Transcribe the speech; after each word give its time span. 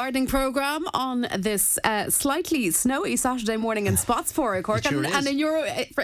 gardening 0.00 0.26
programme 0.26 0.79
on 1.10 1.26
this 1.38 1.78
uh, 1.84 2.08
slightly 2.08 2.70
snowy 2.70 3.16
Saturday 3.16 3.56
morning 3.56 3.86
in 3.86 3.94
Spotsboro, 3.94 4.62
Cork, 4.62 4.84
sure 4.84 4.98
and, 5.04 5.06
and 5.14 5.26
in 5.26 5.38
your 5.38 5.56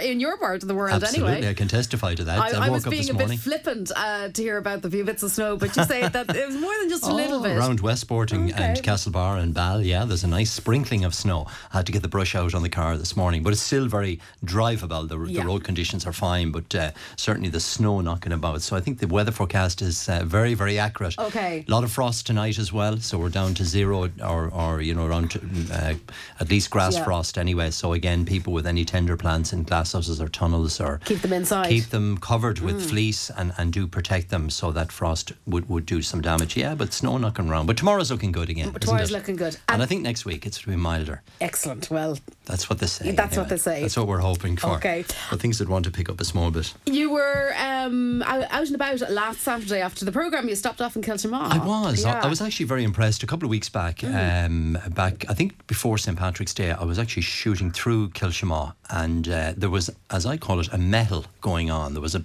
in 0.02 0.18
your 0.20 0.36
part 0.36 0.62
of 0.62 0.68
the 0.68 0.74
world 0.74 1.02
Absolutely, 1.02 1.32
anyway. 1.36 1.50
I 1.50 1.54
can 1.54 1.68
testify 1.68 2.14
to 2.16 2.24
that. 2.24 2.38
I, 2.38 2.66
I 2.66 2.68
woke 2.68 2.84
was 2.84 2.86
being 2.86 3.08
a 3.10 3.12
morning. 3.12 3.28
bit 3.36 3.40
flippant 3.40 3.92
uh, 3.94 4.28
to 4.30 4.42
hear 4.42 4.56
about 4.56 4.82
the 4.82 4.90
few 4.90 5.04
bits 5.04 5.22
of 5.22 5.30
snow, 5.30 5.56
but 5.56 5.76
you 5.76 5.84
say 5.84 6.08
that 6.16 6.34
it 6.34 6.46
was 6.46 6.56
more 6.56 6.74
than 6.80 6.88
just 6.88 7.04
a 7.04 7.14
little 7.14 7.38
Oh, 7.38 7.42
bit. 7.42 7.56
Around 7.56 7.80
Westporting 7.82 8.50
Okay. 8.52 8.62
and 8.64 8.76
Castlebar 8.82 9.38
and 9.40 9.54
Ball, 9.54 9.80
yeah, 9.82 10.04
there's 10.04 10.24
a 10.24 10.28
nice 10.28 10.50
sprinkling 10.50 11.04
of 11.04 11.14
snow. 11.14 11.46
I 11.72 11.76
had 11.78 11.86
to 11.86 11.92
get 11.92 12.02
the 12.02 12.08
brush 12.08 12.34
out 12.34 12.54
on 12.54 12.62
the 12.62 12.68
car 12.68 12.96
this 12.96 13.16
morning, 13.16 13.42
but 13.42 13.52
it's 13.52 13.62
still 13.62 13.86
very 13.86 14.18
drivable. 14.44 15.08
The, 15.08 15.18
Yeah. 15.24 15.42
the 15.42 15.46
road 15.46 15.62
conditions 15.64 16.06
are 16.06 16.12
fine, 16.12 16.50
but 16.50 16.74
uh, 16.74 16.90
certainly 17.16 17.50
the 17.50 17.60
snow 17.60 18.00
knocking 18.00 18.32
about. 18.32 18.62
So 18.62 18.74
I 18.76 18.80
think 18.80 18.98
the 18.98 19.06
weather 19.06 19.32
forecast 19.32 19.82
is 19.82 20.08
uh, 20.08 20.22
very, 20.24 20.54
very 20.54 20.78
accurate. 20.78 21.18
Okay. 21.18 21.64
A 21.66 21.70
lot 21.70 21.84
of 21.84 21.92
frost 21.92 22.26
tonight 22.26 22.58
as 22.58 22.72
well, 22.72 22.96
so 22.98 23.18
we're 23.18 23.28
down 23.28 23.54
to 23.54 23.64
zero 23.64 24.08
or, 24.24 24.48
or 24.50 24.80
you 24.80 24.94
know, 24.94 24.95
around 25.04 25.38
uh, 25.72 25.94
at 26.40 26.48
least 26.50 26.70
grass 26.70 26.94
Yeah. 26.94 27.04
frost 27.04 27.36
anyway. 27.38 27.70
So 27.70 27.92
again, 27.92 28.24
people 28.24 28.52
with 28.52 28.66
any 28.66 28.84
tender 28.84 29.16
plants 29.16 29.52
in 29.52 29.64
glasshouses 29.64 30.20
or 30.20 30.28
tunnels 30.28 30.80
or 30.80 31.00
Keep 31.04 31.22
them 31.22 31.32
inside. 31.32 31.68
keep 31.68 31.86
them 31.90 32.18
covered 32.18 32.60
with 32.60 32.76
Mm. 32.76 32.88
fleece 32.90 33.30
and, 33.30 33.52
and 33.58 33.72
do 33.72 33.86
protect 33.86 34.30
them 34.30 34.48
so 34.50 34.72
that 34.72 34.92
frost 34.92 35.32
would, 35.46 35.68
would 35.68 35.86
do 35.86 36.02
some 36.02 36.20
damage. 36.20 36.56
Yeah, 36.56 36.74
but 36.74 36.92
snow 36.92 37.18
knocking 37.18 37.48
around. 37.48 37.66
But 37.66 37.76
tomorrow's 37.76 38.10
looking 38.10 38.32
good 38.32 38.48
again. 38.50 38.68
isn't 38.68 38.80
Tomorrow's 38.80 39.10
looking 39.10 39.36
good. 39.36 39.54
And, 39.68 39.74
And- 39.76 39.82
I 39.82 39.86
think 39.86 40.02
next 40.02 40.24
week 40.24 40.46
it's 40.46 40.58
to 40.60 40.66
be 40.68 40.76
milder. 40.76 41.22
Excellent. 41.40 41.90
Well, 41.90 42.18
That's 42.46 42.70
what 42.70 42.78
they 42.78 42.86
say. 42.86 43.10
That's 43.10 43.36
what 43.36 43.48
they 43.48 43.56
say. 43.56 43.82
That's 43.82 43.96
what 43.96 44.06
we're 44.06 44.18
hoping 44.18 44.56
for. 44.56 44.76
Okay. 44.76 45.04
But 45.30 45.40
things 45.40 45.58
that 45.58 45.68
want 45.68 45.84
to 45.84 45.90
pick 45.90 46.08
up 46.08 46.20
a 46.20 46.24
small 46.24 46.50
bit. 46.50 46.72
you 46.86 47.10
were 47.10 47.52
um, 47.58 48.22
out, 48.22 48.46
and 48.50 48.74
about 48.74 49.00
last 49.10 49.40
Saturday 49.40 49.80
after 49.80 50.04
the 50.04 50.12
programme. 50.12 50.48
You 50.48 50.54
stopped 50.54 50.80
off 50.80 50.94
in 50.96 51.02
Kiltimagh. 51.02 51.52
I 51.52 51.58
was. 51.58 52.04
I, 52.04 52.10
Yeah. 52.10 52.20
Mm. 52.20 52.24
I 52.24 52.28
was 52.28 52.40
actually 52.40 52.66
very 52.66 52.84
impressed. 52.84 53.22
A 53.22 53.26
couple 53.26 53.46
of 53.46 53.50
weeks 53.50 53.68
back, 53.68 54.04
um, 54.04 54.78
back 54.90 55.24
I 55.28 55.34
think 55.34 55.66
before 55.66 55.98
St 55.98 56.16
Patrick's 56.16 56.54
Day, 56.54 56.70
I 56.70 56.84
was 56.84 56.98
actually 56.98 57.22
shooting 57.22 57.72
through 57.72 58.10
Kiltimagh, 58.10 58.74
and 58.90 59.28
uh, 59.28 59.52
there 59.56 59.70
was, 59.70 59.90
as 60.10 60.24
I 60.24 60.36
call 60.36 60.60
it, 60.60 60.68
a 60.68 60.78
meitheal 60.78 61.24
going 61.40 61.70
on. 61.70 61.94
There 61.94 62.02
was 62.02 62.14
a, 62.14 62.24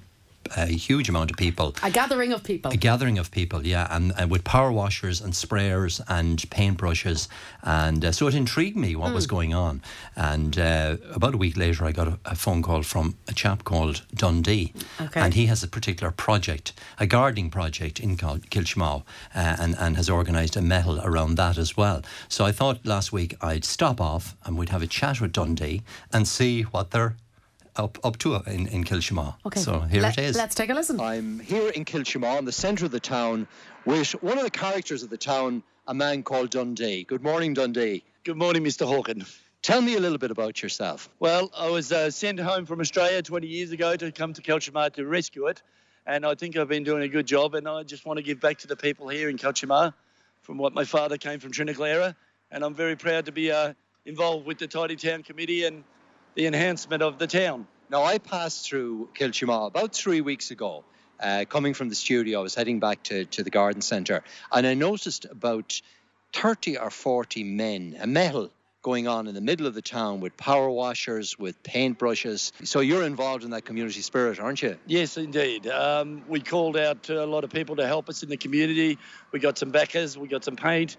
a 0.58 0.66
huge 0.66 1.10
amount 1.10 1.32
of 1.32 1.38
people. 1.38 1.76
A 1.84 1.92
gathering 1.92 2.34
of 2.34 2.44
people. 2.44 2.72
A 2.72 2.78
gathering 2.78 3.18
of 3.18 3.32
people, 3.32 3.66
yeah, 3.66 3.88
and, 3.90 4.14
and 4.18 4.30
with 4.32 4.44
power 4.44 4.72
washers 4.72 5.22
and 5.22 5.34
sprayers 5.34 6.02
and 6.08 6.38
paintbrushes, 6.50 7.28
and 7.64 8.06
uh, 8.06 8.12
so 8.12 8.28
it 8.28 8.36
intrigued 8.36 8.78
me 8.78 8.96
what 8.96 9.10
Hmm. 9.10 9.16
was 9.16 9.28
going 9.28 9.54
on. 9.54 9.82
And 10.16 10.58
uh, 10.60 10.98
about 11.14 11.34
a 11.34 11.38
week 11.38 11.58
later, 11.58 11.86
I 11.86 11.92
got 11.92 12.08
a, 12.08 12.20
a 12.26 12.36
phone 12.36 12.62
call 12.62 12.84
from 12.84 13.16
a 13.28 13.34
chap 13.34 13.64
called 13.64 14.04
Dundee, 14.14 14.74
Okay. 15.00 15.20
and 15.20 15.34
he 15.34 15.46
has 15.48 15.64
a 15.64 15.68
particular 15.68 16.12
project, 16.12 16.74
a 17.00 17.06
gardening 17.08 17.50
project 17.50 18.00
in 18.00 18.18
Kil- 18.18 18.40
Kiltimagh, 18.50 19.04
uh, 19.36 19.56
and 19.60 19.76
and 19.78 19.96
has 19.98 20.10
organised 20.10 20.56
a 20.56 20.60
meitheal 20.62 21.04
around 21.04 21.36
that 21.36 21.58
as 21.58 21.76
well. 21.78 22.02
So 22.30 22.46
I 22.46 22.52
thought 22.52 22.86
last 22.86 23.12
week 23.12 23.36
I'd 23.42 23.66
stop 23.66 24.00
off 24.00 24.36
and 24.46 24.58
we'd 24.58 24.70
have 24.70 24.82
a 24.82 24.88
chat 24.88 25.20
with 25.22 25.32
Dundee 25.34 25.82
and 26.14 26.28
see 26.28 26.62
what 26.64 26.92
they're 26.92 27.16
up 27.76 27.98
up 28.04 28.18
to 28.18 28.36
in 28.48 28.68
in 28.68 28.84
Kiltimagh. 28.84 29.36
Okay. 29.46 29.60
So 29.60 29.80
here 29.80 30.02
Let- 30.02 30.18
it 30.18 30.24
is. 30.26 30.36
Let's 30.36 30.56
take 30.56 30.70
a 30.70 30.74
listen. 30.74 31.00
I'm 31.00 31.40
here 31.40 31.70
in 31.70 31.86
Kiltimagh, 31.86 32.40
in 32.40 32.46
the 32.46 32.52
centre 32.52 32.86
of 32.86 32.92
the 32.92 33.00
town, 33.00 33.48
with 33.86 34.12
one 34.24 34.38
of 34.38 34.44
the 34.44 34.52
characters 34.52 35.04
of 35.04 35.10
the 35.10 35.18
town, 35.18 35.64
a 35.88 35.94
man 35.94 36.24
called 36.24 36.50
Dundee. 36.52 37.04
Good 37.04 37.24
morning, 37.24 37.54
Dundee. 37.54 38.04
Good 38.24 38.38
morning, 38.38 38.64
Mr. 38.64 38.86
Hawken. 38.86 39.28
Tell 39.62 39.82
me 39.82 39.96
a 39.96 40.00
little 40.00 40.18
bit 40.18 40.32
about 40.32 40.62
yourself. 40.64 41.10
Well, 41.20 41.52
I 41.56 41.70
was 41.70 41.92
uh, 41.92 42.10
sent 42.10 42.40
home 42.40 42.66
from 42.66 42.80
Australia 42.82 43.22
20 43.22 43.48
years 43.48 43.72
ago 43.72 43.96
to 43.96 44.12
come 44.12 44.34
to 44.34 44.42
Kiltimagh 44.42 44.94
to 44.94 45.06
rescue 45.06 45.48
it, 45.48 45.62
and 46.08 46.26
I 46.26 46.34
think 46.36 46.58
I've 46.58 46.68
been 46.68 46.84
doing 46.84 47.04
a 47.04 47.08
good 47.08 47.28
job. 47.28 47.56
And 47.56 47.68
I 47.68 47.84
just 47.84 48.06
want 48.06 48.18
to 48.18 48.24
give 48.24 48.40
back 48.40 48.58
to 48.60 48.68
the 48.68 48.76
people 48.76 49.08
here 49.08 49.30
in 49.30 49.38
Kiltimagh 49.38 49.94
from 50.42 50.58
what 50.58 50.74
my 50.74 50.84
father 50.84 51.18
came 51.18 51.40
from 51.40 51.52
Trinaclara, 51.52 52.16
and 52.52 52.64
I'm 52.64 52.74
very 52.74 52.96
proud 52.96 53.26
to 53.26 53.32
be 53.32 53.52
uh, 53.52 53.74
involved 54.06 54.48
with 54.48 54.58
the 54.58 54.68
Tidy 54.68 54.96
Town 54.96 55.22
Committee 55.22 55.66
and 55.66 55.84
the 56.36 56.46
enhancement 56.48 57.04
of 57.04 57.18
the 57.18 57.28
town. 57.28 57.68
Now, 57.90 58.04
I 58.04 58.18
passed 58.18 58.68
through 58.68 59.10
Kiltimagh 59.18 59.68
about 59.68 59.94
three 59.94 60.22
weeks 60.22 60.52
ago. 60.52 60.84
Uh, 61.20 61.46
coming 61.48 61.76
from 61.76 61.88
the 61.90 61.96
studio, 61.96 62.40
I 62.40 62.42
was 62.42 62.56
heading 62.56 62.80
back 62.80 63.04
to, 63.04 63.26
to 63.26 63.44
the 63.44 63.52
garden 63.52 63.82
centre, 63.82 64.24
and 64.52 64.66
I 64.66 64.74
noticed 64.74 65.26
about 65.26 65.80
30 66.34 66.80
or 66.80 66.90
40 66.90 67.44
men, 67.44 67.96
a 68.00 68.08
meitheal 68.08 68.50
going 68.82 69.08
on 69.08 69.28
in 69.28 69.36
the 69.36 69.42
middle 69.42 69.68
of 69.68 69.76
the 69.76 69.82
town 69.82 70.20
with 70.20 70.36
power 70.38 70.70
washers, 70.70 71.38
with 71.38 71.62
paintbrushes. 71.62 72.52
So 72.66 72.80
you're 72.80 73.04
involved 73.04 73.44
in 73.44 73.52
that 73.52 73.66
community 73.66 74.02
spirit, 74.02 74.40
aren't 74.40 74.64
you? 74.64 74.78
Yes, 74.88 75.18
indeed. 75.18 75.68
Um, 75.68 76.24
we 76.28 76.40
called 76.40 76.78
out 76.78 77.10
a 77.10 77.26
lot 77.26 77.44
of 77.44 77.52
people 77.52 77.76
to 77.76 77.86
help 77.86 78.10
us 78.10 78.24
in 78.24 78.30
the 78.30 78.38
community. 78.38 78.98
We 79.32 79.40
got 79.40 79.58
some 79.58 79.70
backers, 79.70 80.18
we 80.18 80.28
got 80.28 80.44
some 80.44 80.56
paint, 80.56 80.98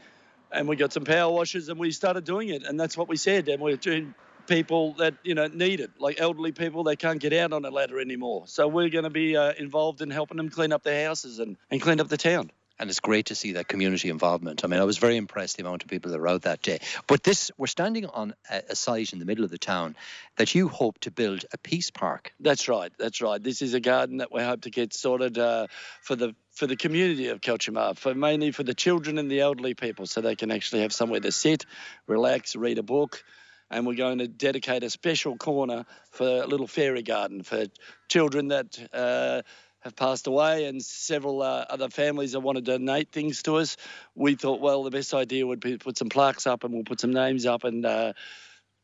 and 0.52 0.68
we 0.68 0.76
got 0.76 0.92
some 0.92 1.04
power 1.04 1.32
washers, 1.32 1.68
and 1.68 1.78
we 1.78 1.90
started 1.90 2.24
doing 2.24 2.50
it. 2.50 2.62
And 2.62 2.78
that's 2.78 2.96
what 2.96 3.08
we 3.08 3.16
said. 3.16 3.48
And 3.48 3.60
we're 3.60 3.76
doing 3.76 4.14
people 4.46 4.94
that 4.94 5.14
you 5.22 5.34
know 5.34 5.46
need 5.46 5.80
it, 5.80 5.90
like 5.98 6.20
elderly 6.20 6.52
people 6.52 6.84
They 6.84 6.96
can't 6.96 7.20
get 7.20 7.32
out 7.32 7.52
on 7.52 7.64
a 7.64 7.70
ladder 7.70 8.00
anymore. 8.00 8.44
So 8.46 8.68
we're 8.68 8.90
going 8.90 9.04
to 9.04 9.10
be 9.10 9.36
uh, 9.36 9.52
involved 9.58 10.00
in 10.02 10.10
helping 10.10 10.36
them 10.36 10.48
clean 10.48 10.72
up 10.72 10.82
their 10.82 11.06
houses 11.06 11.38
and, 11.38 11.56
and 11.70 11.80
clean 11.80 12.00
up 12.00 12.08
the 12.08 12.16
town. 12.16 12.50
and 12.78 12.90
it's 12.90 13.00
great 13.00 13.26
to 13.26 13.34
see 13.36 13.52
that 13.52 13.68
community 13.68 14.10
involvement. 14.10 14.64
I 14.64 14.66
mean, 14.66 14.80
I 14.80 14.84
was 14.84 14.98
very 14.98 15.16
impressed 15.16 15.56
the 15.56 15.62
amount 15.62 15.84
of 15.84 15.88
people 15.88 16.10
that 16.10 16.18
were 16.18 16.26
out 16.26 16.42
that 16.42 16.62
day. 16.62 16.80
But 17.06 17.22
this, 17.22 17.50
we're 17.56 17.68
standing 17.68 18.06
on 18.06 18.34
a, 18.50 18.62
a 18.70 18.76
site 18.76 19.12
in 19.12 19.20
the 19.20 19.24
middle 19.24 19.44
of 19.44 19.50
the 19.50 19.58
town 19.58 19.94
that 20.36 20.54
you 20.54 20.66
hope 20.68 20.98
to 21.00 21.12
build 21.12 21.44
a 21.52 21.58
peace 21.58 21.90
park. 21.92 22.32
That's 22.40 22.68
right. 22.68 22.92
That's 22.98 23.20
right. 23.20 23.40
This 23.40 23.62
is 23.62 23.74
a 23.74 23.80
garden 23.80 24.16
that 24.16 24.32
we 24.32 24.42
hope 24.42 24.62
to 24.62 24.70
get 24.70 24.92
sorted 24.94 25.38
uh, 25.38 25.68
for 26.00 26.16
the 26.16 26.34
for 26.50 26.66
the 26.66 26.76
community 26.76 27.28
of 27.28 27.40
Kiltimagh, 27.40 27.96
for 27.96 28.14
mainly 28.14 28.50
for 28.50 28.62
the 28.62 28.74
children 28.74 29.16
and 29.16 29.30
the 29.30 29.40
elderly 29.40 29.72
people, 29.72 30.04
so 30.04 30.20
they 30.20 30.36
can 30.36 30.50
actually 30.50 30.82
have 30.82 30.92
somewhere 30.92 31.20
to 31.20 31.32
sit, 31.32 31.64
relax, 32.06 32.54
read 32.56 32.78
a 32.78 32.82
book. 32.82 33.24
And 33.72 33.86
we're 33.86 33.94
going 33.94 34.18
to 34.18 34.28
dedicate 34.28 34.84
a 34.84 34.90
special 34.90 35.36
corner 35.36 35.86
for 36.10 36.26
a 36.26 36.46
little 36.46 36.66
fairy 36.66 37.02
garden 37.02 37.42
for 37.42 37.66
children 38.08 38.48
that 38.48 38.78
uh, 38.92 39.42
have 39.80 39.96
passed 39.96 40.26
away 40.26 40.66
and 40.66 40.82
several 40.82 41.42
uh, 41.42 41.64
other 41.68 41.88
families 41.88 42.32
that 42.32 42.40
want 42.40 42.56
to 42.56 42.62
donate 42.62 43.10
things 43.10 43.42
to 43.44 43.56
us. 43.56 43.76
We 44.14 44.34
thought, 44.34 44.60
well, 44.60 44.84
the 44.84 44.90
best 44.90 45.14
idea 45.14 45.46
would 45.46 45.60
be 45.60 45.72
to 45.72 45.78
put 45.78 45.98
some 45.98 46.08
plaques 46.08 46.46
up 46.46 46.64
and 46.64 46.72
we'll 46.72 46.84
put 46.84 47.00
some 47.00 47.12
names 47.12 47.46
up 47.46 47.64
and 47.64 47.84
uh, 47.84 48.12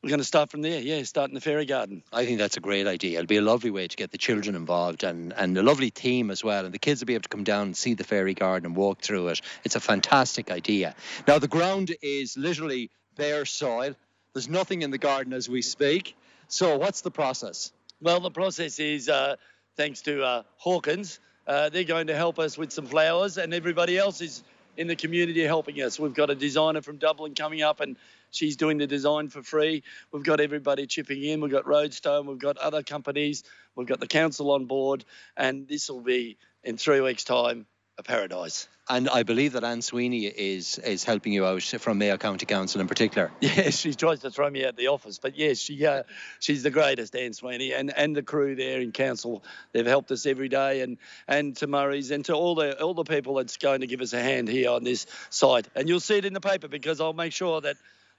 we're 0.02 0.10
going 0.10 0.20
to 0.20 0.24
start 0.24 0.50
from 0.50 0.62
there. 0.62 0.80
Yeah, 0.80 1.02
start 1.02 1.28
in 1.28 1.34
the 1.34 1.40
fairy 1.40 1.66
garden. 1.66 2.02
I 2.12 2.24
think 2.24 2.38
that's 2.38 2.56
a 2.56 2.60
great 2.60 2.86
idea. 2.86 3.18
It'll 3.18 3.26
be 3.26 3.36
a 3.36 3.42
lovely 3.42 3.70
way 3.70 3.88
to 3.88 3.96
get 3.96 4.10
the 4.10 4.18
children 4.18 4.54
involved 4.54 5.02
and, 5.04 5.32
and 5.32 5.58
a 5.58 5.62
lovely 5.62 5.90
theme 5.90 6.30
as 6.30 6.42
well. 6.42 6.64
And 6.64 6.72
the 6.72 6.78
kids 6.78 7.00
will 7.00 7.06
be 7.06 7.14
able 7.14 7.24
to 7.24 7.28
come 7.28 7.44
down 7.44 7.66
and 7.66 7.76
see 7.76 7.94
the 7.94 8.04
fairy 8.04 8.34
garden 8.34 8.66
and 8.66 8.76
walk 8.76 9.02
through 9.02 9.28
it. 9.28 9.40
It's 9.64 9.76
a 9.76 9.80
fantastic 9.80 10.50
idea. 10.50 10.94
Now, 11.26 11.38
the 11.38 11.48
ground 11.48 11.94
is 12.00 12.36
literally 12.36 12.90
bare 13.16 13.44
soil. 13.44 13.94
There's 14.34 14.48
nothing 14.48 14.82
in 14.82 14.90
the 14.90 14.98
garden 14.98 15.32
as 15.32 15.48
we 15.48 15.62
speak. 15.62 16.16
So, 16.48 16.76
what's 16.78 17.00
the 17.00 17.10
process? 17.10 17.72
Well, 18.00 18.20
the 18.20 18.30
process 18.30 18.78
is 18.78 19.08
uh, 19.08 19.36
thanks 19.76 20.02
to 20.02 20.22
uh, 20.22 20.42
Hawkins. 20.56 21.18
Uh, 21.46 21.68
they're 21.70 21.84
going 21.84 22.08
to 22.08 22.14
help 22.14 22.38
us 22.38 22.56
with 22.58 22.72
some 22.72 22.86
flowers, 22.86 23.38
and 23.38 23.54
everybody 23.54 23.98
else 23.98 24.20
is 24.20 24.42
in 24.76 24.86
the 24.86 24.96
community 24.96 25.42
helping 25.42 25.82
us. 25.82 25.98
We've 25.98 26.14
got 26.14 26.30
a 26.30 26.34
designer 26.34 26.82
from 26.82 26.98
Dublin 26.98 27.34
coming 27.34 27.62
up, 27.62 27.80
and 27.80 27.96
she's 28.30 28.56
doing 28.56 28.78
the 28.78 28.86
design 28.86 29.28
for 29.28 29.42
free. 29.42 29.82
We've 30.12 30.22
got 30.22 30.40
everybody 30.40 30.86
chipping 30.86 31.22
in. 31.24 31.40
We've 31.40 31.50
got 31.50 31.66
Roadstone. 31.66 32.26
We've 32.26 32.38
got 32.38 32.58
other 32.58 32.82
companies. 32.82 33.44
We've 33.74 33.88
got 33.88 33.98
the 33.98 34.06
council 34.06 34.52
on 34.52 34.66
board, 34.66 35.04
and 35.36 35.66
this 35.66 35.90
will 35.90 36.00
be 36.00 36.36
in 36.62 36.76
three 36.76 37.00
weeks' 37.00 37.24
time 37.24 37.66
a 37.98 38.02
paradise. 38.02 38.68
And 38.88 39.08
I 39.08 39.22
believe 39.24 39.52
that 39.52 39.64
Anne 39.64 39.82
Sweeney 39.82 40.24
is 40.26 40.78
is 40.78 41.04
helping 41.04 41.32
you 41.32 41.44
out 41.44 41.62
from 41.62 41.98
Mayo 41.98 42.16
County 42.16 42.46
Council 42.46 42.80
in 42.80 42.86
particular. 42.86 43.30
Yeah, 43.40 43.70
she 43.70 43.92
tries 43.92 44.20
to 44.20 44.30
throw 44.30 44.48
me 44.48 44.64
out 44.64 44.76
the 44.76 44.86
office, 44.86 45.18
but 45.18 45.36
yes, 45.36 45.58
she 45.58 45.84
uh, 45.84 46.04
she's 46.38 46.62
the 46.62 46.70
greatest, 46.70 47.14
Anne 47.14 47.34
Sweeney, 47.34 47.72
and, 47.72 47.92
and 47.94 48.16
the 48.16 48.22
crew 48.22 48.54
there 48.54 48.80
in 48.80 48.92
council. 48.92 49.42
They've 49.72 49.86
helped 49.86 50.10
us 50.10 50.24
every 50.24 50.48
day, 50.48 50.80
and 50.80 50.96
and 51.26 51.56
to 51.56 51.66
Murray's 51.66 52.10
and 52.10 52.24
to 52.26 52.34
all 52.34 52.54
the 52.54 52.80
all 52.80 52.94
the 52.94 53.04
people 53.04 53.34
that's 53.34 53.56
going 53.56 53.80
to 53.80 53.86
give 53.86 54.00
us 54.00 54.12
a 54.12 54.22
hand 54.22 54.48
here 54.48 54.70
on 54.70 54.84
this 54.84 55.06
site. 55.28 55.68
And 55.74 55.88
you'll 55.88 56.00
see 56.00 56.16
it 56.16 56.24
in 56.24 56.32
the 56.32 56.40
paper 56.40 56.68
because 56.68 57.00
I'll 57.00 57.12
make 57.12 57.32
sure 57.32 57.60
that 57.60 57.76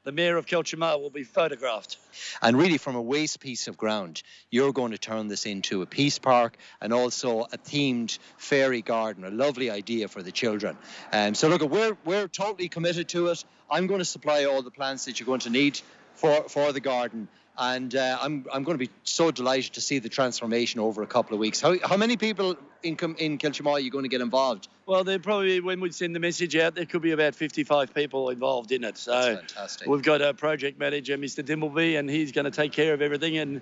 the 0.09 0.13
mayor 0.13 0.37
of 0.37 0.47
Kiltimagh 0.47 0.99
will 0.99 1.11
be 1.11 1.23
photographed. 1.23 1.97
And 2.41 2.57
really, 2.57 2.79
from 2.79 2.95
a 2.95 3.01
waste 3.01 3.39
piece 3.39 3.67
of 3.67 3.77
ground, 3.77 4.23
you're 4.49 4.73
going 4.73 4.91
to 4.91 4.97
turn 4.97 5.27
this 5.27 5.45
into 5.45 5.83
a 5.83 5.85
peace 5.85 6.17
park 6.17 6.57
and 6.81 6.91
also 6.91 7.41
a 7.41 7.59
themed 7.59 8.17
fairy 8.37 8.81
garden, 8.81 9.23
a 9.23 9.29
lovely 9.29 9.69
idea 9.69 10.07
for 10.07 10.23
the 10.23 10.31
children. 10.31 10.75
Um, 11.13 11.35
so, 11.35 11.47
look, 11.47 11.61
we're, 11.61 11.95
we're 12.05 12.27
totally 12.27 12.69
committed 12.69 13.07
to 13.09 13.27
it. 13.27 13.45
I'm 13.69 13.85
going 13.85 13.99
to 13.99 14.05
supply 14.05 14.45
all 14.45 14.63
the 14.63 14.71
plants 14.71 15.05
that 15.05 15.19
you're 15.19 15.27
going 15.27 15.41
to 15.41 15.51
need 15.51 15.79
for, 16.15 16.49
for 16.49 16.73
the 16.73 16.79
garden. 16.79 17.27
And 17.61 17.93
uh, 17.93 18.17
I'm, 18.21 18.45
I'm 18.53 18.63
going 18.63 18.77
to 18.77 18.85
be 18.85 18.89
so 19.03 19.31
delighted 19.31 19.73
to 19.73 19.81
see 19.81 19.99
the 19.99 20.07
transformation 20.07 20.79
over 20.79 21.03
a 21.03 21.07
couple 21.07 21.33
of 21.33 21.41
weeks. 21.41 21.59
How, 21.59 21.75
how 21.83 21.97
many 21.97 22.15
people 22.15 22.55
in, 22.83 22.97
in 23.17 23.37
Kiltimagh 23.37 23.71
are 23.71 23.79
you 23.81 23.91
going 23.91 24.05
to 24.05 24.09
get 24.09 24.21
involved? 24.21 24.69
Well, 24.85 25.03
there 25.03 25.19
probably 25.19 25.59
when 25.59 25.81
we 25.81 25.91
send 25.91 26.15
the 26.15 26.21
message 26.21 26.55
out, 26.55 26.75
there 26.75 26.85
could 26.85 27.01
be 27.01 27.11
about 27.11 27.35
55 27.35 27.93
people 27.93 28.29
involved 28.29 28.71
in 28.71 28.85
it. 28.85 28.97
So 28.97 29.41
we've 29.85 30.01
got 30.01 30.21
a 30.21 30.33
project 30.33 30.79
manager, 30.79 31.17
Mr. 31.17 31.43
Dimbleby, 31.43 31.99
and 31.99 32.09
he's 32.09 32.31
going 32.31 32.45
to 32.45 32.51
take 32.51 32.71
care 32.71 32.93
of 32.93 33.01
everything. 33.01 33.37
And 33.37 33.59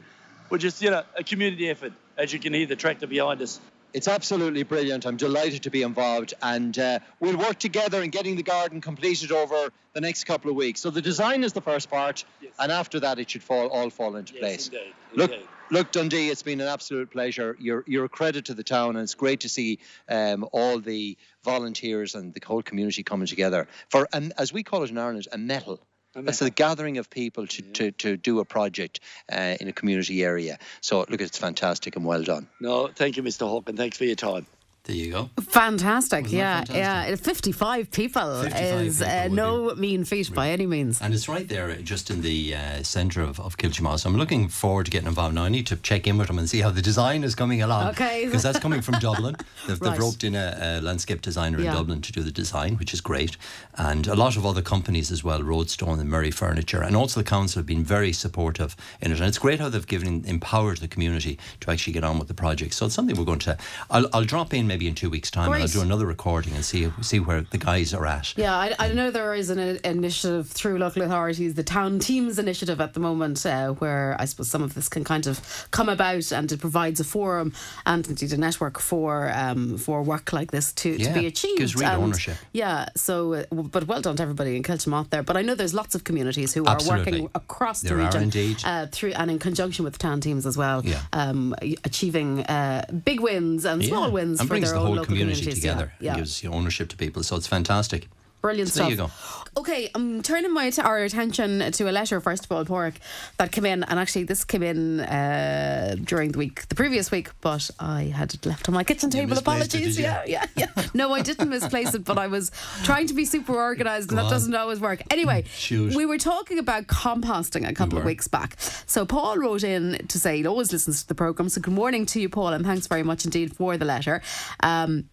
we're 0.51 0.59
just, 0.59 0.79
you 0.79 0.91
know, 0.91 1.01
a 1.15 1.23
community 1.23 1.67
effort, 1.67 1.93
as 2.17 2.31
you 2.31 2.37
can 2.37 2.53
hear 2.53 2.67
the 2.67 2.75
tractor 2.75 3.07
behind 3.07 3.41
us. 3.41 3.59
It's 3.97 4.07
absolutely 4.07 4.61
brilliant. 4.61 5.07
I'm 5.07 5.17
delighted 5.17 5.63
to 5.63 5.71
be 5.71 5.81
involved, 5.81 6.35
and 6.43 6.77
uh, 6.77 6.99
we'll 7.19 7.35
work 7.35 7.57
together 7.57 8.03
in 8.03 8.11
getting 8.11 8.35
the 8.35 8.43
garden 8.43 8.79
completed 8.79 9.31
over 9.31 9.69
the 9.93 10.01
next 10.01 10.25
couple 10.25 10.51
of 10.51 10.55
weeks. 10.55 10.81
So 10.81 10.91
the 10.91 11.01
design 11.01 11.43
is 11.43 11.51
the 11.51 11.61
first 11.61 11.89
part, 11.89 12.23
Yes. 12.39 12.51
and 12.59 12.71
after 12.71 12.99
that, 12.99 13.17
it 13.17 13.27
should 13.31 13.41
fall 13.41 13.69
all 13.69 13.89
fall 13.89 14.15
into 14.15 14.33
Yes, 14.35 14.39
place. 14.39 14.67
indeed, 14.67 14.93
Look, 15.15 15.31
indeed. 15.31 15.47
look, 15.71 15.91
Dundee. 15.91 16.29
It's 16.29 16.43
been 16.43 16.61
an 16.61 16.67
absolute 16.67 17.09
pleasure. 17.09 17.57
You're 17.59 17.83
you're 17.87 18.05
a 18.05 18.09
credit 18.09 18.45
to 18.45 18.53
the 18.53 18.63
town, 18.63 18.89
and 18.97 18.99
it's 18.99 19.15
great 19.15 19.39
to 19.39 19.49
see 19.49 19.79
um, 20.07 20.47
all 20.51 20.77
the 20.79 21.17
volunteers 21.43 22.13
and 22.13 22.35
the 22.35 22.41
whole 22.45 22.61
community 22.61 23.01
coming 23.01 23.25
together 23.25 23.67
for, 23.89 24.07
and 24.13 24.31
as 24.37 24.53
we 24.53 24.61
call 24.61 24.83
it 24.83 24.91
in 24.91 24.99
Ireland, 24.99 25.27
a 25.31 25.37
meitheal. 25.39 25.79
That's 26.25 26.39
the 26.39 26.49
gathering 26.49 26.97
of 26.97 27.09
people 27.09 27.47
to, 27.47 27.61
to, 27.61 27.91
to 27.91 28.17
do 28.17 28.39
a 28.39 28.45
project 28.45 28.99
uh, 29.31 29.55
in 29.59 29.67
a 29.67 29.73
community 29.73 30.23
area. 30.23 30.57
So, 30.81 31.05
look, 31.09 31.21
it's 31.21 31.37
fantastic 31.37 31.95
and 31.95 32.05
well 32.05 32.23
done. 32.23 32.47
No, 32.59 32.87
thank 32.87 33.17
you, 33.17 33.23
Mr. 33.23 33.47
Hawke, 33.47 33.69
and 33.69 33.77
thanks 33.77 33.97
for 33.97 34.05
your 34.05 34.15
time. 34.15 34.47
There 34.87 34.95
you 34.95 35.11
go. 35.11 35.29
Fantastic, 35.41 36.31
yeah, 36.31 36.63
that 36.63 36.73
yeah. 37.09 37.15
55 37.17 37.91
people 37.91 38.41
55 38.43 38.81
is 38.85 38.99
people 38.99 39.13
uh, 39.13 39.27
no 39.27 39.75
mean 39.75 40.05
feat 40.05 40.33
by 40.33 40.49
any 40.51 40.65
means. 40.65 41.01
And 41.01 41.13
it's 41.13 41.27
right 41.27 41.45
there, 41.45 41.75
just 41.75 42.09
in 42.09 42.21
the 42.21 42.55
uh, 42.55 42.83
centre 42.83 43.21
of, 43.21 43.37
of 43.41 43.57
Kiltimagh. 43.57 43.99
So 43.99 44.09
I'm 44.09 44.15
looking 44.15 44.47
forward 44.47 44.85
to 44.85 44.91
getting 44.91 45.09
involved. 45.09 45.35
Now, 45.35 45.43
I 45.43 45.49
need 45.49 45.67
to 45.67 45.75
check 45.75 46.07
in 46.07 46.17
with 46.17 46.27
them 46.27 46.39
and 46.39 46.49
see 46.49 46.61
how 46.61 46.69
the 46.69 46.81
design 46.81 47.25
is 47.25 47.35
coming 47.35 47.61
along. 47.61 47.89
Okay. 47.89 48.25
Because 48.25 48.43
that's 48.43 48.59
coming 48.59 48.79
from 48.81 48.95
Dublin. 48.99 49.35
They've, 49.67 49.79
Right. 49.81 49.91
they've 49.91 49.99
roped 49.99 50.23
in 50.23 50.35
a, 50.35 50.57
a 50.61 50.81
landscape 50.81 51.21
designer 51.21 51.59
Yeah. 51.59 51.71
in 51.71 51.75
Dublin 51.75 52.01
to 52.03 52.11
do 52.13 52.23
the 52.23 52.31
design, 52.31 52.77
which 52.77 52.93
is 52.93 53.01
great. 53.01 53.35
And 53.77 54.07
a 54.07 54.15
lot 54.15 54.37
of 54.37 54.45
other 54.45 54.61
companies 54.61 55.11
as 55.11 55.21
well, 55.21 55.43
Roadstone 55.43 55.99
and 55.99 56.09
Murray 56.09 56.31
Furniture. 56.31 56.81
And 56.81 56.95
also 56.95 57.19
the 57.19 57.25
council 57.29 57.59
have 57.59 57.65
been 57.67 57.83
very 57.83 58.13
supportive 58.13 58.77
in 59.01 59.11
it. 59.11 59.19
And 59.19 59.27
it's 59.27 59.37
great 59.37 59.59
how 59.59 59.67
they've 59.67 59.85
given, 59.85 60.23
empowered 60.25 60.77
the 60.77 60.87
community 60.87 61.37
to 61.59 61.71
actually 61.71 61.91
get 61.93 62.05
on 62.05 62.19
with 62.19 62.29
the 62.29 62.33
project. 62.33 62.73
So 62.73 62.85
it's 62.85 62.95
something 62.95 63.17
we're 63.17 63.25
going 63.25 63.39
to, 63.39 63.57
I'll, 63.89 64.07
I'll 64.13 64.23
drop 64.23 64.53
in 64.53 64.65
maybe 64.65 64.76
in 64.85 64.93
two 64.93 65.09
weeks' 65.09 65.31
time 65.31 65.51
and 65.51 65.61
I'll 65.63 65.67
do 65.67 65.81
another 65.81 66.05
recording 66.05 66.53
and 66.53 66.63
see, 66.63 66.91
see 67.01 67.19
where 67.19 67.41
the 67.41 67.57
guys 67.57 67.93
are 67.93 68.05
at. 68.05 68.37
Yeah, 68.37 68.53
I, 68.55 68.75
I 68.77 68.93
know 68.93 69.09
there 69.09 69.33
is 69.33 69.49
an 69.49 69.57
initiative 69.83 70.49
through 70.49 70.77
local 70.77 71.01
authorities, 71.01 71.55
the 71.55 71.63
Town 71.63 71.97
Teams 71.99 72.37
initiative 72.37 72.79
at 72.79 72.93
the 72.93 72.99
moment, 72.99 73.45
uh, 73.45 73.69
where 73.71 74.15
I 74.19 74.25
suppose 74.25 74.49
some 74.49 74.61
of 74.61 74.73
this 74.75 74.87
can 74.89 75.03
kind 75.03 75.25
of 75.25 75.67
come 75.71 75.89
about, 75.89 76.31
and 76.31 76.51
it 76.51 76.59
provides 76.59 76.99
a 76.99 77.03
forum 77.03 77.53
and 77.85 78.07
indeed 78.07 78.33
a 78.33 78.37
network 78.37 78.79
for 78.79 79.31
um, 79.33 79.77
for 79.77 80.03
work 80.03 80.33
like 80.33 80.51
this 80.51 80.73
to, 80.73 80.89
Yeah, 80.91 81.07
to 81.13 81.19
be 81.19 81.25
achieved. 81.25 81.57
gives 81.59 81.75
real 81.75 81.89
And, 81.89 82.03
ownership. 82.03 82.37
Yeah, 82.53 82.89
so 82.95 83.33
uh, 83.33 83.43
but 83.51 83.87
well 83.87 84.01
done 84.01 84.17
to 84.17 84.23
everybody 84.23 84.55
in 84.57 84.63
Kiltimagh 84.63 85.09
there. 85.09 85.23
But 85.23 85.37
I 85.37 85.41
know 85.41 85.55
there's 85.55 85.73
lots 85.73 85.95
of 85.95 86.03
communities 86.03 86.53
who 86.53 86.65
are 86.65 86.77
working 86.87 87.29
across 87.33 87.81
the 87.81 87.89
There 87.89 87.99
are 88.01 88.05
region, 88.05 88.23
indeed. 88.23 88.57
Uh, 88.65 88.87
through 88.87 89.13
and 89.13 89.31
in 89.31 89.39
conjunction 89.39 89.85
with 89.85 89.97
Town 89.97 90.19
Teams 90.21 90.45
as 90.45 90.57
well, 90.57 90.85
Yeah. 90.85 91.01
um, 91.13 91.55
achieving 91.83 92.41
uh, 92.43 92.85
big 93.05 93.19
wins 93.19 93.65
and 93.65 93.83
small 93.83 94.11
wins 94.11 94.39
and 94.39 94.49
for 94.49 94.55
brings 94.69 94.73
the 94.73 94.79
whole 94.85 94.95
local 94.95 95.05
community 95.05 95.51
together 95.51 95.93
Yeah, 95.99 96.15
gives 96.15 96.43
you 96.43 96.51
ownership 96.51 96.89
to 96.89 96.97
people. 96.97 97.23
So 97.23 97.35
it's 97.35 97.47
fantastic. 97.47 98.07
Brilliant 98.47 98.69
So 98.69 98.85
there 98.85 98.95
stuff. 98.95 99.43
you 99.43 99.43
go. 99.55 99.61
Okay, 99.61 99.89
I'm 99.95 100.21
turning 100.21 100.53
my 100.53 100.71
our 100.83 100.99
attention 100.99 101.71
to 101.71 101.89
a 101.89 101.91
letter 101.91 102.21
first 102.21 102.45
of 102.45 102.51
all, 102.51 102.63
Porrick, 102.63 102.95
that 103.37 103.51
came 103.51 103.65
in, 103.65 103.83
and 103.83 103.99
actually 103.99 104.23
this 104.23 104.43
came 104.45 104.61
in 104.63 104.99
uh, 104.99 105.95
during 106.03 106.31
the 106.31 106.37
week, 106.37 106.67
the 106.69 106.75
previous 106.75 107.09
week, 107.11 107.29
but 107.41 107.69
I 107.79 108.03
had 108.03 108.33
it 108.35 108.45
left 108.45 108.69
on 108.69 108.75
my 108.75 108.83
kitchen 108.83 109.09
table. 109.09 109.33
it, 109.33 109.39
Apologies. 109.39 109.95
did 109.95 110.03
yeah, 110.03 110.23
yeah, 110.27 110.45
yeah. 110.55 110.67
No, 110.93 111.11
I 111.13 111.21
didn't 111.21 111.49
misplace 111.49 111.93
it, 111.95 112.05
but 112.05 112.17
I 112.19 112.27
was 112.27 112.51
trying 112.83 113.07
to 113.07 113.13
be 113.15 113.25
super 113.25 113.55
organised, 113.55 114.09
and 114.09 114.17
that 114.19 114.25
on. 114.25 114.31
doesn't 114.31 114.55
always 114.55 114.79
work. 114.79 115.01
Anyway, 115.11 115.43
Shoot. 115.49 115.95
we 115.95 116.05
were 116.05 116.19
talking 116.19 116.59
about 116.59 116.87
composting 116.87 117.67
a 117.67 117.73
couple 117.73 117.97
of 117.97 118.05
weeks 118.05 118.27
back. 118.27 118.55
So 118.85 119.05
Paul 119.05 119.37
wrote 119.37 119.63
in 119.63 120.05
to 120.07 120.19
say 120.19 120.37
he 120.37 120.45
always 120.45 120.71
listens 120.71 121.01
to 121.01 121.07
the 121.07 121.15
programme. 121.15 121.49
So 121.49 121.61
good 121.61 121.73
morning 121.73 122.05
to 122.07 122.21
you, 122.21 122.29
Paul, 122.29 122.49
and 122.53 122.63
thanks 122.65 122.85
very 122.87 123.03
much 123.03 123.25
indeed 123.25 123.55
for 123.55 123.75
the 123.75 123.85
letter. 123.85 124.21
Um, 124.61 125.09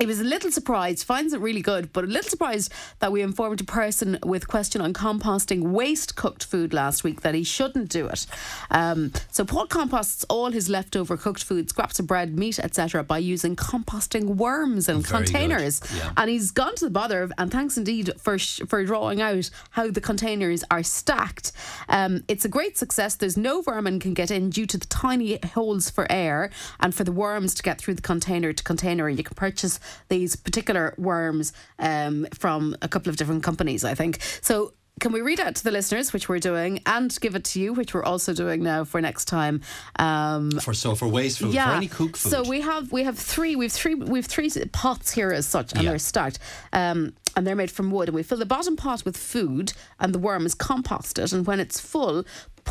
he 0.00 0.06
was 0.06 0.18
a 0.18 0.24
little 0.24 0.50
surprised, 0.50 1.04
finds 1.04 1.34
it 1.34 1.40
really 1.40 1.60
good, 1.60 1.92
but 1.92 2.04
a 2.04 2.06
little 2.06 2.28
surprised 2.28 2.72
that 3.00 3.12
we 3.12 3.20
informed 3.20 3.60
a 3.60 3.64
person 3.64 4.18
with 4.24 4.48
question 4.48 4.80
on 4.80 4.94
composting 4.94 5.60
waste 5.60 6.16
cooked 6.16 6.44
food 6.44 6.72
last 6.72 7.04
week 7.04 7.20
that 7.20 7.34
he 7.34 7.44
shouldn't 7.44 7.90
do 7.90 8.06
it. 8.08 8.26
Um, 8.70 9.12
so 9.30 9.44
Paul 9.44 9.66
composts 9.66 10.24
all 10.30 10.50
his 10.50 10.70
leftover 10.70 11.18
cooked 11.18 11.44
food, 11.44 11.68
scraps 11.68 11.98
of 11.98 12.06
bread, 12.06 12.38
meat, 12.38 12.58
etc., 12.58 13.04
by 13.04 13.18
using 13.18 13.56
composting 13.56 14.36
worms 14.36 14.88
and 14.88 15.06
Very 15.06 15.24
containers. 15.24 15.82
yeah. 15.94 16.12
And 16.16 16.30
he's 16.30 16.50
gone 16.50 16.74
to 16.76 16.86
the 16.86 16.90
bother 16.90 17.22
of, 17.22 17.32
and 17.36 17.52
thanks 17.52 17.76
indeed 17.76 18.10
for 18.18 18.38
sh- 18.38 18.60
for 18.66 18.82
drawing 18.84 19.20
out 19.20 19.50
how 19.70 19.90
the 19.90 20.00
containers 20.00 20.64
are 20.70 20.82
stacked. 20.82 21.52
Um, 21.90 22.24
it's 22.26 22.46
a 22.46 22.48
great 22.48 22.78
success. 22.78 23.16
There's 23.16 23.36
no 23.36 23.60
vermin 23.60 24.00
can 24.00 24.14
get 24.14 24.30
in 24.30 24.48
due 24.48 24.66
to 24.66 24.78
the 24.78 24.86
tiny 24.86 25.38
holes 25.54 25.90
for 25.90 26.10
air 26.10 26.50
and 26.80 26.94
for 26.94 27.04
the 27.04 27.12
worms 27.12 27.54
to 27.56 27.62
get 27.62 27.78
through 27.78 27.94
the 27.94 28.02
container 28.02 28.54
to 28.54 28.64
container. 28.64 29.06
And 29.06 29.18
you 29.18 29.24
can 29.24 29.34
purchase 29.34 29.78
these 30.08 30.36
particular 30.36 30.94
worms 30.98 31.52
um, 31.78 32.26
from 32.34 32.76
a 32.82 32.88
couple 32.88 33.10
of 33.10 33.16
different 33.16 33.42
companies, 33.42 33.84
I 33.84 33.94
think. 33.94 34.18
So. 34.42 34.72
Can 34.98 35.12
we 35.12 35.22
read 35.22 35.40
out 35.40 35.54
to 35.54 35.64
the 35.64 35.70
listeners, 35.70 36.12
which 36.12 36.28
we're 36.28 36.40
doing, 36.40 36.82
and 36.84 37.16
give 37.22 37.34
it 37.34 37.44
to 37.44 37.60
you, 37.60 37.72
which 37.72 37.94
we're 37.94 38.02
also 38.02 38.34
doing 38.34 38.62
now 38.62 38.84
for 38.84 39.00
next 39.00 39.24
time? 39.28 39.62
Um, 39.98 40.50
For 40.50 40.74
so 40.74 40.94
for 40.94 41.08
waste 41.08 41.38
food, 41.38 41.54
for 41.54 41.58
any 41.58 41.88
cooked 41.88 42.18
food. 42.18 42.30
so 42.30 42.42
we 42.46 42.60
have 42.60 42.92
we 42.92 43.04
have 43.04 43.18
three 43.18 43.56
we've 43.56 43.72
three 43.72 43.94
we've 43.94 44.26
three 44.26 44.50
pots 44.72 45.10
here 45.12 45.30
as 45.30 45.46
such, 45.46 45.72
and 45.72 45.82
Yeah. 45.84 45.90
they're 45.90 45.98
stacked. 45.98 46.38
Um, 46.74 47.14
and 47.34 47.46
they're 47.46 47.56
made 47.56 47.70
from 47.70 47.90
wood, 47.90 48.08
and 48.08 48.14
we 48.14 48.22
fill 48.22 48.36
the 48.38 48.44
bottom 48.44 48.76
pot 48.76 49.04
with 49.06 49.16
food, 49.16 49.72
and 50.00 50.12
the 50.14 50.18
worm 50.18 50.44
is 50.44 50.54
composted. 50.54 51.32
And 51.32 51.46
when 51.46 51.60
it's 51.60 51.80
full, 51.80 52.24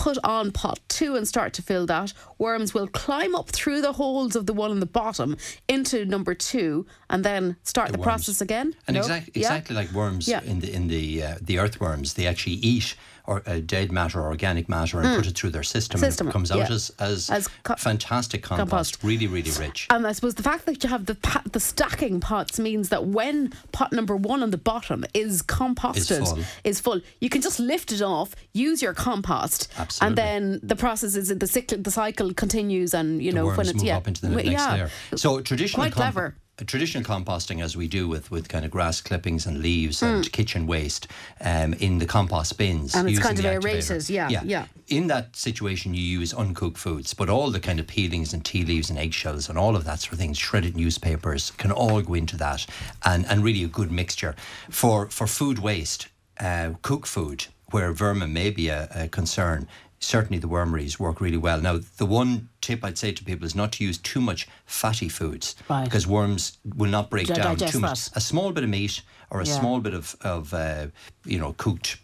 put 0.05 0.17
on 0.23 0.51
pot 0.51 0.79
two 0.87 1.15
and 1.17 1.27
start 1.27 1.51
to 1.53 1.61
fill 1.61 1.85
that. 1.87 2.13
Worms 2.37 2.73
will 2.73 2.87
climb 2.87 3.35
up 3.35 3.49
through 3.49 3.81
the 3.81 3.93
holes 3.93 4.33
of 4.35 4.45
the 4.45 4.53
one 4.53 4.71
in 4.71 4.79
the 4.79 4.85
bottom 5.01 5.35
into 5.67 6.05
number 6.05 6.33
two, 6.33 6.85
and 7.09 7.23
then 7.25 7.57
start 7.63 7.91
the, 7.91 7.97
worms. 7.97 8.05
process 8.09 8.41
again. 8.41 8.67
And 8.87 8.95
No? 8.95 9.01
exact, 9.01 9.25
Yeah? 9.33 9.41
exactly 9.41 9.75
like 9.75 9.91
worms 9.91 10.25
Yeah. 10.27 10.41
in 10.51 10.59
the 10.61 10.69
in 10.77 10.87
the 10.87 11.05
uh, 11.23 11.35
the 11.41 11.59
earthworms, 11.59 12.13
they 12.13 12.25
actually 12.27 12.55
eat 12.73 12.95
or 13.29 13.43
uh, 13.45 13.59
dead 13.65 13.91
matter, 13.91 14.19
organic 14.21 14.67
matter, 14.67 14.99
and 14.99 15.15
put 15.15 15.27
it 15.27 15.35
through 15.37 15.51
their 15.51 15.63
system, 15.75 15.99
Mm. 16.01 16.03
System, 16.05 16.27
and 16.27 16.31
it 16.31 16.33
comes 16.33 16.51
out 16.51 16.57
yeah. 16.69 16.71
as 16.77 16.83
as, 16.99 17.29
As 17.29 17.47
co- 17.63 17.75
fantastic 17.75 18.41
compost, 18.43 18.69
compost. 18.69 19.03
really 19.03 19.27
really 19.27 19.51
rich. 19.65 19.87
And 19.89 20.05
I 20.07 20.13
suppose 20.13 20.35
the 20.35 20.43
fact 20.51 20.65
that 20.65 20.83
you 20.83 20.89
have 20.89 21.05
the 21.05 21.15
pa- 21.15 21.43
the 21.55 21.59
stacking 21.59 22.19
pots 22.19 22.59
means 22.59 22.89
that 22.89 23.05
when 23.05 23.53
pot 23.71 23.91
number 23.93 24.15
one 24.15 24.41
on 24.45 24.49
the 24.51 24.57
bottom 24.71 25.05
is 25.13 25.41
composted, 25.43 26.25
full. 26.27 26.39
is 26.63 26.79
full, 26.79 26.99
you 27.21 27.29
can 27.29 27.41
just 27.41 27.59
lift 27.59 27.91
it 27.91 28.01
off, 28.01 28.35
use 28.53 28.81
your 28.81 28.93
compost, 28.93 29.67
Absolutely. 29.77 30.07
and 30.07 30.17
then 30.17 30.59
the 30.63 30.75
process 30.75 31.15
is 31.15 31.27
the 31.29 31.47
cycle. 31.47 31.77
The 31.77 31.91
cycle 31.91 32.33
continues, 32.33 32.93
and 32.99 33.21
you 33.21 33.31
the 33.31 33.37
know 33.37 33.45
when 33.57 33.67
it's 33.67 33.83
yeah, 33.83 33.97
up 33.97 34.07
into 34.07 34.21
the 34.21 34.29
next 34.29 34.49
yeah. 34.49 34.73
layer. 34.73 34.89
So 35.15 35.39
traditional 35.41 35.83
Quite 35.83 35.93
clever. 35.93 36.35
Traditional 36.65 37.03
composting, 37.03 37.63
as 37.63 37.75
we 37.77 37.87
do 37.87 38.07
with, 38.07 38.31
with 38.31 38.49
kind 38.49 38.65
of 38.65 38.71
grass 38.71 39.01
clippings 39.01 39.45
and 39.45 39.61
leaves 39.61 40.01
and 40.01 40.29
kitchen 40.31 40.67
waste, 40.67 41.07
um, 41.41 41.73
in 41.73 41.99
the 41.99 42.05
compost 42.05 42.57
bins, 42.57 42.93
Hmm. 42.93 42.99
And 42.99 43.09
it's 43.09 43.19
kind 43.19 43.39
of 43.39 43.45
aerated, 43.45 43.81
activator. 43.83 44.09
yeah, 44.09 44.41
yeah. 44.43 44.65
In 44.87 45.07
that 45.07 45.35
situation, 45.35 45.93
you 45.93 46.01
use 46.01 46.33
uncooked 46.33 46.77
foods, 46.77 47.13
but 47.13 47.29
all 47.29 47.51
the 47.51 47.59
kind 47.59 47.79
of 47.79 47.87
peelings 47.87 48.33
and 48.33 48.43
tea 48.43 48.63
leaves 48.65 48.89
and 48.89 48.97
eggshells 48.99 49.49
and 49.49 49.57
all 49.57 49.75
of 49.75 49.83
that 49.85 49.99
sort 49.99 50.13
of 50.13 50.19
things, 50.19 50.37
shredded 50.37 50.75
newspapers, 50.75 51.51
can 51.51 51.71
all 51.71 52.01
go 52.01 52.13
into 52.15 52.35
that, 52.37 52.65
and 53.05 53.25
and 53.27 53.43
really 53.43 53.63
a 53.63 53.67
good 53.67 53.91
mixture 53.91 54.35
for 54.69 55.07
for 55.09 55.27
food 55.27 55.59
waste, 55.59 56.07
uh, 56.39 56.71
cooked 56.81 57.07
food 57.07 57.45
where 57.71 57.91
vermin 57.93 58.33
may 58.33 58.49
be 58.49 58.67
a, 58.69 58.87
a 58.95 59.07
concern. 59.07 59.67
Certainly, 59.99 60.39
the 60.39 60.47
wormeries 60.47 60.97
work 60.99 61.19
really 61.19 61.37
well. 61.37 61.59
Now, 61.61 61.79
the 61.97 62.05
one 62.05 62.49
tip 62.61 62.83
I'd 62.85 62.97
say 62.97 63.11
to 63.11 63.23
people 63.23 63.45
is 63.45 63.53
not 63.55 63.73
to 63.73 63.83
use 63.83 63.97
too 63.97 64.21
much 64.21 64.47
fatty 64.65 65.09
foods 65.09 65.55
Right. 65.69 65.83
because 65.83 66.07
worms 66.07 66.57
will 66.63 66.89
not 66.89 67.09
break 67.09 67.27
Di- 67.27 67.35
down 67.35 67.57
too 67.57 67.79
much. 67.79 68.05
that. 68.05 68.17
A 68.17 68.21
small 68.21 68.51
bit 68.51 68.63
of 68.63 68.69
meat 68.69 69.01
or 69.29 69.41
a 69.41 69.45
Yeah. 69.45 69.59
small 69.59 69.79
bit 69.81 69.93
of 69.93 70.15
of 70.21 70.53
uh, 70.53 70.87
you 71.25 71.37
know 71.37 71.53
cooked 71.53 71.97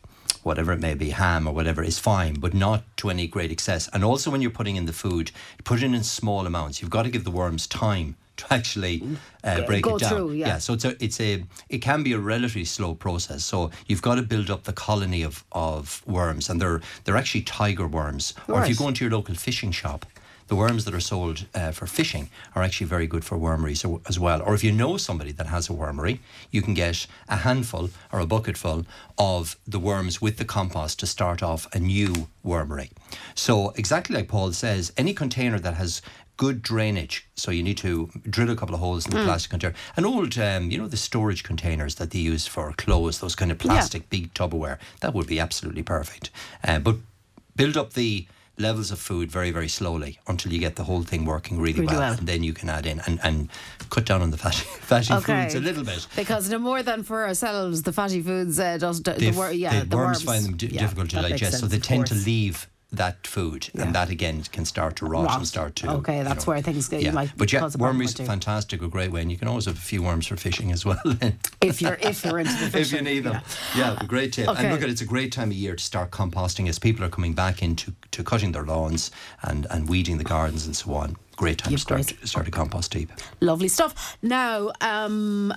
whatever 0.43 0.71
it 0.73 0.79
may 0.79 0.93
be, 0.93 1.09
ham 1.09 1.47
or 1.47 1.53
whatever, 1.55 1.81
is 1.83 1.97
fine, 1.97 2.35
but 2.35 2.53
not 2.53 2.83
to 2.97 3.09
any 3.09 3.25
great 3.25 3.51
excess. 3.51 3.87
And 3.93 4.03
also, 4.03 4.29
when 4.29 4.41
you're 4.43 4.51
putting 4.51 4.75
in 4.75 4.85
the 4.85 4.93
food, 4.93 5.31
put 5.63 5.81
it 5.81 5.85
in 5.85 6.03
small 6.03 6.45
amounts. 6.45 6.81
You've 6.81 6.91
got 6.91 7.01
to 7.03 7.09
give 7.09 7.23
the 7.23 7.31
worms 7.31 7.65
time 7.65 8.15
to 8.37 8.53
actually 8.53 9.03
uh, 9.43 9.61
break 9.65 9.83
go 9.83 9.95
it 9.95 9.99
down. 10.01 10.09
through, 10.09 10.31
yeah. 10.33 10.57
so 10.57 10.73
it's 10.73 10.85
a, 10.85 11.03
it's 11.03 11.19
a, 11.21 11.43
it 11.69 11.79
can 11.79 12.03
be 12.03 12.13
a 12.13 12.19
relatively 12.19 12.65
slow 12.65 12.93
process. 12.95 13.45
So 13.45 13.71
you've 13.87 14.01
got 14.01 14.15
to 14.15 14.21
build 14.21 14.49
up 14.49 14.63
the 14.63 14.73
colony 14.73 15.23
of, 15.23 15.43
of 15.51 16.01
worms, 16.05 16.49
and 16.49 16.61
they're 16.61 16.81
they're 17.03 17.17
actually 17.17 17.41
tiger 17.41 17.87
worms. 17.87 18.33
Or 18.47 18.61
if 18.63 18.69
you 18.69 18.75
go 18.75 18.87
into 18.87 19.05
your 19.05 19.11
local 19.11 19.35
fishing 19.35 19.71
shop. 19.71 20.05
The 20.47 20.55
worms 20.55 20.85
that 20.85 20.93
are 20.93 20.99
sold 20.99 21.47
uh, 21.55 21.71
for 21.71 21.87
fishing 21.87 22.29
are 22.53 22.61
actually 22.61 22.85
very 22.85 23.07
good 23.07 23.25
for 23.25 23.35
wormeries 23.35 23.83
o- 23.83 24.01
as 24.07 24.19
well. 24.19 24.43
Or 24.43 24.53
if 24.53 24.63
you 24.63 24.71
know 24.71 24.95
somebody 24.95 25.31
that 25.31 25.47
has 25.47 25.69
a 25.69 25.73
wormery, 25.73 26.19
you 26.51 26.61
can 26.61 26.75
get 26.75 27.07
a 27.27 27.37
handful 27.37 27.89
or 28.13 28.19
a 28.19 28.27
bucketful 28.27 28.85
of 29.17 29.55
the 29.65 29.79
worms 29.79 30.21
with 30.21 30.37
the 30.37 30.45
compost 30.45 30.99
to 30.99 31.07
start 31.07 31.41
off 31.41 31.65
a 31.73 31.79
new 31.79 32.27
wormery. 32.45 32.91
So, 33.33 33.71
exactly 33.75 34.15
like 34.15 34.27
Paul 34.27 34.51
says, 34.53 34.93
any 34.97 35.15
container 35.15 35.57
that 35.57 35.73
has 35.75 36.03
good 36.37 36.61
drainage, 36.61 37.27
so 37.35 37.49
you 37.51 37.63
need 37.63 37.77
to 37.77 38.09
drill 38.29 38.49
a 38.49 38.55
couple 38.55 38.75
of 38.75 38.81
holes 38.81 39.05
in 39.05 39.11
the 39.11 39.23
plastic 39.23 39.51
container. 39.51 39.73
An 39.95 40.05
old, 40.05 40.37
um, 40.37 40.69
you 40.71 40.77
know, 40.77 40.87
the 40.87 40.97
storage 40.97 41.43
containers 41.43 41.95
that 41.95 42.11
they 42.11 42.19
use 42.19 42.45
for 42.47 42.71
clothes, 42.73 43.19
those 43.19 43.35
kind 43.35 43.51
of 43.51 43.57
plastic 43.57 44.09
big 44.09 44.33
Tupperware, 44.33 44.77
that 45.01 45.13
would 45.13 45.27
be 45.27 45.39
absolutely 45.39 45.83
perfect. 45.83 46.29
Uh, 46.63 46.79
but 46.79 46.97
build 47.55 47.77
up 47.77 47.93
the 47.93 48.27
levels 48.57 48.89
of 48.89 48.97
food 48.99 49.29
very, 49.29 49.51
very 49.51 49.67
slowly 49.67 50.17
until 50.27 50.51
you 50.53 50.59
get 50.59 50.77
the 50.77 50.83
whole 50.85 51.03
thing 51.03 51.25
working 51.25 51.59
really, 51.59 51.81
Really 51.81 51.87
well, 51.87 51.99
well. 51.99 52.13
and 52.17 52.25
then 52.27 52.41
you 52.43 52.53
can 52.53 52.69
add 52.69 52.85
in 52.85 53.01
and, 53.05 53.19
and 53.23 53.49
cut 53.89 54.05
down 54.05 54.21
on 54.21 54.31
the 54.31 54.37
fatty, 54.37 54.63
fatty 54.81 55.13
Okay. 55.13 55.43
foods 55.43 55.55
a 55.55 55.59
little 55.59 55.83
bit. 55.83 56.07
Because 56.15 56.49
no 56.49 56.57
more 56.59 56.81
than 56.81 57.03
for 57.03 57.25
ourselves, 57.27 57.83
the 57.83 57.91
fatty 57.93 58.21
foods 58.21 58.57
uh, 58.59 58.77
does 58.77 59.01
the, 59.03 59.11
the, 59.13 59.31
wor- 59.31 59.51
yeah, 59.51 59.79
the 59.81 59.85
the 59.87 59.97
worms, 59.97 60.23
find 60.23 60.45
them 60.45 60.55
di- 60.57 60.67
Yeah, 60.67 60.81
difficult 60.81 61.09
to 61.11 61.17
digest, 61.21 61.59
so 61.59 61.65
they 61.67 61.79
tend 61.79 62.07
to 62.07 62.15
leave 62.15 62.67
that 62.97 63.25
food, 63.27 63.69
Yeah. 63.73 63.83
and 63.83 63.95
that 63.95 64.09
again 64.09 64.43
can 64.51 64.65
start 64.65 64.95
to 64.97 65.05
rot, 65.05 65.25
Rot. 65.25 65.37
and 65.37 65.47
start 65.47 65.75
to. 65.77 65.89
Okay, 65.91 66.17
you 66.19 66.23
that's 66.23 66.45
know, 66.45 66.51
where 66.53 66.61
things 66.61 66.91
you 66.91 66.99
Yeah, 66.99 67.11
might 67.11 67.31
but 67.37 67.51
yeah, 67.53 67.69
worm 67.77 68.01
is 68.01 68.13
fantastic, 68.13 68.81
a 68.81 68.87
great 68.87 69.11
way, 69.11 69.21
and 69.21 69.31
you 69.31 69.37
can 69.37 69.47
always 69.47 69.65
have 69.65 69.75
a 69.77 69.81
few 69.81 70.01
worms 70.03 70.27
for 70.27 70.35
fishing 70.37 70.71
as 70.71 70.85
well. 70.85 70.99
If 71.61 71.81
you're 71.81 71.97
if 72.01 72.23
you're 72.23 72.39
into 72.39 72.51
the 72.53 72.65
if 72.67 72.73
you 72.75 72.79
fishing, 72.83 73.03
need 73.03 73.21
them. 73.21 73.41
yeah. 73.75 73.95
Yeah, 73.99 74.05
great 74.07 74.33
tip. 74.33 74.47
Okay. 74.49 74.63
And 74.63 74.71
look 74.73 74.81
at 74.83 74.89
it's 74.89 75.01
a 75.01 75.05
great 75.05 75.31
time 75.31 75.49
of 75.51 75.57
year 75.57 75.75
to 75.75 75.83
start 75.83 76.11
composting 76.11 76.67
as 76.69 76.79
people 76.79 77.03
are 77.05 77.09
coming 77.09 77.33
back 77.33 77.61
into 77.61 77.93
to 78.11 78.23
cutting 78.23 78.51
their 78.51 78.63
lawns 78.65 79.11
and, 79.43 79.67
and 79.69 79.89
weeding 79.89 80.17
the 80.17 80.23
gardens 80.23 80.65
and 80.65 80.75
so 80.75 80.93
on. 80.93 81.15
Great 81.37 81.57
time 81.57 81.65
to 81.67 81.71
You've 81.71 81.81
start 81.81 82.05
great- 82.07 82.27
start 82.27 82.47
a 82.47 82.51
compost 82.51 82.93
heap. 82.93 83.11
Lovely 83.41 83.67
stuff. 83.67 84.17
Now, 84.21 84.71
um, 84.79 85.53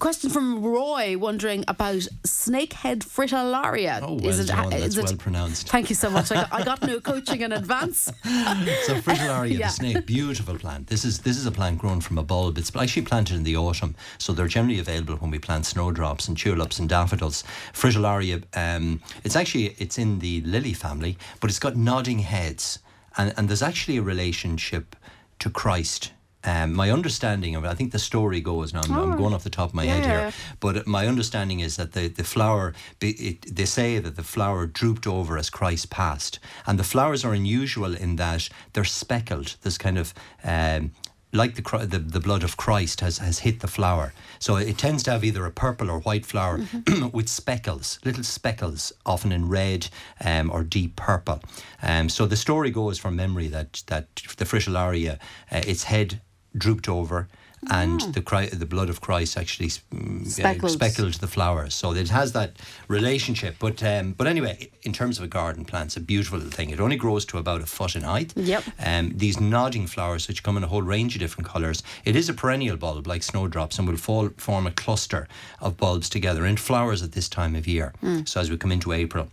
question 0.00 0.30
from 0.30 0.62
Roy 0.62 1.16
wondering 1.18 1.64
about 1.68 2.06
snakehead 2.26 3.00
fritillaria. 3.04 4.00
Oh, 4.02 4.14
well 4.14 4.44
done. 4.46 4.70
That's 4.70 4.96
well 4.96 5.16
pronounced. 5.16 5.68
Thank 5.68 5.90
you 5.90 5.96
so 5.96 6.08
much. 6.08 6.32
I 6.32 6.34
got, 6.36 6.52
I 6.52 6.64
got 6.64 6.82
no 6.82 7.00
coaching 7.10 7.42
in 7.42 7.52
advance. 7.52 8.04
So 8.04 8.94
fritillaria, 9.02 9.58
Yeah. 9.58 9.66
the 9.66 9.72
snake, 9.72 10.06
beautiful 10.06 10.58
plant. 10.58 10.86
This 10.86 11.04
is 11.04 11.18
this 11.20 11.36
is 11.36 11.44
a 11.44 11.52
plant 11.52 11.78
grown 11.78 12.00
from 12.00 12.16
a 12.16 12.22
bulb. 12.22 12.56
It's 12.56 12.74
actually 12.74 13.02
planted 13.02 13.36
in 13.36 13.42
the 13.42 13.56
autumn, 13.56 13.96
so 14.16 14.32
they're 14.32 14.48
generally 14.48 14.80
available 14.80 15.16
when 15.16 15.30
we 15.30 15.38
plant 15.38 15.66
snowdrops 15.66 16.26
and 16.28 16.38
tulips 16.38 16.78
and 16.78 16.88
daffodils. 16.88 17.44
Fritillaria, 17.74 18.42
um, 18.56 19.02
it's 19.24 19.36
actually 19.36 19.74
it's 19.78 19.98
in 19.98 20.20
the 20.20 20.40
lily 20.42 20.72
family, 20.72 21.18
but 21.40 21.50
it's 21.50 21.58
got 21.58 21.76
nodding 21.76 22.20
heads, 22.20 22.78
and 23.18 23.34
and 23.36 23.48
there's 23.48 23.62
actually 23.62 23.98
a 23.98 24.02
relationship 24.02 24.96
to 25.38 25.50
Christ. 25.50 26.12
Um, 26.44 26.72
my 26.72 26.90
understanding 26.90 27.56
of 27.56 27.64
it, 27.64 27.68
I 27.68 27.74
think 27.74 27.90
the 27.90 27.98
story 27.98 28.40
goes 28.40 28.72
now. 28.72 28.82
I'm, 28.84 28.92
I'm 28.92 29.16
going 29.18 29.34
off 29.34 29.42
the 29.42 29.50
top 29.50 29.70
of 29.70 29.74
my 29.74 29.86
head 29.86 30.04
here, 30.04 30.18
yeah. 30.18 30.30
but 30.60 30.86
my 30.86 31.06
understanding 31.06 31.60
is 31.60 31.76
that 31.76 31.92
the, 31.92 32.06
the 32.06 32.22
flower, 32.22 32.74
it, 33.00 33.54
they 33.54 33.64
say 33.64 33.98
that 33.98 34.14
the 34.14 34.22
flower 34.22 34.64
drooped 34.66 35.06
over 35.06 35.36
as 35.36 35.50
Christ 35.50 35.90
passed. 35.90 36.38
And 36.64 36.78
the 36.78 36.84
flowers 36.84 37.24
are 37.24 37.34
unusual 37.34 37.94
in 37.94 38.16
that 38.16 38.48
they're 38.72 38.84
speckled. 38.84 39.56
There's 39.62 39.78
kind 39.78 39.98
of, 39.98 40.14
um, 40.44 40.92
like 41.32 41.54
the, 41.54 41.86
the 41.86 41.98
the 41.98 42.20
blood 42.20 42.42
of 42.42 42.56
Christ 42.56 43.00
has, 43.00 43.18
has 43.18 43.40
hit 43.40 43.60
the 43.60 43.68
flower. 43.68 44.12
So 44.38 44.56
it 44.56 44.78
tends 44.78 45.02
to 45.04 45.10
have 45.10 45.24
either 45.24 45.44
a 45.44 45.50
purple 45.50 45.90
or 45.90 46.00
white 46.00 46.24
flower 46.24 46.60
with 47.12 47.28
speckles, 47.28 47.98
little 48.04 48.24
speckles, 48.24 48.92
often 49.04 49.32
in 49.32 49.48
red 49.48 49.88
um, 50.24 50.50
or 50.50 50.62
deep 50.64 50.96
purple. 50.96 51.40
Um, 51.82 52.08
so 52.08 52.26
the 52.26 52.36
story 52.36 52.70
goes 52.70 52.98
from 52.98 53.16
memory 53.16 53.48
that, 53.48 53.82
that 53.86 54.14
the 54.36 54.44
fritillaria, 54.44 55.18
uh, 55.50 55.62
its 55.66 55.84
head 55.84 56.20
drooped 56.56 56.88
over. 56.88 57.28
And 57.70 58.00
the 58.14 58.20
Chri- 58.20 58.50
the 58.50 58.66
blood 58.66 58.88
of 58.88 59.00
Christ 59.00 59.36
actually 59.36 59.68
mm, 59.68 60.26
uh, 60.26 60.28
Speckled. 60.28 60.72
speckled 60.72 61.14
the 61.14 61.26
flowers, 61.26 61.74
so 61.74 61.92
it 61.92 62.08
has 62.08 62.32
that 62.32 62.56
relationship. 62.86 63.56
But 63.58 63.82
um, 63.82 64.12
but 64.12 64.26
anyway, 64.26 64.70
in 64.82 64.92
terms 64.92 65.18
of 65.18 65.24
a 65.24 65.28
garden 65.28 65.64
plant, 65.64 65.86
it's 65.86 65.96
a 65.96 66.00
beautiful 66.00 66.38
little 66.38 66.52
thing. 66.52 66.70
It 66.70 66.80
only 66.80 66.96
grows 66.96 67.24
to 67.26 67.38
about 67.38 67.60
a 67.60 67.66
foot 67.66 67.96
in 67.96 68.02
height. 68.02 68.32
Yep. 68.36 68.64
Um, 68.84 69.12
these 69.16 69.40
nodding 69.40 69.86
flowers, 69.86 70.28
which 70.28 70.42
come 70.42 70.56
in 70.56 70.62
a 70.64 70.68
whole 70.68 70.82
range 70.82 71.14
of 71.16 71.20
different 71.20 71.48
colours, 71.48 71.82
it 72.04 72.14
is 72.14 72.28
a 72.28 72.34
perennial 72.34 72.76
bulb 72.76 73.06
like 73.06 73.22
snowdrops 73.22 73.78
and 73.78 73.88
will 73.88 73.96
fall, 73.96 74.30
form 74.36 74.66
a 74.66 74.70
cluster 74.72 75.26
of 75.60 75.76
bulbs 75.76 76.08
together 76.08 76.44
and 76.44 76.60
flowers 76.60 77.02
at 77.02 77.12
this 77.12 77.28
time 77.28 77.56
of 77.56 77.66
year. 77.66 77.92
So 78.24 78.40
as 78.40 78.50
we 78.50 78.56
come 78.56 78.72
into 78.72 78.92
April. 78.92 79.28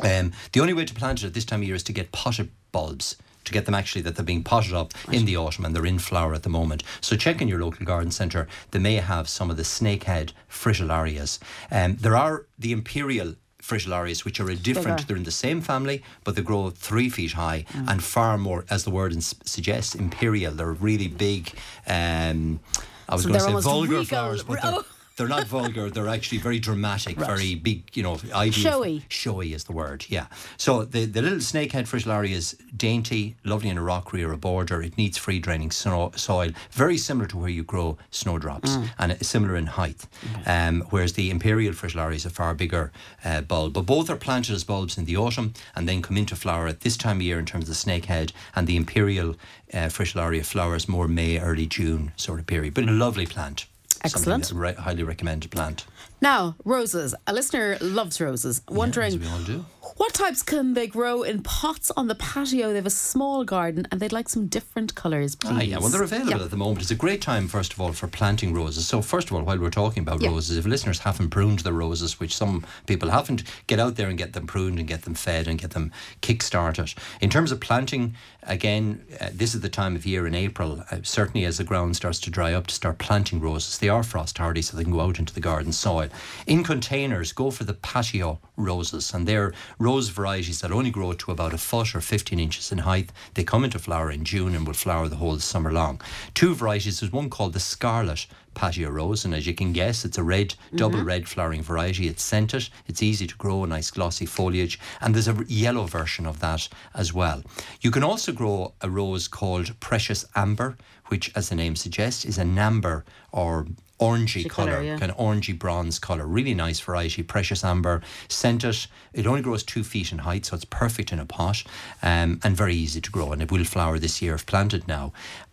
Um, 0.00 0.32
the 0.52 0.60
only 0.60 0.72
way 0.74 0.84
to 0.84 0.94
plant 0.94 1.22
it 1.22 1.26
at 1.26 1.34
this 1.34 1.44
time 1.44 1.60
of 1.60 1.66
year 1.66 1.76
is 1.76 1.84
to 1.84 1.92
get 1.92 2.10
potted 2.12 2.50
bulbs. 2.72 3.16
To 3.44 3.52
get 3.52 3.66
them 3.66 3.74
actually 3.74 4.02
that 4.02 4.16
they're 4.16 4.24
being 4.24 4.42
potted 4.42 4.72
up 4.72 4.94
in 5.12 5.24
the 5.26 5.36
autumn 5.36 5.64
and 5.64 5.74
they're 5.76 5.84
in 5.86 5.98
flower 5.98 6.32
at 6.34 6.42
the 6.44 6.48
moment. 6.48 6.82
So 7.00 7.14
check 7.16 7.42
in 7.42 7.48
your 7.48 7.60
local 7.60 7.84
garden 7.84 8.10
centre. 8.10 8.48
They 8.70 8.78
may 8.78 8.94
have 8.96 9.28
some 9.28 9.50
of 9.50 9.56
the 9.56 9.62
snakehead 9.64 10.32
fritillarias. 10.50 11.38
Um, 11.70 11.96
there 11.96 12.16
are 12.16 12.46
the 12.58 12.72
imperial 12.72 13.34
fritillarias, 13.62 14.24
which 14.24 14.40
are 14.40 14.48
a 14.50 14.54
different. 14.56 14.98
Bigger. 14.98 15.06
They're 15.06 15.16
in 15.16 15.24
the 15.24 15.30
same 15.30 15.60
family, 15.60 16.02
but 16.24 16.36
they 16.36 16.42
grow 16.42 16.70
three 16.70 17.08
feet 17.10 17.32
high 17.32 17.64
and 17.74 18.02
far 18.02 18.36
more, 18.38 18.64
as 18.70 18.84
the 18.84 18.90
word 18.90 19.22
suggests, 19.22 19.94
imperial. 19.94 20.52
They're 20.54 20.72
really 20.72 21.08
big. 21.08 21.52
Um, 21.86 22.60
I 23.08 23.14
was 23.14 23.22
So 23.24 23.28
going 23.28 23.40
to 23.40 23.46
say 23.46 23.60
vulgar 23.60 24.04
flowers, 24.04 24.42
but 24.42 24.62
they're, 24.62 24.72
Oh. 24.72 24.84
They're 25.16 25.28
not 25.28 25.46
vulgar. 25.46 25.90
They're 25.90 26.08
actually 26.08 26.38
very 26.38 26.58
dramatic, 26.58 27.16
very 27.16 27.54
big. 27.54 27.96
You 27.96 28.02
know, 28.02 28.18
ideal. 28.32 28.52
Showy. 28.52 29.02
Showy 29.08 29.52
is 29.54 29.64
the 29.64 29.72
word. 29.72 30.06
Yeah. 30.08 30.26
So 30.56 30.84
the 30.84 31.04
the 31.06 31.22
little 31.22 31.38
snakehead 31.38 31.86
fritillaria 31.88 32.30
is 32.30 32.56
dainty, 32.76 33.36
lovely 33.44 33.68
in 33.70 33.78
a 33.78 33.82
rockery 33.82 34.24
or 34.24 34.32
a 34.32 34.36
border. 34.36 34.82
It 34.82 34.96
needs 34.98 35.16
free 35.18 35.38
draining 35.38 35.70
snow, 35.70 36.10
soil, 36.16 36.50
very 36.72 36.98
similar 36.98 37.26
to 37.28 37.36
where 37.38 37.48
you 37.50 37.62
grow 37.62 37.96
snowdrops, 38.10 38.70
Mm. 38.76 38.88
and 38.98 39.12
it's 39.12 39.28
similar 39.28 39.56
in 39.56 39.66
height. 39.66 40.06
Um, 40.46 40.82
whereas 40.90 41.12
the 41.12 41.30
imperial 41.30 41.74
fritillaria 41.74 42.14
is 42.16 42.26
a 42.26 42.30
far 42.30 42.54
bigger 42.54 42.90
uh, 43.24 43.40
bulb. 43.42 43.72
But 43.74 43.86
both 43.86 44.10
are 44.10 44.16
planted 44.16 44.54
as 44.54 44.64
bulbs 44.64 44.98
in 44.98 45.04
the 45.04 45.16
autumn 45.16 45.54
and 45.74 45.88
then 45.88 46.02
come 46.02 46.16
into 46.16 46.34
flower 46.36 46.66
at 46.66 46.80
this 46.80 46.96
time 46.96 47.16
of 47.18 47.22
year 47.22 47.38
in 47.38 47.46
terms 47.46 47.68
of 47.68 47.74
the 47.76 47.90
snakehead, 47.90 48.32
and 48.56 48.66
the 48.66 48.76
imperial 48.76 49.36
uh, 49.72 49.88
fritillaria 49.88 50.44
flowers 50.44 50.88
more 50.88 51.08
May, 51.08 51.38
early 51.38 51.66
June 51.66 52.12
sort 52.16 52.40
of 52.40 52.46
period. 52.46 52.74
But 52.74 52.84
a 52.88 52.92
lovely 52.92 53.26
plant. 53.26 53.66
Something 54.02 54.18
Excellent. 54.20 54.44
that 54.48 54.54
Re- 54.54 54.74
highly 54.74 55.02
recommended 55.02 55.50
plant. 55.50 55.84
Now, 56.20 56.56
roses. 56.64 57.14
A 57.26 57.32
listener 57.32 57.76
loves 57.80 58.20
roses. 58.20 58.62
Wondering 58.68 59.08
as 59.08 59.18
we 59.18 59.26
all 59.28 59.40
do. 59.40 59.64
What 59.96 60.12
types 60.12 60.42
can 60.42 60.74
they 60.74 60.86
grow 60.86 61.22
in 61.22 61.42
pots 61.42 61.90
on 61.96 62.08
the 62.08 62.14
patio? 62.14 62.70
They 62.70 62.76
have 62.76 62.86
a 62.86 62.90
small 62.90 63.44
garden 63.44 63.86
and 63.90 64.00
they'd 64.00 64.12
like 64.12 64.28
some 64.28 64.46
different 64.48 64.94
colours, 64.94 65.36
please. 65.36 65.52
Ah, 65.56 65.60
yeah, 65.60 65.78
well, 65.78 65.88
they're 65.88 66.02
available 66.02 66.30
Yeah. 66.38 66.44
at 66.44 66.50
the 66.50 66.56
moment. 66.56 66.82
It's 66.82 66.90
a 66.90 66.96
great 66.96 67.22
time, 67.22 67.46
first 67.48 67.72
of 67.72 67.80
all, 67.80 67.92
for 67.92 68.08
planting 68.08 68.52
roses. 68.52 68.86
So, 68.86 69.02
first 69.02 69.28
of 69.30 69.36
all, 69.36 69.42
while 69.42 69.58
we're 69.58 69.70
talking 69.70 70.02
about 70.02 70.20
Yeah. 70.20 70.30
roses, 70.30 70.56
if 70.56 70.66
listeners 70.66 71.00
haven't 71.00 71.30
pruned 71.30 71.60
their 71.60 71.72
roses, 71.72 72.18
which 72.18 72.34
some 72.36 72.64
people 72.86 73.10
haven't, 73.10 73.44
get 73.66 73.78
out 73.78 73.94
there 73.96 74.08
and 74.08 74.18
get 74.18 74.32
them 74.32 74.46
pruned 74.46 74.78
and 74.78 74.88
get 74.88 75.02
them 75.02 75.14
fed 75.14 75.46
and 75.46 75.58
get 75.60 75.70
them 75.70 75.92
kick-started. 76.20 76.94
In 77.20 77.30
terms 77.30 77.52
of 77.52 77.60
planting, 77.60 78.14
again, 78.42 79.00
uh, 79.20 79.28
this 79.32 79.54
is 79.54 79.60
the 79.60 79.68
time 79.68 79.94
of 79.94 80.04
year 80.04 80.26
in 80.26 80.34
April, 80.34 80.82
uh, 80.90 80.96
certainly 81.02 81.44
as 81.46 81.58
the 81.58 81.64
ground 81.64 81.94
starts 81.96 82.18
to 82.20 82.30
dry 82.30 82.52
up, 82.52 82.66
to 82.66 82.74
start 82.74 82.98
planting 82.98 83.40
roses. 83.40 83.78
They 83.78 83.88
are 83.88 84.02
frost 84.02 84.38
hardy, 84.38 84.62
so 84.62 84.76
they 84.76 84.82
can 84.84 84.92
go 84.92 85.00
out 85.02 85.18
into 85.18 85.32
the 85.32 85.40
garden 85.40 85.72
soil. 85.72 86.08
In 86.46 86.64
containers, 86.64 87.32
go 87.32 87.50
for 87.50 87.64
the 87.64 87.74
patio 87.74 88.40
roses, 88.56 89.12
and 89.14 89.26
they're 89.26 89.52
rose 89.84 90.08
varieties 90.08 90.62
that 90.62 90.72
only 90.72 90.90
grow 90.90 91.12
to 91.12 91.30
about 91.30 91.52
a 91.52 91.58
foot 91.58 91.94
or 91.94 92.00
15 92.00 92.40
inches 92.40 92.72
in 92.72 92.78
height. 92.78 93.10
They 93.34 93.44
come 93.44 93.64
into 93.64 93.78
flower 93.78 94.10
in 94.10 94.24
June 94.24 94.54
and 94.54 94.66
will 94.66 94.74
flower 94.74 95.08
the 95.08 95.16
whole 95.16 95.38
summer 95.38 95.70
long. 95.70 96.00
Two 96.32 96.54
varieties, 96.54 97.00
there's 97.00 97.12
one 97.12 97.28
called 97.28 97.52
the 97.52 97.60
scarlet 97.60 98.26
patio 98.54 98.88
rose, 98.88 99.24
and 99.24 99.34
as 99.34 99.46
you 99.46 99.54
can 99.54 99.72
guess, 99.72 100.04
it's 100.04 100.16
a 100.16 100.22
red, 100.22 100.50
mm-hmm. 100.50 100.76
double 100.76 101.02
red 101.02 101.28
flowering 101.28 101.62
variety. 101.62 102.08
It's 102.08 102.22
scented, 102.22 102.68
it's 102.86 103.02
easy 103.02 103.26
to 103.26 103.36
grow, 103.36 103.64
a 103.64 103.66
nice 103.66 103.90
glossy 103.90 104.26
foliage, 104.26 104.78
and 105.00 105.14
there's 105.14 105.28
a 105.28 105.44
yellow 105.48 105.84
version 105.84 106.24
of 106.24 106.40
that 106.40 106.68
as 106.94 107.12
well. 107.12 107.42
You 107.82 107.90
can 107.90 108.04
also 108.04 108.32
grow 108.32 108.72
a 108.80 108.88
rose 108.88 109.28
called 109.28 109.78
precious 109.80 110.24
amber, 110.34 110.76
which, 111.08 111.30
as 111.36 111.50
the 111.50 111.56
name 111.56 111.76
suggests, 111.76 112.24
is 112.24 112.38
an 112.38 112.58
amber 112.58 113.04
or 113.32 113.66
orangey 114.00 114.48
colour, 114.48 114.82
yeah. 114.82 114.98
kind 114.98 115.10
of 115.10 115.16
orangey 115.18 115.58
bronze 115.58 115.98
colour. 115.98 116.26
Really 116.26 116.54
nice 116.54 116.80
variety, 116.80 117.22
precious 117.22 117.64
amber, 117.64 118.02
scented. 118.28 118.86
It 119.12 119.26
only 119.26 119.42
grows 119.42 119.62
two 119.62 119.84
feet 119.84 120.12
in 120.12 120.18
height, 120.18 120.46
so 120.46 120.56
it's 120.56 120.64
perfect 120.64 121.12
in 121.12 121.18
a 121.18 121.26
pot 121.26 121.62
um, 122.02 122.40
and 122.42 122.56
very 122.56 122.74
easy 122.74 123.00
to 123.00 123.10
grow. 123.10 123.32
And 123.32 123.42
it 123.42 123.50
will 123.52 123.64
flower 123.64 123.98
this 123.98 124.20
year 124.20 124.34
if 124.34 124.46
planted 124.46 124.88
now. 124.88 125.12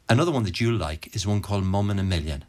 Another 0.09 0.31
one 0.31 0.43
that 0.43 0.59
you'll 0.59 0.77
like 0.77 1.15
is 1.15 1.25
one 1.25 1.41
called 1.41 1.63
Mum 1.63 1.89
in 1.89 1.99
a 1.99 2.03
Million. 2.03 2.43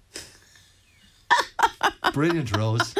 Brilliant 2.12 2.56
rose. 2.56 2.94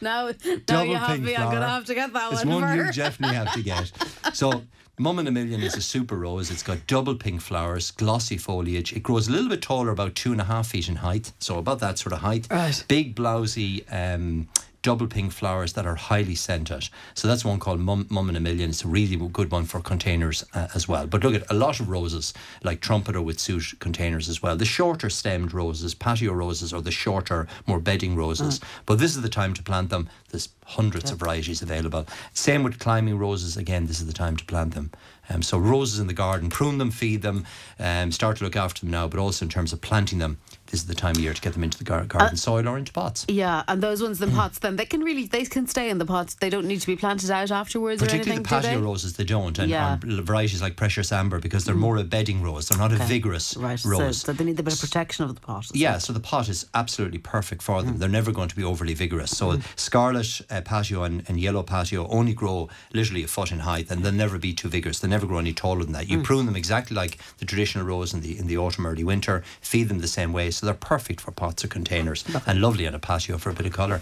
No, 0.00 0.30
now 0.30 0.56
Double 0.66 0.86
you 0.86 0.96
have 0.96 1.20
me. 1.20 1.34
I'm 1.36 1.50
going 1.50 1.62
to 1.62 1.68
have 1.68 1.84
to 1.86 1.94
get 1.94 2.12
that 2.12 2.32
It's 2.32 2.44
one. 2.44 2.62
one 2.62 2.76
for 2.76 2.84
you 2.84 2.92
definitely 2.92 3.36
have 3.36 3.52
to 3.54 3.62
get. 3.62 3.90
So, 4.34 4.62
Mum 4.98 5.20
in 5.20 5.28
a 5.28 5.30
Million 5.30 5.62
is 5.62 5.76
a 5.76 5.80
super 5.80 6.16
rose. 6.16 6.50
It's 6.50 6.62
got 6.62 6.84
double 6.88 7.14
pink 7.14 7.40
flowers, 7.40 7.92
glossy 7.92 8.36
foliage. 8.36 8.92
It 8.92 9.04
grows 9.04 9.28
a 9.28 9.30
little 9.30 9.48
bit 9.48 9.62
taller, 9.62 9.90
about 9.90 10.16
two 10.16 10.32
and 10.32 10.40
a 10.40 10.44
half 10.44 10.68
feet 10.68 10.88
in 10.88 10.96
height. 10.96 11.32
So, 11.38 11.58
about 11.58 11.78
that 11.78 11.98
sort 11.98 12.12
of 12.12 12.18
height. 12.18 12.48
Right. 12.50 12.84
Big, 12.88 13.14
blousy, 13.14 13.84
um, 13.92 14.48
double 14.84 15.08
pink 15.08 15.32
flowers 15.32 15.72
that 15.72 15.86
are 15.86 15.96
highly 15.96 16.36
scented. 16.36 16.88
So, 17.14 17.26
that's 17.26 17.44
one 17.44 17.58
called 17.58 17.80
Mum, 17.80 18.06
Mum 18.10 18.28
in 18.28 18.36
a 18.36 18.40
Million. 18.40 18.70
It's 18.70 18.84
a 18.84 18.88
really 18.88 19.16
good 19.32 19.50
one 19.50 19.64
for 19.64 19.80
containers 19.80 20.44
uh, 20.54 20.68
as 20.74 20.86
well. 20.86 21.08
But 21.08 21.24
look 21.24 21.34
at 21.34 21.50
a 21.50 21.54
lot 21.54 21.80
of 21.80 21.88
roses, 21.88 22.32
like 22.62 22.80
trumpeter, 22.80 23.20
would 23.20 23.40
suit 23.40 23.64
containers 23.80 24.28
as 24.28 24.42
well. 24.42 24.56
The 24.56 24.64
shorter 24.64 25.10
stemmed 25.10 25.52
roses, 25.52 25.94
patio 25.94 26.32
roses, 26.32 26.72
or 26.72 26.82
the 26.82 26.92
shorter, 26.92 27.48
more 27.66 27.80
bedding 27.80 28.14
roses. 28.14 28.60
But 28.86 28.98
this 28.98 29.16
is 29.16 29.22
the 29.22 29.28
time 29.28 29.54
to 29.54 29.62
plant 29.62 29.88
them. 29.88 30.08
There's 30.28 30.50
hundreds 30.66 31.10
of 31.10 31.18
varieties 31.18 31.62
available. 31.62 32.06
Same 32.34 32.62
with 32.62 32.78
climbing 32.78 33.18
roses. 33.18 33.56
Again, 33.56 33.86
this 33.86 34.00
is 34.00 34.06
the 34.06 34.12
time 34.12 34.36
to 34.36 34.44
plant 34.44 34.74
them. 34.74 34.90
Um, 35.30 35.42
so 35.42 35.56
roses 35.56 35.98
in 35.98 36.06
the 36.06 36.12
garden, 36.12 36.50
prune 36.50 36.78
them, 36.78 36.90
feed 36.90 37.22
them, 37.22 37.46
um, 37.78 38.12
start 38.12 38.36
to 38.38 38.44
look 38.44 38.56
after 38.56 38.80
them 38.80 38.90
now. 38.90 39.08
But 39.08 39.18
also 39.18 39.46
in 39.46 39.48
terms 39.48 39.72
of 39.72 39.80
planting 39.80 40.18
them, 40.18 40.38
is 40.74 40.86
the 40.86 40.94
time 40.94 41.12
of 41.16 41.20
year 41.22 41.32
to 41.32 41.40
get 41.40 41.52
them 41.54 41.64
into 41.64 41.78
the 41.78 41.84
gar- 41.84 42.04
garden 42.04 42.36
soil 42.36 42.68
or 42.68 42.76
into 42.76 42.92
pots. 42.92 43.24
Yeah, 43.28 43.62
and 43.68 43.82
those 43.82 44.02
ones 44.02 44.20
in 44.20 44.30
pots, 44.32 44.58
then 44.58 44.76
they 44.76 44.84
can 44.86 45.00
really 45.02 45.26
they 45.26 45.44
can 45.44 45.66
stay 45.66 45.88
in 45.90 45.98
the 45.98 46.04
pots. 46.06 46.34
They 46.34 46.50
don't 46.50 46.66
need 46.66 46.80
to 46.80 46.86
be 46.86 46.96
planted 46.96 47.30
out 47.30 47.50
afterwards 47.50 48.02
or 48.02 48.06
Particularly 48.06 48.32
anything. 48.38 48.42
the 48.42 48.48
patio 48.66 48.80
they? 48.80 48.84
roses, 48.86 49.12
they 49.14 49.24
don't, 49.24 49.58
and 49.58 49.70
Yeah. 49.70 49.92
on 50.02 50.22
varieties 50.24 50.60
like 50.60 50.76
Precious 50.76 51.12
Amber 51.12 51.38
because 51.38 51.64
they're 51.64 51.74
more 51.74 51.96
a 51.96 52.04
bedding 52.04 52.42
rose. 52.42 52.68
They're 52.68 52.78
not 52.78 52.92
a 52.92 52.96
vigorous 52.96 53.56
Right, 53.56 53.78
so, 53.78 53.88
rose. 53.88 54.18
so 54.20 54.32
they 54.32 54.44
need 54.44 54.58
a 54.60 54.62
bit 54.62 54.74
of 54.74 54.80
protection 54.80 55.24
of 55.24 55.34
the 55.34 55.40
pot. 55.40 55.66
Yeah, 55.72 55.98
so 55.98 56.12
the 56.12 56.20
pot 56.20 56.48
is 56.48 56.66
absolutely 56.74 57.18
perfect 57.18 57.62
for 57.62 57.80
Mm. 57.80 57.84
them. 57.86 57.98
They're 57.98 58.08
never 58.20 58.32
going 58.32 58.48
to 58.48 58.56
be 58.56 58.64
overly 58.64 58.94
vigorous. 58.94 59.30
So 59.30 59.58
scarlet 59.76 60.40
uh, 60.50 60.60
patio 60.62 61.02
and, 61.04 61.22
and 61.28 61.38
yellow 61.40 61.62
patio 61.62 62.08
only 62.08 62.34
grow 62.34 62.68
literally 62.92 63.22
a 63.24 63.28
foot 63.28 63.52
in 63.52 63.60
height, 63.60 63.86
and 63.90 64.02
they'll 64.04 64.12
never 64.12 64.38
be 64.38 64.52
too 64.52 64.68
vigorous. 64.68 64.98
They 65.00 65.08
never 65.08 65.26
grow 65.26 65.38
any 65.38 65.52
taller 65.52 65.84
than 65.84 65.92
that. 65.92 66.06
Mm. 66.06 66.10
You 66.10 66.22
prune 66.22 66.46
them 66.46 66.56
exactly 66.56 66.94
like 66.96 67.18
the 67.38 67.44
traditional 67.44 67.84
rose 67.84 68.12
in 68.14 68.20
the 68.20 68.36
in 68.38 68.46
the 68.46 68.56
autumn, 68.58 68.86
early 68.86 69.04
winter. 69.04 69.42
Feed 69.60 69.88
them 69.88 70.00
the 70.00 70.08
same 70.08 70.32
way, 70.32 70.50
so 70.50 70.63
they're 70.64 70.74
perfect 70.74 71.20
for 71.20 71.30
pots 71.30 71.64
or 71.64 71.68
containers, 71.68 72.24
and 72.46 72.60
lovely 72.60 72.86
on 72.86 72.94
a 72.94 72.98
patio 72.98 73.38
for 73.38 73.50
a 73.50 73.52
bit 73.52 73.66
of 73.66 73.72
colour. 73.72 74.00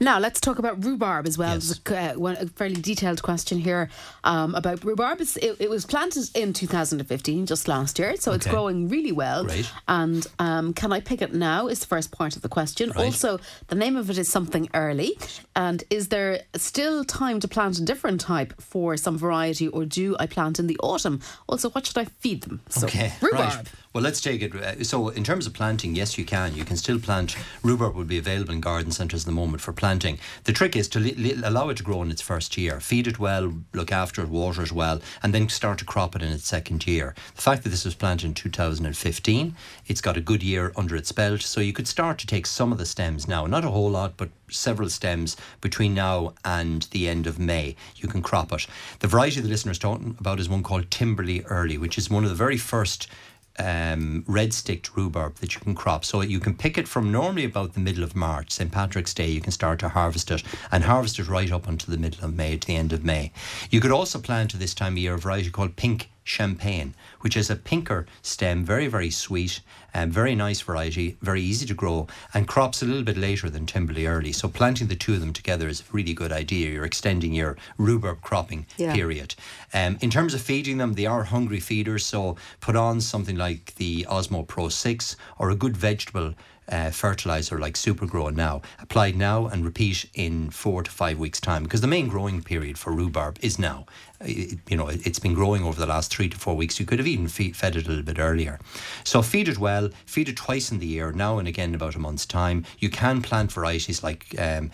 Now 0.00 0.18
let's 0.18 0.40
talk 0.40 0.58
about 0.58 0.84
rhubarb 0.84 1.26
as 1.26 1.36
well. 1.38 1.54
Yes. 1.54 1.80
There's 1.84 2.10
a, 2.10 2.14
uh, 2.14 2.18
one, 2.18 2.36
a 2.36 2.46
fairly 2.46 2.80
detailed 2.80 3.22
question 3.22 3.58
here 3.58 3.88
um, 4.24 4.54
about 4.54 4.84
rhubarb. 4.84 5.20
It, 5.20 5.36
it 5.58 5.70
was 5.70 5.84
planted 5.86 6.30
in 6.34 6.52
2015, 6.52 7.46
just 7.46 7.68
last 7.68 7.98
year, 7.98 8.16
so 8.16 8.32
it's 8.32 8.46
growing 8.46 8.88
really 8.88 9.12
well. 9.12 9.44
Great. 9.44 9.70
And 9.88 10.26
um, 10.38 10.72
can 10.74 10.92
I 10.92 11.00
pick 11.00 11.22
it 11.22 11.34
now? 11.34 11.66
Is 11.68 11.80
the 11.80 11.86
first 11.86 12.12
part 12.12 12.36
of 12.36 12.42
the 12.42 12.48
question. 12.48 12.90
Right. 12.90 13.04
Also, 13.06 13.38
the 13.68 13.74
name 13.74 13.96
of 13.96 14.10
it 14.10 14.18
is 14.18 14.28
something 14.28 14.68
early. 14.74 15.18
And 15.54 15.82
is 15.90 16.08
there 16.08 16.42
still 16.54 17.04
time 17.04 17.40
to 17.40 17.48
plant 17.48 17.78
a 17.78 17.82
different 17.82 18.20
type 18.20 18.54
for 18.60 18.96
some 18.96 19.16
variety, 19.18 19.68
or 19.68 19.84
do 19.84 20.16
I 20.18 20.26
plant 20.26 20.58
in 20.58 20.66
the 20.66 20.76
autumn? 20.82 21.20
Also, 21.48 21.70
what 21.70 21.86
should 21.86 21.98
I 21.98 22.04
feed 22.04 22.42
them? 22.42 22.60
So, 22.68 22.86
Okay, 22.86 23.12
rhubarb. 23.20 23.40
right. 23.40 23.66
Well, 23.96 24.02
let's 24.02 24.20
take 24.20 24.42
it. 24.42 24.54
uh, 24.54 24.84
So, 24.84 25.08
in 25.08 25.24
terms 25.24 25.46
of 25.46 25.54
planting, 25.54 25.94
yes, 25.94 26.18
you 26.18 26.26
can. 26.26 26.54
You 26.54 26.66
can 26.66 26.76
still 26.76 26.98
plant. 26.98 27.34
Rhubarb 27.62 27.94
will 27.94 28.04
be 28.04 28.18
available 28.18 28.52
in 28.52 28.60
garden 28.60 28.92
centres 28.92 29.22
at 29.22 29.24
the 29.26 29.32
moment 29.32 29.62
for 29.62 29.72
planting. 29.72 30.18
The 30.44 30.52
trick 30.52 30.76
is 30.76 30.86
to 30.88 31.00
li- 31.00 31.14
li- 31.14 31.40
allow 31.42 31.70
it 31.70 31.78
to 31.78 31.82
grow 31.82 32.02
in 32.02 32.10
its 32.10 32.20
first 32.20 32.58
year, 32.58 32.78
feed 32.78 33.06
it 33.06 33.18
well, 33.18 33.54
look 33.72 33.90
after 33.90 34.20
it, 34.20 34.28
water 34.28 34.62
it 34.62 34.70
well, 34.70 35.00
and 35.22 35.32
then 35.32 35.48
start 35.48 35.78
to 35.78 35.86
crop 35.86 36.14
it 36.14 36.20
in 36.20 36.28
its 36.30 36.46
second 36.46 36.86
year. 36.86 37.14
The 37.36 37.40
fact 37.40 37.62
that 37.62 37.70
this 37.70 37.86
was 37.86 37.94
planted 37.94 38.26
in 38.26 38.34
2015, 38.34 39.56
it's 39.86 40.02
got 40.02 40.18
a 40.18 40.20
good 40.20 40.42
year 40.42 40.72
under 40.76 40.94
its 40.94 41.10
belt, 41.12 41.40
so 41.40 41.62
you 41.62 41.72
could 41.72 41.88
start 41.88 42.18
to 42.18 42.26
take 42.26 42.44
some 42.46 42.72
of 42.72 42.76
the 42.78 42.84
stems 42.84 43.26
now, 43.26 43.46
not 43.46 43.64
a 43.64 43.70
whole 43.70 43.90
lot, 43.90 44.18
but 44.18 44.28
several 44.50 44.90
stems 44.90 45.38
between 45.62 45.94
now 45.94 46.34
and 46.44 46.82
the 46.90 47.08
end 47.08 47.26
of 47.26 47.38
May. 47.38 47.74
You 47.96 48.08
can 48.08 48.20
crop 48.20 48.52
it. 48.52 48.66
The 49.00 49.08
variety 49.08 49.40
the 49.40 49.48
listener's 49.48 49.78
talking 49.78 50.16
about 50.20 50.38
is 50.38 50.50
one 50.50 50.62
called 50.62 50.90
Timperley 50.90 51.44
Early, 51.46 51.78
which 51.78 51.96
is 51.96 52.10
one 52.10 52.24
of 52.24 52.30
the 52.30 52.36
very 52.36 52.58
first 52.58 53.08
um, 53.58 54.24
red 54.26 54.52
sticked 54.52 54.96
rhubarb 54.96 55.36
that 55.36 55.54
you 55.54 55.60
can 55.60 55.74
crop. 55.74 56.04
So 56.04 56.20
you 56.20 56.40
can 56.40 56.54
pick 56.54 56.78
it 56.78 56.88
from 56.88 57.10
normally 57.10 57.44
about 57.44 57.74
the 57.74 57.80
middle 57.80 58.04
of 58.04 58.14
March, 58.14 58.52
St. 58.52 58.70
Patrick's 58.70 59.14
Day, 59.14 59.28
you 59.28 59.40
can 59.40 59.52
start 59.52 59.78
to 59.80 59.88
harvest 59.88 60.30
it 60.30 60.42
and 60.70 60.84
harvest 60.84 61.18
it 61.18 61.28
right 61.28 61.50
up 61.50 61.66
until 61.68 61.92
the 61.92 62.00
middle 62.00 62.24
of 62.24 62.34
May 62.34 62.56
to 62.56 62.66
the 62.66 62.76
end 62.76 62.92
of 62.92 63.04
May. 63.04 63.32
You 63.70 63.80
could 63.80 63.92
also 63.92 64.18
plant 64.18 64.54
at 64.54 64.60
this 64.60 64.74
time 64.74 64.94
of 64.94 64.98
year 64.98 65.14
a 65.14 65.18
variety 65.18 65.50
called 65.50 65.76
pink 65.76 66.10
champagne, 66.26 66.94
which 67.20 67.36
is 67.36 67.48
a 67.48 67.56
pinker 67.56 68.04
stem, 68.20 68.64
very, 68.64 68.88
very 68.88 69.10
sweet, 69.10 69.60
and 69.94 70.12
very 70.12 70.34
nice 70.34 70.60
variety, 70.60 71.16
very 71.22 71.40
easy 71.40 71.64
to 71.64 71.72
grow, 71.72 72.06
and 72.34 72.46
crops 72.48 72.82
a 72.82 72.84
little 72.84 73.04
bit 73.04 73.16
later 73.16 73.48
than 73.48 73.64
Timperley 73.64 74.06
early. 74.08 74.32
So 74.32 74.48
planting 74.48 74.88
the 74.88 74.96
two 74.96 75.14
of 75.14 75.20
them 75.20 75.32
together 75.32 75.68
is 75.68 75.80
a 75.80 75.84
really 75.92 76.12
good 76.12 76.32
idea. 76.32 76.70
You're 76.70 76.84
extending 76.84 77.32
your 77.32 77.56
rhubarb 77.78 78.20
cropping 78.20 78.66
Yeah. 78.76 78.92
period. 78.92 79.34
Um, 79.72 79.96
in 80.00 80.10
terms 80.10 80.34
of 80.34 80.42
feeding 80.42 80.78
them, 80.78 80.94
they 80.94 81.06
are 81.06 81.24
hungry 81.24 81.60
feeders, 81.60 82.04
so 82.04 82.36
put 82.60 82.76
on 82.76 83.00
something 83.00 83.36
like 83.36 83.74
the 83.76 84.04
Osmo 84.10 84.46
Pro 84.46 84.68
6 84.68 85.16
or 85.38 85.48
a 85.50 85.54
good 85.56 85.76
vegetable 85.76 86.34
uh, 86.70 86.90
fertilizer 86.90 87.58
like 87.58 87.76
Super 87.76 88.06
Grow 88.06 88.28
now. 88.30 88.62
Applied 88.80 89.16
now 89.16 89.46
and 89.46 89.64
repeat 89.64 90.08
in 90.14 90.50
four 90.50 90.82
to 90.82 90.90
five 90.90 91.18
weeks' 91.18 91.40
time 91.40 91.62
because 91.64 91.80
the 91.80 91.86
main 91.86 92.08
growing 92.08 92.42
period 92.42 92.78
for 92.78 92.92
rhubarb 92.92 93.38
is 93.40 93.58
now. 93.58 93.86
It- 94.20 94.58
you 94.68 94.76
know, 94.76 94.88
it- 94.88 95.06
it's 95.06 95.18
been 95.18 95.34
growing 95.34 95.62
over 95.62 95.78
the 95.78 95.86
last 95.86 96.10
three 96.14 96.28
to 96.28 96.36
four 96.36 96.56
weeks. 96.56 96.80
You 96.80 96.86
could 96.86 96.98
have 96.98 97.06
even 97.06 97.28
feed, 97.28 97.56
fed 97.56 97.76
it 97.76 97.86
a 97.86 97.88
little 97.88 98.04
bit 98.04 98.18
earlier. 98.18 98.58
So 99.04 99.22
feed 99.22 99.48
it 99.48 99.58
well, 99.58 99.90
feed 100.06 100.28
it 100.28 100.36
twice 100.36 100.72
in 100.72 100.78
the 100.78 100.86
year, 100.86 101.12
now 101.12 101.38
and 101.38 101.46
again 101.46 101.70
in 101.70 101.74
about 101.74 101.94
a 101.94 101.98
month's 101.98 102.26
time. 102.26 102.64
You 102.78 102.88
can 102.90 103.22
plant 103.22 103.52
varieties 103.52 104.02
like 104.02 104.34
um, 104.38 104.70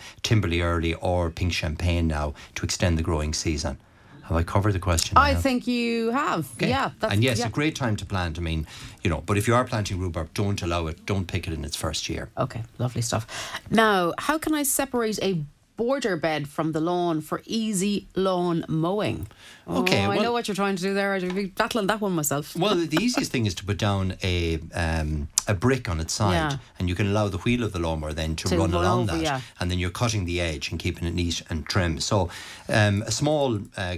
Early 0.61 0.93
or 0.95 1.29
Pink 1.29 1.53
Champagne 1.53 2.07
now 2.07 2.33
to 2.55 2.63
extend 2.65 2.97
the 2.97 3.03
growing 3.03 3.33
season. 3.33 3.77
Have 4.23 4.37
I 4.37 4.43
covered 4.43 4.73
the 4.73 4.79
question? 4.79 5.17
I 5.17 5.33
now? 5.33 5.39
think 5.39 5.67
you 5.67 6.11
have. 6.11 6.49
Okay. 6.55 6.69
Yeah. 6.69 6.91
That's, 6.99 7.13
and 7.13 7.23
yes, 7.23 7.39
yeah. 7.39 7.47
a 7.47 7.49
great 7.49 7.75
time 7.75 7.95
to 7.97 8.05
plant. 8.05 8.37
I 8.37 8.41
mean, 8.41 8.65
you 9.03 9.09
know, 9.09 9.21
but 9.25 9.37
if 9.37 9.47
you 9.47 9.55
are 9.55 9.65
planting 9.65 9.99
rhubarb, 9.99 10.33
don't 10.33 10.61
allow 10.61 10.87
it, 10.87 11.05
don't 11.05 11.27
pick 11.27 11.47
it 11.47 11.53
in 11.53 11.65
its 11.65 11.75
first 11.75 12.07
year. 12.09 12.29
Okay, 12.37 12.63
lovely 12.77 13.01
stuff. 13.01 13.27
Now, 13.69 14.13
how 14.17 14.37
can 14.37 14.53
I 14.53 14.63
separate 14.63 15.19
a 15.21 15.43
border 15.75 16.15
bed 16.15 16.47
from 16.47 16.71
the 16.71 16.79
lawn 16.79 17.19
for 17.19 17.41
easy 17.45 18.07
lawn 18.15 18.63
mowing? 18.69 19.25
Okay, 19.67 20.01
Oh, 20.05 20.11
I 20.11 20.15
well- 20.15 20.23
know 20.23 20.31
what 20.31 20.47
you're 20.47 20.53
trying 20.55 20.75
to 20.75 20.81
do 20.83 20.93
there. 20.93 21.13
I'd 21.15 21.33
be 21.35 21.45
battling 21.47 21.87
that 21.87 21.99
one 21.99 22.11
myself. 22.11 22.55
Well, 22.55 22.75
the 22.75 22.97
easiest 23.01 23.31
thing 23.31 23.45
is 23.47 23.55
to 23.55 23.65
put 23.65 23.77
down 23.79 24.15
a 24.23 24.59
um, 24.75 25.27
a 25.47 25.53
brick 25.55 25.89
on 25.89 25.99
its 25.99 26.13
side, 26.13 26.33
Yeah. 26.33 26.57
and 26.77 26.87
you 26.87 26.95
can 26.95 27.07
allow 27.07 27.27
the 27.27 27.39
wheel 27.39 27.63
of 27.63 27.73
the 27.73 27.79
lawnmower 27.79 28.13
then 28.13 28.35
to, 28.37 28.47
To 28.49 28.57
run 28.57 28.71
run 28.71 28.83
along 28.85 29.01
over, 29.09 29.17
that, 29.17 29.23
yeah. 29.23 29.41
and 29.59 29.71
then 29.71 29.79
you're 29.79 29.89
cutting 29.89 30.25
the 30.25 30.39
edge 30.39 30.69
and 30.69 30.79
keeping 30.79 31.07
it 31.07 31.13
neat 31.15 31.41
and 31.49 31.65
trim. 31.65 31.99
So, 31.99 32.29
um, 32.69 33.01
a 33.01 33.11
small 33.11 33.59
uh, 33.75 33.95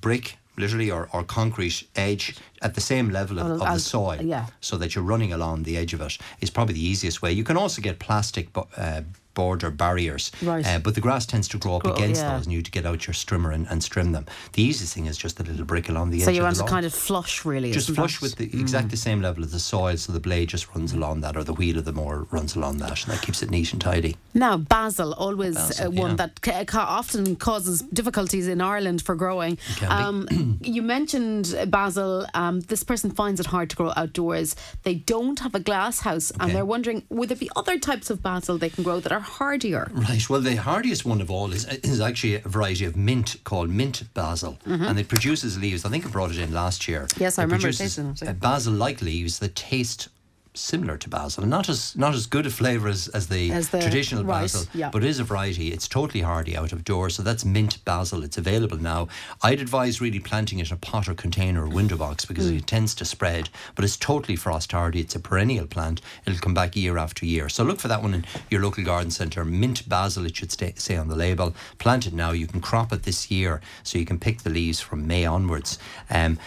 brick. 0.00 0.38
Literally, 0.58 0.90
or, 0.90 1.06
or 1.12 1.22
concrete 1.22 1.86
edge 1.96 2.34
at 2.62 2.74
the 2.74 2.80
same 2.80 3.10
level 3.10 3.38
of, 3.38 3.60
of 3.60 3.74
the 3.74 3.78
soil, 3.78 4.22
yeah. 4.22 4.46
so 4.62 4.78
that 4.78 4.94
you're 4.94 5.04
running 5.04 5.30
along 5.30 5.64
the 5.64 5.76
edge 5.76 5.92
of 5.92 6.00
it 6.00 6.16
is 6.40 6.48
probably 6.48 6.72
the 6.72 6.82
easiest 6.82 7.20
way. 7.20 7.30
You 7.30 7.44
can 7.44 7.58
also 7.58 7.82
get 7.82 7.98
plastic 7.98 8.48
uh, 8.78 9.02
border 9.36 9.70
barriers, 9.70 10.32
Right. 10.42 10.66
uh, 10.66 10.80
but 10.80 10.94
the 10.96 11.00
grass 11.00 11.24
tends 11.26 11.46
to 11.48 11.58
grow 11.58 11.76
up 11.76 11.84
Grow- 11.84 11.94
against 11.94 12.20
yeah. 12.22 12.34
those, 12.34 12.46
and 12.46 12.52
you 12.52 12.58
need 12.58 12.64
to 12.64 12.70
get 12.72 12.84
out 12.86 13.06
your 13.06 13.14
strimmer 13.14 13.54
and, 13.54 13.68
and 13.70 13.80
strim 13.82 14.12
them. 14.12 14.26
The 14.54 14.62
easiest 14.62 14.94
thing 14.94 15.06
is 15.06 15.16
just 15.16 15.38
a 15.38 15.44
little 15.44 15.64
brick 15.64 15.88
along 15.88 16.10
the 16.10 16.18
So 16.20 16.24
edge 16.30 16.34
So 16.34 16.38
you 16.38 16.42
want 16.42 16.56
to 16.56 16.64
kind 16.64 16.86
of 16.86 16.92
flush, 16.94 17.44
really. 17.44 17.70
just 17.70 17.90
flush 17.94 18.14
that? 18.14 18.22
with 18.22 18.34
the 18.36 18.46
exact 18.58 18.88
the 18.90 18.96
same 18.96 19.20
level 19.22 19.44
as 19.44 19.52
the 19.52 19.60
soil, 19.60 19.96
so 19.96 20.12
the 20.12 20.20
blade 20.28 20.48
just 20.48 20.66
runs 20.74 20.92
along 20.92 21.20
that, 21.20 21.36
or 21.36 21.44
the 21.44 21.52
wheel 21.54 21.78
of 21.78 21.84
the 21.84 21.92
mower 21.92 22.26
runs 22.32 22.56
along 22.56 22.78
that, 22.78 23.04
and 23.04 23.12
that 23.14 23.22
keeps 23.22 23.42
it 23.42 23.50
neat 23.50 23.72
and 23.72 23.80
tidy. 23.80 24.16
Now, 24.34 24.56
basil, 24.56 25.12
always 25.14 25.54
Basil, 25.54 25.86
uh, 25.86 25.90
one 25.90 26.10
yeah. 26.10 26.16
that 26.16 26.40
ca- 26.40 26.64
ca- 26.64 26.86
often 27.00 27.36
causes 27.36 27.82
difficulties 27.92 28.48
in 28.48 28.60
Ireland 28.60 29.02
for 29.02 29.14
growing. 29.14 29.58
Um, 29.86 30.58
you 30.62 30.82
mentioned 30.82 31.54
basil. 31.68 32.26
Um, 32.34 32.60
this 32.60 32.82
person 32.82 33.10
finds 33.10 33.38
it 33.40 33.46
hard 33.46 33.68
to 33.70 33.76
grow 33.76 33.92
outdoors. 33.96 34.56
They 34.82 34.94
don't 34.94 35.38
have 35.40 35.54
a 35.54 35.60
glass 35.60 36.00
house, 36.00 36.32
Okay. 36.32 36.44
and 36.44 36.54
they're 36.54 36.64
wondering 36.64 37.02
would 37.10 37.28
there 37.28 37.36
be 37.36 37.50
other 37.56 37.78
types 37.78 38.10
of 38.10 38.22
basil 38.22 38.56
they 38.58 38.70
can 38.70 38.82
grow 38.84 39.00
that 39.00 39.12
are 39.12 39.25
hardier? 39.26 39.90
Right. 39.92 40.28
Well, 40.28 40.40
the 40.40 40.56
hardiest 40.56 41.04
one 41.04 41.20
of 41.20 41.30
all 41.30 41.52
is, 41.52 41.64
is 41.66 42.00
actually 42.00 42.36
a 42.36 42.40
variety 42.40 42.84
of 42.84 42.96
mint 42.96 43.36
called 43.44 43.70
mint 43.70 44.02
basil, 44.14 44.58
and 44.64 44.98
it 44.98 45.08
produces 45.08 45.58
leaves. 45.58 45.84
I 45.84 45.88
think 45.88 46.06
I 46.06 46.08
brought 46.08 46.30
it 46.30 46.38
in 46.38 46.52
last 46.52 46.88
year. 46.88 47.02
Mm-hmm. 47.02 47.22
Yes, 47.22 47.38
I 47.38 47.42
it 47.42 47.46
remember 47.46 47.72
tasting 47.72 48.10
it, 48.10 48.22
yeah. 48.22 48.32
basil-like 48.32 49.02
leaves 49.02 49.38
that 49.40 49.54
taste 49.54 50.08
similar 50.56 50.96
to 50.98 51.08
basil, 51.08 51.44
not 51.46 51.68
as 51.68 51.94
not 51.96 52.14
as 52.14 52.26
good 52.26 52.46
a 52.46 52.50
flavour 52.50 52.88
as, 52.88 53.08
as 53.08 53.26
the 53.28 53.50
As 53.52 53.68
the- 53.68 53.80
traditional 53.80 54.24
basil, 54.24 54.64
yeah. 54.74 54.90
but 54.90 55.04
it 55.04 55.08
is 55.08 55.18
a 55.20 55.24
variety. 55.24 55.72
It's 55.72 55.86
totally 55.88 56.22
hardy 56.22 56.56
out 56.56 56.72
of 56.72 56.84
doors, 56.84 57.14
so 57.16 57.22
that's 57.22 57.44
mint 57.44 57.84
basil. 57.84 58.22
It's 58.24 58.38
available 58.38 58.78
now. 58.78 59.08
I'd 59.42 59.60
advise 59.60 60.00
really 60.00 60.20
planting 60.20 60.58
it 60.58 60.68
in 60.70 60.74
a 60.74 60.78
pot 60.78 61.08
or 61.08 61.14
container 61.14 61.64
or 61.64 61.68
window 61.68 61.96
box 61.96 62.24
because 62.24 62.50
Mm. 62.50 62.58
it 62.58 62.66
tends 62.66 62.94
to 62.96 63.04
spread, 63.04 63.48
but 63.74 63.84
it's 63.84 63.96
totally 63.96 64.36
frost 64.36 64.72
hardy. 64.72 65.00
It's 65.00 65.14
a 65.14 65.20
perennial 65.20 65.66
plant. 65.66 66.00
It'll 66.26 66.38
come 66.40 66.54
back 66.54 66.74
year 66.76 66.98
after 66.98 67.26
year. 67.26 67.48
So 67.48 67.62
look 67.64 67.78
for 67.80 67.88
that 67.88 68.02
one 68.02 68.14
in 68.14 68.24
your 68.50 68.62
local 68.62 68.84
garden 68.84 69.10
centre. 69.10 69.44
Mint 69.44 69.88
basil, 69.88 70.26
it 70.26 70.36
should 70.36 70.52
stay, 70.52 70.72
say 70.76 70.96
on 70.96 71.08
the 71.08 71.16
label. 71.16 71.54
Plant 71.78 72.06
it 72.06 72.14
now. 72.14 72.30
You 72.32 72.46
can 72.46 72.60
crop 72.60 72.92
it 72.92 73.02
this 73.04 73.30
year, 73.30 73.60
so 73.82 73.98
you 73.98 74.04
can 74.04 74.18
pick 74.18 74.42
the 74.42 74.50
leaves 74.50 74.80
from 74.80 75.06
May 75.06 75.24
onwards. 75.26 75.78
Um, 76.10 76.38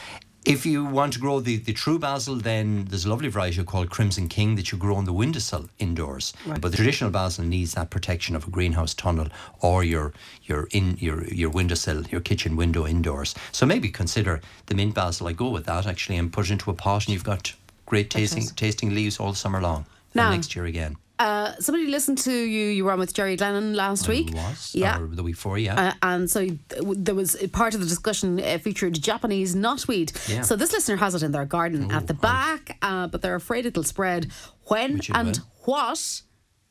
if 0.45 0.65
you 0.65 0.85
want 0.85 1.13
to 1.13 1.19
grow 1.19 1.39
the, 1.39 1.57
the 1.57 1.73
true 1.73 1.99
basil, 1.99 2.35
then 2.35 2.85
there's 2.85 3.05
a 3.05 3.09
lovely 3.09 3.27
variety 3.29 3.63
called 3.63 3.89
Crimson 3.89 4.27
King 4.27 4.55
that 4.55 4.71
you 4.71 4.77
grow 4.77 4.95
on 4.95 5.05
the 5.05 5.13
windowsill 5.13 5.69
indoors. 5.79 6.33
But 6.45 6.71
the 6.71 6.77
traditional 6.77 7.11
basil 7.11 7.43
needs 7.43 7.73
that 7.73 7.89
protection 7.89 8.35
of 8.35 8.47
a 8.47 8.49
greenhouse 8.49 8.93
tunnel 8.93 9.27
or 9.61 9.83
your 9.83 10.13
your 10.43 10.67
in 10.71 10.97
your 10.99 11.25
your 11.25 11.49
windowsill, 11.49 12.03
your 12.07 12.21
kitchen 12.21 12.55
window 12.55 12.87
indoors. 12.87 13.35
So 13.51 13.65
maybe 13.65 13.89
consider 13.89 14.41
the 14.67 14.75
mint 14.75 14.95
basil. 14.95 15.27
I 15.27 15.33
go 15.33 15.49
with 15.49 15.65
that 15.65 15.85
actually 15.85 16.17
and 16.17 16.31
put 16.31 16.45
it 16.49 16.53
into 16.53 16.71
a 16.71 16.73
pot, 16.73 17.05
and 17.05 17.13
you've 17.13 17.23
got 17.23 17.53
great 17.85 18.09
tasting 18.09 18.45
tasting 18.55 18.95
leaves 18.95 19.19
all 19.19 19.33
summer 19.33 19.61
long. 19.61 19.85
Now- 20.15 20.27
and 20.31 20.35
next 20.37 20.55
year 20.55 20.65
again. 20.65 20.97
Uh, 21.19 21.53
somebody 21.59 21.87
listened 21.87 22.17
to 22.19 22.31
you. 22.31 22.67
You 22.67 22.85
were 22.85 22.93
on 22.93 22.99
with 22.99 23.13
Jerry 23.13 23.35
Glennon 23.35 23.75
last 23.75 24.07
week. 24.07 24.31
Was, 24.33 24.73
Yeah. 24.73 24.99
or 24.99 25.07
the 25.07 25.21
week 25.23 25.35
before, 25.35 25.57
yeah. 25.57 25.89
Uh, 25.89 25.93
and 26.01 26.29
so 26.31 26.47
there 26.81 27.13
was 27.15 27.35
part 27.51 27.73
of 27.75 27.81
the 27.81 27.85
discussion 27.87 28.39
uh, 28.39 28.57
featured 28.57 28.93
Japanese 29.01 29.53
knotweed. 29.55 30.13
Yeah. 30.29 30.43
So 30.43 30.55
this 30.55 30.71
listener 30.71 30.95
has 30.95 31.15
it 31.15 31.23
in 31.23 31.31
their 31.33 31.45
garden 31.45 31.91
at 31.91 32.07
the 32.07 32.13
back, 32.13 32.77
uh, 32.81 33.07
but 33.07 33.21
they're 33.21 33.35
afraid 33.35 33.65
it'll 33.65 33.83
spread. 33.83 34.31
When 34.67 35.01
and 35.13 35.37
will. 35.37 35.45
what 35.65 36.21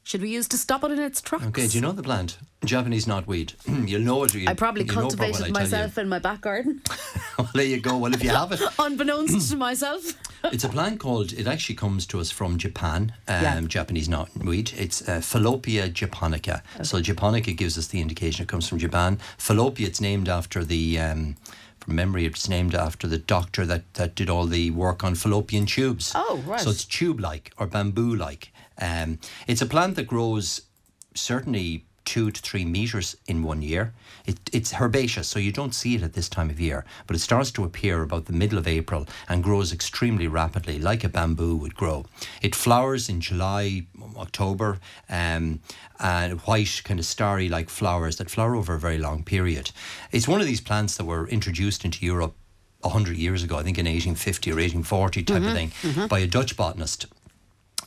should 0.08 0.22
be 0.22 0.30
used 0.30 0.50
to 0.50 0.56
stop 0.56 0.82
it 0.84 0.90
in 0.90 0.98
its 0.98 1.20
tracks. 1.20 1.44
Okay, 1.48 1.66
do 1.68 1.76
you 1.76 1.82
know 1.82 1.92
the 1.92 2.02
plant? 2.02 2.38
Japanese 2.64 3.04
knotweed. 3.04 3.52
You'll 3.86 4.00
know 4.00 4.24
it. 4.24 4.32
You, 4.32 4.48
I 4.48 4.54
probably 4.54 4.84
you 4.84 4.88
cultivated 4.88 5.20
when 5.20 5.34
I 5.34 5.36
tell 5.38 5.48
you. 5.48 5.52
myself 5.52 5.98
in 5.98 6.08
my 6.08 6.18
back 6.18 6.40
garden, 6.40 6.80
well, 7.38 7.50
there 7.52 7.66
you 7.66 7.78
go. 7.78 7.98
Well, 7.98 8.14
if 8.14 8.24
you 8.24 8.30
have 8.30 8.50
it, 8.52 8.60
unbeknownst 8.78 9.50
to 9.50 9.56
myself. 9.68 10.02
it's 10.44 10.64
a 10.64 10.68
plant 10.70 10.98
called. 10.98 11.34
It 11.34 11.46
actually 11.46 11.74
comes 11.74 12.06
to 12.06 12.20
us 12.20 12.30
from 12.30 12.56
Japan. 12.56 13.12
Um, 13.28 13.42
Yeah. 13.42 13.60
Japanese 13.60 14.08
knotweed. 14.08 14.72
It's 14.78 15.06
uh, 15.06 15.20
Fallopia 15.20 15.90
japonica. 15.90 16.62
So 16.82 17.02
japonica 17.02 17.52
gives 17.52 17.76
us 17.76 17.88
the 17.88 18.00
indication 18.00 18.44
it 18.44 18.48
comes 18.48 18.66
from 18.66 18.78
Japan. 18.78 19.18
Fallopia. 19.36 19.88
It's 19.88 20.00
named 20.00 20.28
after 20.30 20.64
the. 20.64 20.98
Um, 20.98 21.36
from 21.80 21.94
memory, 21.96 22.24
it's 22.26 22.48
named 22.48 22.74
after 22.74 23.06
the 23.06 23.18
doctor 23.18 23.64
that, 23.66 23.94
that 23.94 24.14
did 24.14 24.28
all 24.28 24.46
the 24.46 24.70
work 24.72 25.04
on 25.04 25.14
fallopian 25.14 25.64
tubes. 25.64 26.12
Oh, 26.14 26.42
right. 26.46 26.58
So 26.60 26.70
it's 26.70 26.84
tube-like 26.84 27.52
or 27.56 27.66
bamboo-like. 27.66 28.52
Um, 28.80 29.18
it's 29.46 29.62
a 29.62 29.66
plant 29.66 29.96
that 29.96 30.06
grows 30.06 30.62
certainly 31.14 31.84
two 32.08 32.30
to 32.30 32.40
three 32.40 32.64
meters 32.64 33.16
in 33.26 33.42
one 33.42 33.60
year. 33.60 33.92
It, 34.24 34.38
it's 34.50 34.72
herbaceous, 34.80 35.28
so 35.28 35.38
you 35.38 35.52
don't 35.52 35.74
see 35.74 35.94
it 35.94 36.02
at 36.02 36.14
this 36.14 36.30
time 36.30 36.48
of 36.48 36.58
year, 36.58 36.86
but 37.06 37.14
it 37.14 37.18
starts 37.18 37.50
to 37.50 37.64
appear 37.64 38.00
about 38.00 38.24
the 38.24 38.32
middle 38.32 38.56
of 38.56 38.66
April 38.66 39.06
and 39.28 39.44
grows 39.44 39.74
extremely 39.74 40.26
rapidly, 40.26 40.78
like 40.78 41.04
a 41.04 41.10
bamboo 41.10 41.56
would 41.56 41.74
grow. 41.74 42.06
It 42.40 42.54
flowers 42.54 43.10
in 43.10 43.20
July, 43.20 43.82
October, 44.16 44.78
um, 45.10 45.60
and 46.00 46.40
white, 46.40 46.80
kind 46.82 46.98
of 46.98 47.04
starry 47.04 47.50
like 47.50 47.68
flowers 47.68 48.16
that 48.16 48.30
flower 48.30 48.56
over 48.56 48.74
a 48.74 48.80
very 48.80 48.96
long 48.98 49.22
period. 49.22 49.70
It's 50.10 50.26
one 50.26 50.40
of 50.40 50.46
these 50.46 50.62
plants 50.62 50.96
that 50.96 51.04
were 51.04 51.28
introduced 51.28 51.84
into 51.84 52.06
Europe 52.06 52.34
100 52.80 53.18
years 53.18 53.42
ago, 53.42 53.58
I 53.58 53.64
think 53.64 53.76
in 53.76 53.84
1850 53.84 54.50
or 54.50 54.54
1840 54.54 55.22
type 55.24 55.42
of 55.42 55.52
thing, 55.52 55.72
by 56.08 56.20
a 56.20 56.26
Dutch 56.26 56.56
botanist 56.56 57.04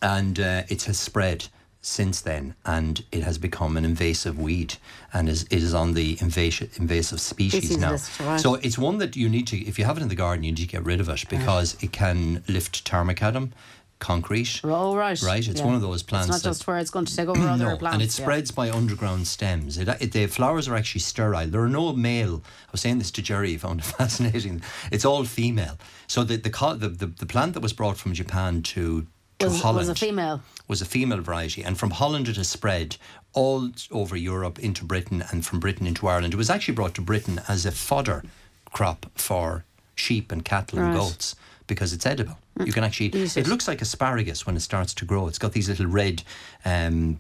and 0.01 0.39
uh, 0.39 0.63
it 0.69 0.83
has 0.83 0.99
spread 0.99 1.47
since 1.83 2.21
then, 2.21 2.53
and 2.65 3.03
it 3.11 3.23
has 3.23 3.37
become 3.39 3.75
an 3.75 3.83
invasive 3.85 4.37
weed, 4.39 4.75
and 5.13 5.27
is 5.27 5.43
it 5.43 5.63
is 5.63 5.73
on 5.73 5.93
the 5.93 6.17
invasive 6.21 6.77
invasive 6.79 7.19
species, 7.19 7.63
Species 7.63 7.77
now. 7.77 7.91
list, 7.91 8.19
right. 8.19 8.39
So 8.39 8.55
it's 8.55 8.77
one 8.77 8.99
that 8.99 9.15
you 9.15 9.27
need 9.29 9.47
to, 9.47 9.57
if 9.57 9.79
you 9.79 9.85
have 9.85 9.97
it 9.97 10.03
in 10.03 10.07
the 10.09 10.15
garden, 10.15 10.43
you 10.43 10.51
need 10.51 10.57
to 10.61 10.67
get 10.67 10.83
rid 10.85 10.99
of 10.99 11.09
it 11.09 11.25
because 11.29 11.75
it 11.81 11.91
can 11.91 12.43
lift 12.47 12.85
tarmacadam, 12.85 13.51
concrete. 13.97 14.61
Oh, 14.63 14.95
right. 14.95 15.19
Right, 15.23 15.47
it's 15.47 15.59
Yeah. 15.59 15.65
one 15.65 15.73
of 15.75 15.81
those 15.81 16.03
plants 16.03 16.27
It's 16.35 16.43
not 16.43 16.49
just 16.51 16.67
where 16.67 16.77
it's 16.77 16.89
going 16.91 17.05
to 17.05 17.15
take 17.15 17.27
over 17.27 17.41
other 17.47 17.65
No, 17.69 17.77
plants. 17.77 17.93
and 17.95 18.01
it 18.03 18.05
yeah. 18.17 18.23
spreads 18.25 18.51
by 18.51 18.69
underground 18.69 19.27
stems. 19.27 19.77
It, 19.79 19.87
it, 19.99 20.11
the 20.11 20.27
flowers 20.27 20.67
are 20.67 20.75
actually 20.75 21.01
sterile. 21.01 21.47
There 21.47 21.61
are 21.61 21.69
no 21.69 21.93
male. 21.93 22.43
I 22.67 22.71
was 22.71 22.81
saying 22.81 22.99
this 22.99 23.11
to 23.11 23.21
Jerry. 23.23 23.49
He 23.49 23.57
found 23.57 23.79
it 23.79 23.85
fascinating. 23.97 24.61
It's 24.91 25.05
all 25.05 25.23
female. 25.25 25.77
So 26.07 26.23
the 26.23 26.37
the 26.37 26.49
the, 26.77 26.89
the, 26.89 27.05
the 27.07 27.25
plant 27.25 27.53
that 27.55 27.61
was 27.63 27.73
brought 27.73 27.97
from 27.97 28.13
Japan 28.13 28.61
to 28.73 29.07
to 29.41 29.49
Was, 29.49 29.61
Holland 29.61 29.87
was 29.87 29.89
a 29.89 29.95
female. 29.95 30.41
was 30.67 30.81
a 30.81 30.85
female 30.85 31.21
variety, 31.21 31.63
and 31.63 31.77
from 31.77 31.91
Holland 31.91 32.27
it 32.27 32.37
has 32.37 32.49
spread 32.49 32.97
all 33.33 33.71
over 33.91 34.15
Europe 34.15 34.59
into 34.59 34.83
Britain, 34.85 35.23
and 35.31 35.45
from 35.45 35.59
Britain 35.59 35.87
into 35.87 36.07
Ireland. 36.07 36.33
It 36.33 36.37
was 36.37 36.49
actually 36.49 36.75
brought 36.75 36.95
to 36.95 37.01
Britain 37.01 37.41
as 37.47 37.65
a 37.65 37.71
fodder 37.71 38.23
crop 38.71 39.05
for 39.15 39.65
sheep 39.95 40.31
and 40.31 40.43
cattle 40.43 40.79
and 40.79 40.95
goats 40.95 41.35
because 41.67 41.93
it's 41.93 42.05
edible. 42.05 42.37
You 42.65 42.73
can 42.73 42.83
actually. 42.83 43.07
It 43.07 43.37
it. 43.37 43.47
looks 43.47 43.67
like 43.67 43.81
asparagus 43.81 44.45
when 44.45 44.55
it 44.55 44.61
starts 44.61 44.93
to 44.95 45.05
grow. 45.05 45.27
It's 45.27 45.39
got 45.39 45.53
these 45.53 45.69
little 45.69 45.87
red. 45.87 46.23
Um, 46.65 47.19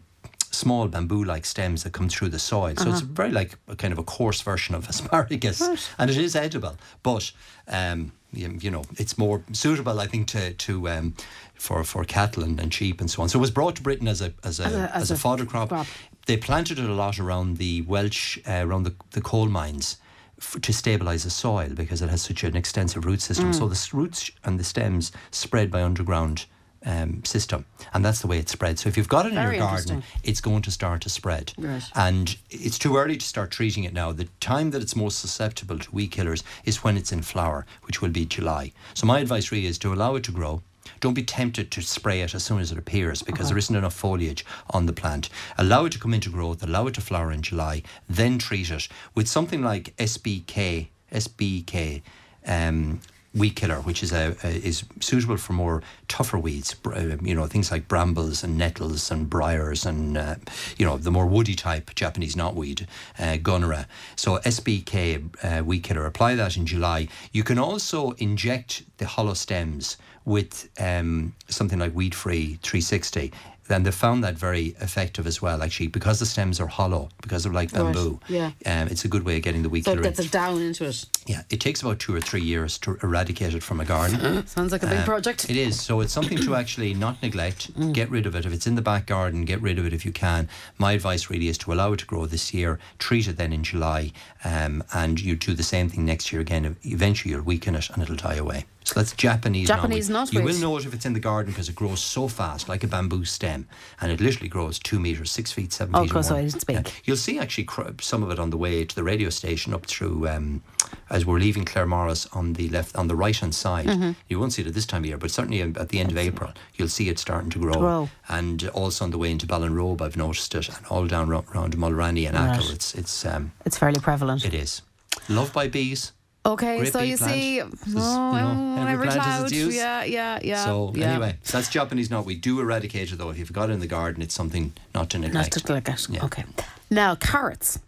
Small 0.53 0.87
bamboo-like 0.89 1.45
stems 1.45 1.83
that 1.83 1.93
come 1.93 2.09
through 2.09 2.29
the 2.29 2.39
soil, 2.39 2.75
so 2.75 2.83
Uh-huh. 2.83 2.91
it's 2.91 3.01
very 3.01 3.31
like 3.31 3.57
a 3.67 3.75
kind 3.75 3.93
of 3.93 3.99
a 3.99 4.03
coarse 4.03 4.41
version 4.41 4.75
of 4.75 4.87
asparagus, 4.89 5.61
and 5.97 6.09
it 6.11 6.17
is 6.17 6.35
edible. 6.35 6.75
But 7.03 7.31
um, 7.67 8.11
you, 8.33 8.69
know, 8.71 8.83
it's 8.97 9.17
more 9.17 9.43
suitable, 9.53 9.99
I 9.99 10.07
think, 10.07 10.27
to 10.27 10.53
to 10.53 10.89
um, 10.89 11.13
for 11.55 11.83
for 11.83 12.03
cattle 12.03 12.43
and, 12.43 12.59
and 12.59 12.73
sheep 12.73 12.99
and 13.01 13.09
so 13.09 13.21
on. 13.21 13.29
So 13.29 13.39
it 13.39 13.41
was 13.41 13.51
brought 13.51 13.75
to 13.77 13.81
Britain 13.81 14.07
as 14.09 14.21
a 14.21 14.33
as 14.43 14.59
a 14.59 14.65
as 14.65 14.73
a- 14.73 14.77
a, 14.77 14.91
as 15.01 15.11
a 15.11 15.15
fodder 15.17 15.45
crop. 15.45 15.69
crop. 15.69 15.87
They 16.25 16.37
planted 16.37 16.77
it 16.79 16.85
a 16.89 16.93
lot 16.93 17.17
around 17.19 17.57
the 17.57 17.81
Welsh, 17.83 18.37
uh, 18.47 18.61
around 18.67 18.83
the, 18.83 18.93
the 19.11 19.21
coal 19.21 19.47
mines. 19.47 19.97
f- 20.39 20.59
To 20.61 20.73
stabilize 20.73 21.23
the 21.23 21.29
soil 21.29 21.69
because 21.75 22.01
it 22.05 22.09
has 22.09 22.21
such 22.21 22.43
an 22.43 22.55
extensive 22.55 23.05
root 23.05 23.21
system, 23.21 23.51
Mm. 23.51 23.55
so 23.55 23.67
the 23.69 23.97
roots 23.97 24.31
and 24.43 24.59
the 24.59 24.63
stems 24.63 25.11
spread 25.31 25.69
by 25.71 25.81
underground 25.83 26.45
um, 26.85 27.23
system, 27.23 27.65
and 27.93 28.03
that's 28.03 28.21
the 28.21 28.27
way 28.27 28.39
it 28.39 28.49
spreads. 28.49 28.81
So 28.81 28.89
if 28.89 28.97
you've 28.97 29.07
got 29.07 29.25
it 29.25 29.29
in 29.29 29.35
Very 29.35 29.57
your 29.57 29.67
garden, 29.67 30.03
it's 30.23 30.41
going 30.41 30.61
to 30.63 30.71
start 30.71 31.01
to 31.01 31.09
spread. 31.09 31.53
Right. 31.57 31.83
And 31.95 32.35
it's 32.49 32.79
too 32.79 32.97
early 32.97 33.17
to 33.17 33.25
start 33.25 33.51
treating 33.51 33.83
it 33.83 33.93
now. 33.93 34.11
The 34.11 34.27
time 34.39 34.71
that 34.71 34.81
it's 34.81 34.95
most 34.95 35.19
susceptible 35.19 35.79
to 35.79 35.91
weed 35.91 36.07
killers 36.07 36.43
is 36.63 36.83
when 36.83 36.97
it's 36.97 37.11
in 37.11 37.21
flower, 37.21 37.65
which 37.83 38.01
will 38.01 38.09
be 38.09 38.25
July. 38.25 38.71
So 38.93 39.05
my 39.05 39.19
advice 39.19 39.51
really 39.51 39.67
is 39.67 39.77
to 39.79 39.93
allow 39.93 40.15
it 40.15 40.23
to 40.23 40.31
grow. 40.31 40.61
Don't 40.99 41.13
be 41.13 41.23
tempted 41.23 41.71
to 41.71 41.81
spray 41.81 42.21
it 42.21 42.33
as 42.33 42.43
soon 42.43 42.59
as 42.59 42.71
it 42.71 42.77
appears 42.77 43.21
because 43.21 43.49
there 43.49 43.57
isn't 43.57 43.75
enough 43.75 43.93
foliage 43.93 44.45
on 44.71 44.85
the 44.85 44.93
plant. 44.93 45.29
Allow 45.57 45.85
it 45.85 45.91
to 45.93 45.99
come 45.99 46.13
into 46.13 46.29
growth, 46.29 46.63
allow 46.63 46.87
it 46.87 46.95
to 46.95 47.01
flower 47.01 47.31
in 47.31 47.41
July, 47.41 47.83
then 48.09 48.39
treat 48.39 48.69
it 48.71 48.87
with 49.15 49.27
something 49.27 49.61
like 49.61 49.95
SBK, 49.97 50.87
SBK, 51.11 52.01
um, 52.45 52.99
weed 53.33 53.55
killer, 53.55 53.77
which 53.77 54.03
is 54.03 54.11
a, 54.11 54.35
a 54.43 54.47
is 54.47 54.83
suitable 54.99 55.37
for 55.37 55.53
more 55.53 55.81
tougher 56.07 56.37
weeds. 56.37 56.75
uh, 56.85 57.17
You 57.21 57.35
know 57.35 57.47
things 57.47 57.71
like 57.71 57.87
brambles 57.87 58.43
and 58.43 58.57
nettles 58.57 59.11
and 59.11 59.29
briars 59.29 59.85
and 59.85 60.17
uh, 60.17 60.35
you 60.77 60.85
know 60.85 60.97
the 60.97 61.11
more 61.11 61.25
woody 61.25 61.55
type 61.55 61.95
Japanese 61.95 62.35
knotweed, 62.35 62.87
uh, 63.19 63.37
gunnera. 63.37 63.85
So 64.15 64.37
SBK 64.39 65.59
uh, 65.59 65.63
weed 65.63 65.83
killer. 65.83 66.05
Apply 66.05 66.35
that 66.35 66.57
in 66.57 66.65
July. 66.65 67.07
You 67.31 67.43
can 67.43 67.57
also 67.57 68.11
inject 68.11 68.83
the 68.97 69.05
hollow 69.05 69.33
stems 69.33 69.97
with 70.25 70.69
um, 70.79 71.33
something 71.47 71.79
like 71.79 71.95
Weed 71.95 72.13
Free 72.13 72.59
360. 72.61 73.31
Then 73.67 73.83
they 73.83 73.91
found 73.91 74.23
that 74.23 74.35
very 74.35 74.75
effective 74.81 75.25
as 75.27 75.41
well, 75.41 75.61
actually, 75.63 75.87
because 75.87 76.19
the 76.19 76.25
stems 76.25 76.59
are 76.59 76.67
hollow, 76.67 77.09
because 77.21 77.43
they're 77.43 77.53
like 77.53 77.71
Right, 77.71 77.83
bamboo. 77.83 78.19
yeah. 78.27 78.51
Um, 78.65 78.87
it's 78.89 79.05
a 79.05 79.07
good 79.07 79.23
way 79.23 79.37
of 79.37 79.43
getting 79.43 79.63
the 79.63 79.69
weed 79.69 79.85
So 79.85 79.95
gets 79.95 80.19
it 80.19 80.29
down 80.31 80.61
into 80.61 80.85
it. 80.85 81.05
Yeah, 81.25 81.43
it 81.49 81.61
takes 81.61 81.81
about 81.81 81.99
two 81.99 82.13
or 82.13 82.19
three 82.19 82.41
years 82.41 82.77
to 82.79 82.97
eradicate 83.01 83.53
it 83.53 83.63
from 83.63 83.79
a 83.79 83.85
garden. 83.85 84.45
Sounds 84.47 84.71
like 84.73 84.83
a 84.83 84.87
big 84.87 84.99
Uh, 84.99 85.05
project. 85.05 85.49
It 85.49 85.55
is. 85.55 85.79
So 85.79 86.01
it's 86.01 86.11
something 86.11 86.37
to 86.39 86.55
actually 86.61 86.93
not 86.93 87.21
neglect. 87.21 87.73
Mm. 87.79 87.93
Get 87.93 88.09
rid 88.09 88.25
of 88.25 88.35
it. 88.35 88.45
If 88.45 88.51
it's 88.51 88.67
in 88.67 88.75
the 88.75 88.81
back 88.81 89.05
garden, 89.05 89.45
get 89.45 89.61
rid 89.61 89.79
of 89.79 89.85
it 89.85 89.93
if 89.93 90.05
you 90.05 90.11
can. 90.11 90.49
My 90.77 90.91
advice 90.93 91.29
really 91.29 91.47
is 91.47 91.57
to 91.59 91.71
allow 91.71 91.93
it 91.93 91.99
to 91.99 92.05
grow 92.05 92.25
this 92.25 92.53
year, 92.53 92.77
treat 92.99 93.27
it 93.27 93.37
then 93.37 93.53
in 93.53 93.63
July, 93.63 94.11
um, 94.43 94.83
and 94.93 95.21
you 95.21 95.35
do 95.35 95.53
the 95.53 95.63
same 95.63 95.87
thing 95.89 96.03
next 96.03 96.31
year 96.33 96.41
again. 96.41 96.75
Eventually 96.83 97.31
you'll 97.33 97.43
weaken 97.43 97.75
it 97.75 97.89
and 97.91 98.01
it'll 98.03 98.15
die 98.17 98.35
away. 98.35 98.65
So 98.83 98.95
that's 98.99 99.13
Japanese 99.13 99.67
Japanese 99.67 100.09
knotweed. 100.09 100.33
You 100.33 100.41
will 100.41 100.53
knotweed. 100.53 100.61
know 100.61 100.77
it 100.77 100.85
if 100.85 100.93
it's 100.93 101.05
in 101.05 101.13
the 101.13 101.19
garden 101.19 101.51
because 101.53 101.69
it 101.69 101.75
grows 101.75 101.99
so 102.01 102.27
fast, 102.27 102.67
like 102.67 102.83
a 102.83 102.87
bamboo 102.87 103.25
stem, 103.25 103.67
and 104.01 104.11
it 104.11 104.19
literally 104.19 104.49
grows 104.49 104.79
two 104.79 104.99
meters, 104.99 105.29
six 105.31 105.51
feet, 105.51 105.71
seven 105.71 105.95
Oh, 105.95 106.01
feet. 106.01 106.11
course, 106.11 106.27
so 106.29 106.35
it's 106.35 106.63
big. 106.63 106.89
You'll 107.05 107.15
see 107.17 107.37
actually 107.37 107.65
cr- 107.65 107.91
some 108.01 108.23
of 108.23 108.31
it 108.31 108.39
on 108.39 108.49
the 108.49 108.57
way 108.57 108.83
to 108.83 108.95
the 108.95 109.03
radio 109.03 109.29
station 109.29 109.73
up 109.73 109.85
through 109.85 110.27
um, 110.27 110.63
as 111.11 111.25
we're 111.27 111.37
leaving 111.39 111.63
Claremorris 111.63 112.35
on 112.35 112.53
the 112.53 112.69
left 112.69 112.95
on 112.95 113.07
the 113.07 113.15
right 113.15 113.37
hand 113.37 113.53
side. 113.53 113.85
Mm-hmm. 113.85 114.11
You 114.29 114.39
won't 114.39 114.53
see 114.53 114.63
it 114.63 114.67
at 114.67 114.73
this 114.73 114.87
time 114.87 115.03
of 115.03 115.05
year, 115.05 115.17
but 115.17 115.29
certainly 115.31 115.61
at 115.61 115.89
the 115.89 115.99
end 115.99 116.09
of 116.11 116.17
April 116.17 116.51
you'll 116.75 116.87
see 116.89 117.07
it 117.07 117.19
starting 117.19 117.51
to 117.51 117.59
grow. 117.59 117.73
Grow. 117.73 118.09
And 118.29 118.67
also 118.69 119.05
on 119.05 119.11
the 119.11 119.17
way 119.19 119.29
into 119.31 119.45
Ballinrobe, 119.45 120.01
I've 120.01 120.17
noticed 120.17 120.55
it, 120.55 120.67
and 120.69 120.85
all 120.87 121.05
down 121.05 121.29
ro- 121.29 121.45
around 121.53 121.77
Mulranny 121.77 122.27
and 122.27 122.35
Right. 122.35 122.57
Achill. 122.57 122.71
It's 122.71 122.95
it's 122.95 123.25
um, 123.25 123.51
It's 123.63 123.77
fairly 123.77 123.99
prevalent. 123.99 124.43
it 124.43 124.55
is. 124.55 124.81
Loved 125.29 125.53
by 125.53 125.67
bees. 125.67 126.13
Okay, 126.43 126.79
Great 126.79 126.93
so 126.93 127.01
you 127.01 127.17
plant. 127.17 127.33
see, 127.33 127.59
There's, 127.59 127.73
oh, 127.95 128.31
you 128.35 128.41
know, 128.41 128.75
well, 128.75 128.87
every 128.87 128.93
every 128.93 129.07
plant 129.07 129.21
has 129.21 129.43
its 129.43 129.53
use. 129.53 129.75
Yeah, 129.75 130.03
yeah, 130.03 130.39
yeah. 130.41 130.65
so 130.65 130.91
yeah. 130.95 131.11
anyway, 131.11 131.37
so 131.43 131.59
that's 131.59 131.69
Japanese 131.69 132.09
knot. 132.09 132.25
We 132.25 132.35
do 132.35 132.59
eradicate 132.59 133.11
it 133.11 133.17
though. 133.17 133.29
If 133.29 133.37
you've 133.37 133.53
got 133.53 133.69
it 133.69 133.73
in 133.73 133.79
the 133.79 133.87
garden, 133.87 134.23
it's 134.23 134.33
something 134.33 134.73
not 134.95 135.11
to 135.11 135.19
neglect. 135.19 135.33
Not 135.35 135.45
neglect. 135.55 135.67
to 135.67 135.73
look 135.73 135.89
at. 135.89 136.09
Yeah. 136.09 136.25
Okay. 136.25 136.45
Now 136.89 137.13
carrots. 137.13 137.79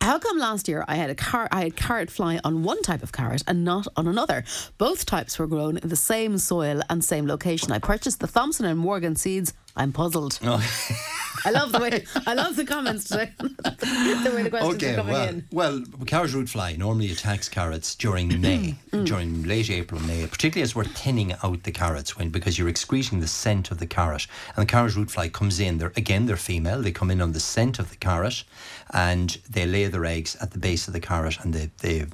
How 0.00 0.18
come 0.18 0.36
last 0.38 0.66
year 0.66 0.84
I 0.88 0.96
had 0.96 1.10
a 1.10 1.14
car 1.14 1.48
I 1.52 1.62
had 1.62 1.76
carrot 1.76 2.10
fly 2.10 2.40
on 2.42 2.64
one 2.64 2.82
type 2.82 3.04
of 3.04 3.12
carrot 3.12 3.44
and 3.46 3.62
not 3.62 3.86
on 3.96 4.08
another? 4.08 4.42
Both 4.76 5.06
types 5.06 5.38
were 5.38 5.46
grown 5.46 5.76
in 5.76 5.88
the 5.88 5.96
same 5.96 6.38
soil 6.38 6.80
and 6.90 7.04
same 7.04 7.26
location. 7.26 7.70
I 7.70 7.78
purchased 7.78 8.18
the 8.18 8.26
Thompson 8.26 8.66
and 8.66 8.78
Morgan 8.80 9.14
seeds. 9.14 9.52
I'm 9.76 9.92
puzzled. 9.92 10.40
Oh. 10.42 10.58
I 11.44 11.50
love 11.50 11.72
the 11.72 11.78
way 11.80 12.04
I 12.26 12.34
love 12.34 12.56
the 12.56 12.64
comments 12.64 13.04
today. 13.08 13.30
the 13.38 14.32
way 14.34 14.42
the 14.44 14.50
questions 14.50 14.74
Okay, 14.76 14.92
are 14.92 14.96
coming 14.96 15.12
well, 15.12 15.28
in. 15.28 15.44
well, 15.50 15.78
the 15.98 16.04
carrot 16.04 16.32
root 16.34 16.48
fly 16.48 16.76
normally 16.76 17.10
attacks 17.10 17.48
carrots 17.48 17.94
during 17.94 18.40
May, 18.40 18.76
Mm. 18.92 19.06
during 19.06 19.42
late 19.44 19.70
April, 19.70 20.00
May, 20.02 20.26
particularly 20.26 20.62
as 20.62 20.74
we're 20.74 20.84
thinning 20.84 21.32
out 21.42 21.62
the 21.62 21.72
carrots, 21.72 22.16
when 22.16 22.28
because 22.30 22.58
you're 22.58 22.68
excreting 22.68 23.20
the 23.20 23.26
scent 23.26 23.70
of 23.70 23.78
the 23.78 23.86
carrot, 23.86 24.26
and 24.54 24.62
the 24.66 24.70
carrot 24.70 24.94
root 24.96 25.10
fly 25.10 25.28
comes 25.28 25.58
in. 25.60 25.78
They're 25.78 25.92
again, 25.96 26.26
they're 26.26 26.36
female. 26.36 26.82
They 26.82 26.92
come 26.92 27.10
in 27.10 27.20
on 27.20 27.32
the 27.32 27.40
scent 27.40 27.78
of 27.78 27.90
the 27.90 27.96
carrot, 27.96 28.44
and 28.92 29.36
they 29.48 29.66
lay 29.66 29.86
their 29.86 30.04
eggs 30.04 30.36
at 30.40 30.50
the 30.52 30.58
base 30.58 30.86
of 30.86 30.92
the 30.94 31.00
carrot, 31.00 31.38
and 31.40 31.52
the 31.54 31.70
the 31.80 32.06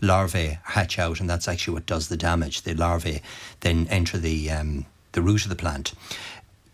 larvae 0.00 0.58
hatch 0.64 0.98
out, 0.98 1.20
and 1.20 1.28
that's 1.28 1.48
actually 1.48 1.74
what 1.74 1.86
does 1.86 2.08
the 2.08 2.16
damage. 2.16 2.62
The 2.62 2.74
larvae 2.74 3.22
then 3.60 3.86
enter 3.90 4.18
the 4.18 4.50
um, 4.50 4.86
the 5.12 5.22
root 5.22 5.42
of 5.44 5.50
the 5.50 5.56
plant. 5.56 5.92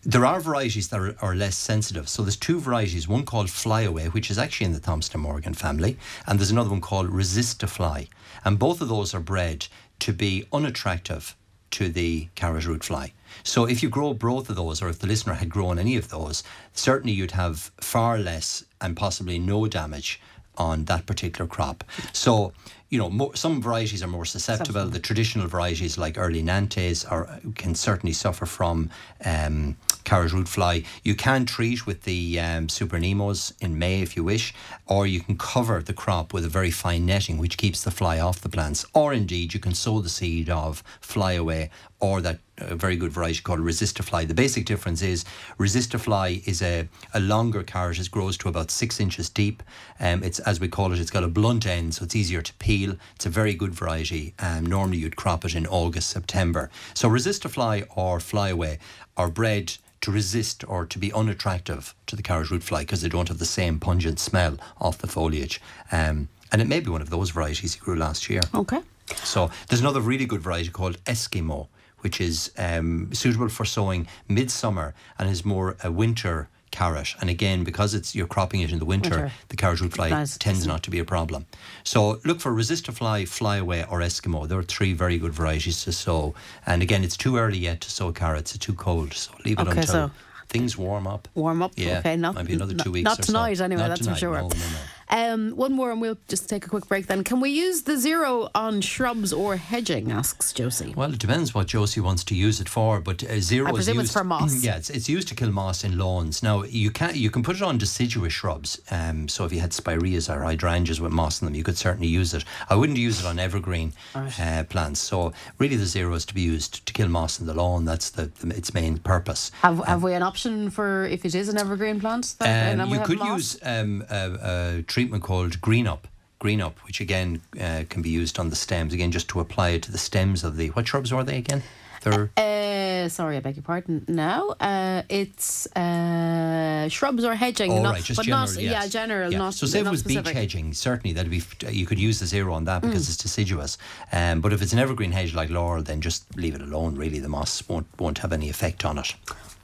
There 0.03 0.25
are 0.25 0.39
varieties 0.39 0.87
that 0.89 0.99
are, 0.99 1.15
are 1.21 1.35
less 1.35 1.57
sensitive. 1.57 2.07
So 2.07 2.23
there's 2.23 2.37
two 2.37 2.59
varieties, 2.59 3.07
one 3.07 3.25
called 3.25 3.49
Flyaway, 3.49 4.07
which 4.07 4.31
is 4.31 4.37
actually 4.37 4.67
in 4.67 4.73
the 4.73 4.79
Thompson 4.79 5.19
Morgan 5.19 5.53
family, 5.53 5.97
and 6.25 6.39
there's 6.39 6.51
another 6.51 6.69
one 6.69 6.79
called 6.79 7.09
Resistafly. 7.09 8.07
And 8.45 8.57
both 8.57 8.79
of 8.79 8.87
those 8.87 9.13
are 9.13 9.19
bred 9.19 9.67
to 9.99 10.13
be 10.13 10.45
unattractive 10.53 11.35
to 11.71 11.89
the 11.89 12.29
carrot 12.35 12.65
root 12.65 12.85
fly. 12.85 13.11
So 13.43 13.65
if 13.65 13.83
you 13.83 13.89
grow 13.89 14.13
both 14.13 14.49
of 14.49 14.55
those, 14.55 14.81
or 14.81 14.87
if 14.87 14.99
the 14.99 15.07
listener 15.07 15.33
had 15.33 15.49
grown 15.49 15.77
any 15.77 15.97
of 15.97 16.09
those, 16.09 16.43
certainly 16.73 17.13
you'd 17.13 17.31
have 17.31 17.71
far 17.81 18.17
less 18.17 18.63
and 18.79 18.95
possibly 18.95 19.37
no 19.37 19.67
damage 19.67 20.19
on 20.57 20.85
that 20.85 21.05
particular 21.05 21.47
crop. 21.47 21.83
So 22.13 22.53
you 22.89 22.97
know, 22.97 23.09
more, 23.09 23.35
some 23.35 23.61
varieties 23.61 24.01
are 24.01 24.07
more 24.07 24.25
susceptible. 24.25 24.87
The 24.87 24.99
traditional 24.99 25.47
varieties 25.47 25.97
like 25.97 26.17
early 26.17 26.41
Nantes 26.41 27.05
are 27.05 27.39
can 27.55 27.75
certainly 27.75 28.13
suffer 28.13 28.47
from 28.47 28.89
um, 29.23 29.77
carrot 30.03 30.33
root 30.33 30.47
fly. 30.47 30.83
You 31.03 31.15
can 31.15 31.45
treat 31.45 31.85
with 31.85 32.03
the 32.03 32.39
um, 32.39 32.67
Super 32.67 32.97
Nemos 32.97 33.53
in 33.61 33.77
May 33.77 34.01
if 34.01 34.17
you 34.17 34.23
wish, 34.23 34.55
or 34.87 35.05
you 35.05 35.19
can 35.19 35.37
cover 35.37 35.81
the 35.81 35.93
crop 35.93 36.33
with 36.33 36.43
a 36.45 36.49
very 36.49 36.71
fine 36.71 37.05
netting 37.05 37.37
which 37.37 37.57
keeps 37.57 37.83
the 37.83 37.91
fly 37.91 38.19
off 38.19 38.41
the 38.41 38.49
plants. 38.49 38.85
Or 38.93 39.13
indeed, 39.13 39.53
you 39.53 39.59
can 39.59 39.75
sow 39.75 40.01
the 40.01 40.09
seed 40.09 40.49
of 40.49 40.83
flyaway 40.99 41.69
or 41.99 42.21
that 42.21 42.39
a 42.59 42.75
very 42.75 42.95
good 42.95 43.11
variety 43.11 43.41
called 43.41 43.59
Resistafly. 43.59 44.27
The 44.27 44.33
basic 44.33 44.65
difference 44.65 45.01
is 45.01 45.25
Resistafly 45.57 46.47
is 46.47 46.61
a, 46.61 46.87
a 47.13 47.19
longer 47.19 47.63
carrot. 47.63 47.99
It 47.99 48.11
grows 48.11 48.37
to 48.39 48.49
about 48.49 48.71
six 48.71 48.99
inches 48.99 49.29
deep. 49.29 49.63
Um, 49.99 50.23
it's 50.23 50.39
as 50.39 50.59
we 50.59 50.67
call 50.67 50.91
it. 50.91 50.99
It's 50.99 51.11
got 51.11 51.23
a 51.23 51.27
blunt 51.27 51.65
end, 51.65 51.95
so 51.95 52.05
it's 52.05 52.15
easier 52.15 52.41
to 52.41 52.53
peel. 52.55 52.95
It's 53.15 53.25
a 53.25 53.29
very 53.29 53.53
good 53.53 53.73
variety. 53.73 54.33
Um, 54.39 54.65
normally 54.65 54.97
you'd 54.97 55.15
crop 55.15 55.45
it 55.45 55.55
in 55.55 55.67
August, 55.67 56.09
September. 56.09 56.69
So 56.93 57.09
Resistafly 57.09 57.85
or 57.95 58.19
Flyaway 58.19 58.79
are 59.17 59.29
bred 59.29 59.73
to 60.01 60.11
resist 60.11 60.63
or 60.67 60.85
to 60.85 60.97
be 60.97 61.11
unattractive 61.11 61.93
to 62.07 62.15
the 62.15 62.21
carrot 62.21 62.49
root 62.51 62.63
fly 62.63 62.81
because 62.81 63.01
they 63.01 63.09
don't 63.09 63.27
have 63.27 63.39
the 63.39 63.45
same 63.45 63.79
pungent 63.79 64.19
smell 64.19 64.57
off 64.79 64.97
the 64.97 65.07
foliage. 65.07 65.61
Um, 65.91 66.29
and 66.51 66.61
it 66.61 66.67
may 66.67 66.79
be 66.79 66.89
one 66.89 67.01
of 67.01 67.09
those 67.09 67.31
varieties 67.31 67.75
you 67.75 67.81
grew 67.81 67.95
last 67.95 68.29
year. 68.29 68.41
Okay. 68.55 68.81
So 69.15 69.49
there's 69.67 69.81
another 69.81 70.01
really 70.01 70.25
good 70.25 70.41
variety 70.41 70.69
called 70.69 71.03
Eskimo 71.05 71.67
which 72.01 72.21
is 72.21 72.51
um, 72.57 73.13
suitable 73.13 73.49
for 73.49 73.65
sowing 73.65 74.07
midsummer 74.27 74.93
and 75.17 75.29
is 75.29 75.45
more 75.45 75.75
a 75.83 75.91
winter 75.91 76.49
carrot. 76.71 77.15
And 77.19 77.29
again, 77.29 77.63
because 77.63 77.93
it's 77.93 78.15
you're 78.15 78.27
cropping 78.27 78.61
it 78.61 78.71
in 78.71 78.79
the 78.79 78.85
winter, 78.85 79.09
winter. 79.09 79.31
the 79.49 79.55
carrot 79.55 79.81
root 79.81 79.93
fly 79.93 80.09
nice. 80.09 80.37
tends 80.37 80.67
not 80.67 80.83
to 80.83 80.91
be 80.91 80.99
a 80.99 81.05
problem. 81.05 81.45
So 81.83 82.19
look 82.25 82.39
for 82.39 82.51
Resistafly, 82.51 83.27
Flyaway, 83.27 83.85
or 83.89 83.99
Eskimo. 83.99 84.47
There 84.47 84.59
are 84.59 84.63
three 84.63 84.93
very 84.93 85.17
good 85.17 85.33
varieties 85.33 85.83
to 85.83 85.91
sow. 85.91 86.35
And 86.65 86.81
again, 86.81 87.03
it's 87.03 87.17
too 87.17 87.37
early 87.37 87.57
yet 87.57 87.81
to 87.81 87.91
sow 87.91 88.11
carrots. 88.11 88.55
It's 88.55 88.65
too 88.65 88.73
cold, 88.73 89.13
so 89.13 89.31
leave 89.45 89.59
it 89.59 89.67
okay, 89.67 89.79
until 89.79 89.93
so 89.93 90.11
things 90.49 90.77
warm 90.77 91.07
up. 91.07 91.27
Warm 91.35 91.61
up. 91.61 91.73
Yeah. 91.75 91.99
Okay. 91.99 92.15
Not 92.15 92.35
maybe 92.35 92.53
another 92.53 92.73
two 92.73 92.91
weeks. 92.91 93.05
Not 93.05 93.21
tonight, 93.21 93.55
so. 93.55 93.65
anyway. 93.65 93.81
Not 93.81 93.89
that's 93.89 94.01
tonight, 94.01 94.15
for 94.15 94.19
sure. 94.19 94.33
No, 94.33 94.47
no, 94.47 94.55
no. 94.55 94.79
Um, 95.09 95.51
one 95.51 95.73
more, 95.73 95.91
and 95.91 96.01
we'll 96.01 96.17
just 96.27 96.47
take 96.47 96.65
a 96.65 96.69
quick 96.69 96.87
break. 96.87 97.07
Then, 97.07 97.23
can 97.23 97.39
we 97.39 97.49
use 97.49 97.83
the 97.83 97.97
zero 97.97 98.49
on 98.53 98.81
shrubs 98.81 99.33
or 99.33 99.55
hedging? 99.55 100.11
Asks 100.11 100.53
Josie. 100.53 100.93
Well, 100.95 101.11
it 101.13 101.19
depends 101.19 101.53
what 101.53 101.67
Josie 101.67 101.99
wants 101.99 102.23
to 102.25 102.35
use 102.35 102.59
it 102.59 102.69
for, 102.69 102.99
but 102.99 103.23
uh, 103.23 103.39
zero 103.39 103.67
I 103.67 103.71
presume 103.71 103.93
is 103.93 104.01
used, 104.01 104.05
it's 104.05 104.13
for 104.13 104.23
moss. 104.23 104.63
Yeah, 104.63 104.77
it's, 104.77 104.89
it's 104.89 105.09
used 105.09 105.27
to 105.29 105.35
kill 105.35 105.51
moss 105.51 105.83
in 105.83 105.97
lawns. 105.97 106.43
Now 106.43 106.63
you 106.63 106.91
can 106.91 107.15
you 107.15 107.31
can 107.31 107.41
put 107.41 107.55
it 107.55 107.61
on 107.61 107.77
deciduous 107.77 108.33
shrubs. 108.33 108.81
Um, 108.91 109.27
so 109.27 109.45
if 109.45 109.53
you 109.53 109.59
had 109.59 109.73
spireas 109.73 110.29
or 110.29 110.43
hydrangeas 110.43 111.01
with 111.01 111.11
moss 111.11 111.41
in 111.41 111.45
them, 111.45 111.55
you 111.55 111.63
could 111.63 111.77
certainly 111.77 112.07
use 112.07 112.33
it. 112.33 112.45
I 112.69 112.75
wouldn't 112.75 112.97
use 112.97 113.19
it 113.19 113.25
on 113.25 113.39
evergreen 113.39 113.93
right. 114.13 114.39
uh, 114.39 114.63
plants. 114.65 114.99
So 114.99 115.33
really, 115.57 115.75
the 115.75 115.85
zero 115.85 116.13
is 116.13 116.25
to 116.25 116.33
be 116.33 116.41
used 116.41 116.85
to 116.85 116.93
kill 116.93 117.07
moss 117.07 117.39
in 117.39 117.47
the 117.47 117.53
lawn. 117.53 117.85
That's 117.85 118.11
the, 118.11 118.25
the 118.41 118.55
its 118.55 118.73
main 118.73 118.97
purpose. 118.99 119.51
Have, 119.61 119.79
um, 119.79 119.85
have 119.85 120.03
we 120.03 120.13
an 120.13 120.23
option 120.23 120.69
for 120.69 121.05
if 121.05 121.25
it 121.25 121.33
is 121.33 121.49
an 121.49 121.57
evergreen 121.57 121.99
plant? 121.99 122.35
That, 122.39 122.79
um, 122.79 122.89
you 122.89 122.99
could 122.99 123.19
use 123.19 123.57
um, 123.63 124.05
a, 124.09 124.77
a 124.77 124.83
treatment 124.99 125.23
called 125.23 125.61
green 125.61 125.87
up 125.87 126.07
green 126.39 126.61
up, 126.61 126.77
which 126.87 126.99
again 127.01 127.41
uh, 127.59 127.83
can 127.89 128.01
be 128.01 128.09
used 128.09 128.39
on 128.39 128.49
the 128.49 128.55
stems. 128.55 128.93
Again, 128.93 129.11
just 129.11 129.27
to 129.29 129.39
apply 129.39 129.69
it 129.69 129.83
to 129.83 129.91
the 129.91 129.97
stems 129.97 130.43
of 130.43 130.57
the 130.57 130.67
what 130.69 130.87
shrubs 130.87 131.11
are 131.13 131.23
they 131.23 131.37
again? 131.37 131.61
They're 132.01 132.31
uh, 132.37 133.07
sorry, 133.09 133.37
I 133.37 133.39
beg 133.41 133.55
your 133.57 133.63
pardon. 133.63 134.05
No, 134.07 134.55
uh, 134.59 135.03
it's 135.09 135.67
uh, 135.75 136.87
shrubs 136.89 137.23
or 137.23 137.35
hedging. 137.35 137.71
Oh, 137.71 137.81
not, 137.81 137.93
right, 137.93 138.03
just 138.03 138.17
but 138.17 138.25
general, 138.25 138.45
not 138.45 138.61
yes. 138.61 138.71
yeah, 138.71 138.87
general. 138.87 139.31
Yeah. 139.31 139.37
Not 139.37 139.53
so 139.53 139.67
say 139.67 139.81
not 139.81 139.87
it 139.87 139.91
was 139.91 139.99
specific. 140.01 140.25
beech 140.25 140.33
hedging, 140.33 140.73
certainly 140.73 141.13
that'd 141.13 141.31
be 141.31 141.43
you 141.69 141.85
could 141.85 141.99
use 141.99 142.19
the 142.19 142.25
zero 142.25 142.53
on 142.53 142.65
that 142.65 142.81
because 142.81 143.05
mm. 143.05 143.09
it's 143.09 143.17
deciduous. 143.17 143.77
Um, 144.11 144.41
but 144.41 144.51
if 144.51 144.61
it's 144.61 144.73
an 144.73 144.79
evergreen 144.79 145.11
hedge 145.13 145.33
like 145.33 145.49
laurel, 145.49 145.83
then 145.83 146.01
just 146.01 146.35
leave 146.37 146.55
it 146.55 146.61
alone. 146.61 146.95
Really, 146.95 147.19
the 147.19 147.29
moss 147.29 147.67
won't 147.69 147.87
won't 147.99 148.19
have 148.19 148.33
any 148.33 148.49
effect 148.49 148.85
on 148.85 148.97
it. 148.97 149.13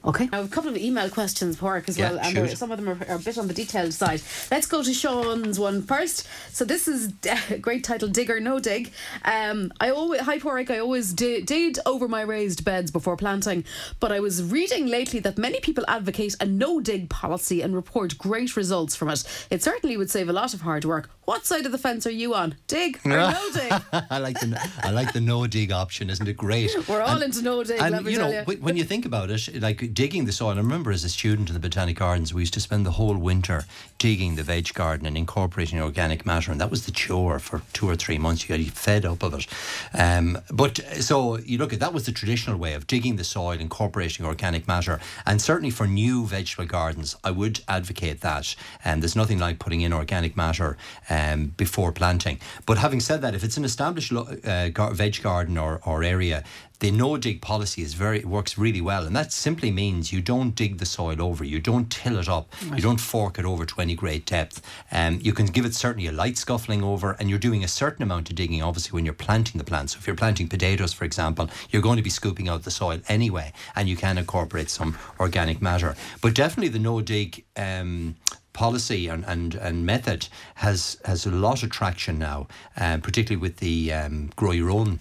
Okay. 0.06 0.28
I 0.32 0.36
have 0.36 0.46
a 0.46 0.48
couple 0.48 0.70
of 0.70 0.76
email 0.76 1.08
questions, 1.10 1.56
Park, 1.56 1.88
as 1.88 1.98
Yeah, 1.98 2.10
well, 2.12 2.20
and 2.20 2.36
shoot. 2.48 2.56
some 2.58 2.70
of 2.70 2.78
them 2.78 2.88
are, 2.88 2.98
are 3.08 3.16
a 3.16 3.18
bit 3.18 3.36
on 3.38 3.48
the 3.48 3.54
detailed 3.54 3.92
side. 3.92 4.22
Let's 4.50 4.66
go 4.66 4.82
to 4.82 4.92
Sean's 4.94 5.58
one 5.58 5.82
first. 5.82 6.28
So 6.52 6.64
this 6.64 6.86
is 6.86 7.12
a 7.50 7.58
great 7.66 7.82
title, 7.84 8.08
Dig 8.08 8.30
or 8.30 8.38
No 8.38 8.58
Dig. 8.60 8.92
Um, 9.24 9.72
I 9.80 9.90
always, 9.90 10.20
hi 10.20 10.38
Porrick, 10.38 10.70
I 10.70 10.78
always 10.78 11.12
di- 11.12 11.40
did 11.42 11.78
over 11.86 12.06
my 12.08 12.20
raised 12.22 12.64
beds 12.64 12.90
before 12.90 13.16
planting, 13.16 13.64
but 13.98 14.12
I 14.12 14.20
was 14.20 14.42
reading 14.42 14.86
lately 14.86 15.18
that 15.20 15.38
many 15.38 15.58
people 15.60 15.84
advocate 15.88 16.36
a 16.40 16.46
no 16.46 16.80
dig 16.80 17.08
policy 17.10 17.60
and 17.62 17.74
report 17.74 18.16
great 18.16 18.56
results 18.56 18.94
from 18.94 19.08
it. 19.08 19.24
It 19.50 19.62
certainly 19.62 19.96
would 19.96 20.10
save 20.10 20.28
a 20.28 20.32
lot 20.32 20.54
of 20.54 20.60
hard 20.60 20.84
work. 20.84 21.10
What 21.24 21.44
side 21.44 21.66
of 21.66 21.72
the 21.72 21.78
fence 21.78 22.06
are 22.06 22.10
you 22.12 22.34
on? 22.34 22.54
Dig 22.68 23.00
or 23.04 23.08
no 23.10 23.48
dig? 23.54 23.72
I 23.92 24.18
like 24.18 24.38
the 24.38 24.70
I 24.84 24.90
like 24.92 25.12
the 25.12 25.20
no 25.20 25.46
dig 25.48 25.72
option. 25.72 26.08
Isn't 26.10 26.28
it 26.28 26.36
great? 26.36 26.70
We're 26.88 27.02
all 27.02 27.16
And- 27.16 27.24
into 27.24 27.42
no 27.42 27.64
dig, 27.64 27.80
And 27.80 28.06
you 28.06 28.18
know, 28.18 28.30
you. 28.30 28.42
when- 28.44 28.60
when 28.62 28.76
you 28.76 28.84
think 28.84 29.04
about 29.04 29.30
it, 29.30 29.60
like 29.60 29.92
digging 29.96 30.26
the 30.26 30.32
soil. 30.32 30.50
I 30.50 30.56
remember 30.56 30.92
as 30.92 31.04
a 31.04 31.08
student 31.08 31.48
in 31.48 31.54
the 31.54 31.58
Botanic 31.58 31.96
Gardens, 31.96 32.34
we 32.34 32.42
used 32.42 32.52
to 32.52 32.60
spend 32.60 32.84
the 32.84 32.92
whole 32.92 33.16
winter 33.16 33.64
digging 33.98 34.36
the 34.36 34.42
veg 34.42 34.74
garden 34.74 35.06
and 35.06 35.16
incorporating 35.16 35.80
organic 35.80 36.26
matter, 36.26 36.52
and 36.52 36.60
that 36.60 36.70
was 36.70 36.84
the 36.84 36.92
chore 36.92 37.38
for 37.38 37.62
two 37.72 37.88
or 37.88 37.96
three 37.96 38.18
months. 38.18 38.46
You 38.46 38.58
got 38.58 38.66
fed 38.74 39.06
up 39.06 39.22
of 39.22 39.32
it. 39.32 39.46
Um, 39.94 40.38
but 40.52 40.80
so 41.00 41.38
you 41.38 41.56
look 41.56 41.72
at 41.72 41.80
that 41.80 41.94
was 41.94 42.04
the 42.04 42.12
traditional 42.12 42.58
way 42.58 42.74
of 42.74 42.86
digging 42.86 43.16
the 43.16 43.24
soil, 43.24 43.58
incorporating 43.58 44.26
organic 44.26 44.68
matter, 44.68 45.00
and 45.24 45.40
certainly 45.40 45.70
for 45.70 45.86
new 45.86 46.26
vegetable 46.26 46.66
gardens, 46.66 47.16
I 47.24 47.30
would 47.30 47.60
advocate 47.66 48.20
that. 48.20 48.54
And 48.84 49.02
there's 49.02 49.16
nothing 49.16 49.38
like 49.38 49.58
putting 49.58 49.80
in 49.80 49.94
organic 49.94 50.36
matter 50.36 50.76
um, 51.08 51.54
before 51.56 51.90
planting. 51.90 52.38
But 52.66 52.76
having 52.76 53.00
said 53.00 53.22
that, 53.22 53.34
if 53.34 53.42
it's 53.42 53.56
an 53.56 53.64
established 53.64 54.12
uh, 54.12 54.90
veg 54.92 55.22
garden 55.22 55.56
or, 55.56 55.80
or 55.86 56.04
area, 56.04 56.44
the 56.80 56.90
no 56.90 57.16
dig 57.16 57.40
policy 57.40 57.82
is 57.82 57.94
very 57.94 58.24
works 58.24 58.58
really 58.58 58.80
well, 58.80 59.06
and 59.06 59.16
that 59.16 59.32
simply 59.32 59.70
means 59.70 60.12
you 60.12 60.20
don't 60.20 60.54
dig 60.54 60.78
the 60.78 60.86
soil 60.86 61.22
over, 61.22 61.44
you 61.44 61.58
don't 61.58 61.90
till 61.90 62.18
it 62.18 62.28
up, 62.28 62.52
you 62.74 62.82
don't 62.82 63.00
fork 63.00 63.38
it 63.38 63.44
over 63.44 63.64
to 63.64 63.80
any 63.80 63.94
great 63.94 64.26
depth. 64.26 64.60
Um, 64.92 65.18
you 65.22 65.32
can 65.32 65.46
give 65.46 65.64
it 65.64 65.74
certainly 65.74 66.08
a 66.08 66.12
light 66.12 66.36
scuffling 66.36 66.82
over, 66.82 67.12
and 67.18 67.30
you're 67.30 67.38
doing 67.38 67.64
a 67.64 67.68
certain 67.68 68.02
amount 68.02 68.30
of 68.30 68.36
digging. 68.36 68.62
Obviously, 68.62 68.94
when 68.94 69.04
you're 69.04 69.14
planting 69.14 69.58
the 69.58 69.64
plants, 69.64 69.94
so 69.94 69.98
if 69.98 70.06
you're 70.06 70.16
planting 70.16 70.48
potatoes, 70.48 70.92
for 70.92 71.04
example, 71.04 71.48
you're 71.70 71.82
going 71.82 71.96
to 71.96 72.02
be 72.02 72.10
scooping 72.10 72.48
out 72.48 72.64
the 72.64 72.70
soil 72.70 73.00
anyway, 73.08 73.52
and 73.74 73.88
you 73.88 73.96
can 73.96 74.18
incorporate 74.18 74.70
some 74.70 74.98
organic 75.18 75.62
matter. 75.62 75.94
But 76.20 76.34
definitely 76.34 76.68
the 76.68 76.78
no 76.78 77.00
dig. 77.00 77.44
Um, 77.56 78.16
policy 78.52 79.06
and, 79.06 79.22
and, 79.26 79.54
and 79.54 79.84
method 79.84 80.28
has 80.54 80.98
has 81.04 81.26
a 81.26 81.30
lot 81.30 81.62
of 81.62 81.68
traction 81.68 82.18
now, 82.18 82.48
um, 82.78 83.02
particularly 83.02 83.38
with 83.38 83.58
the 83.58 83.92
um, 83.92 84.30
grow 84.34 84.50
your 84.50 84.70
own 84.70 84.98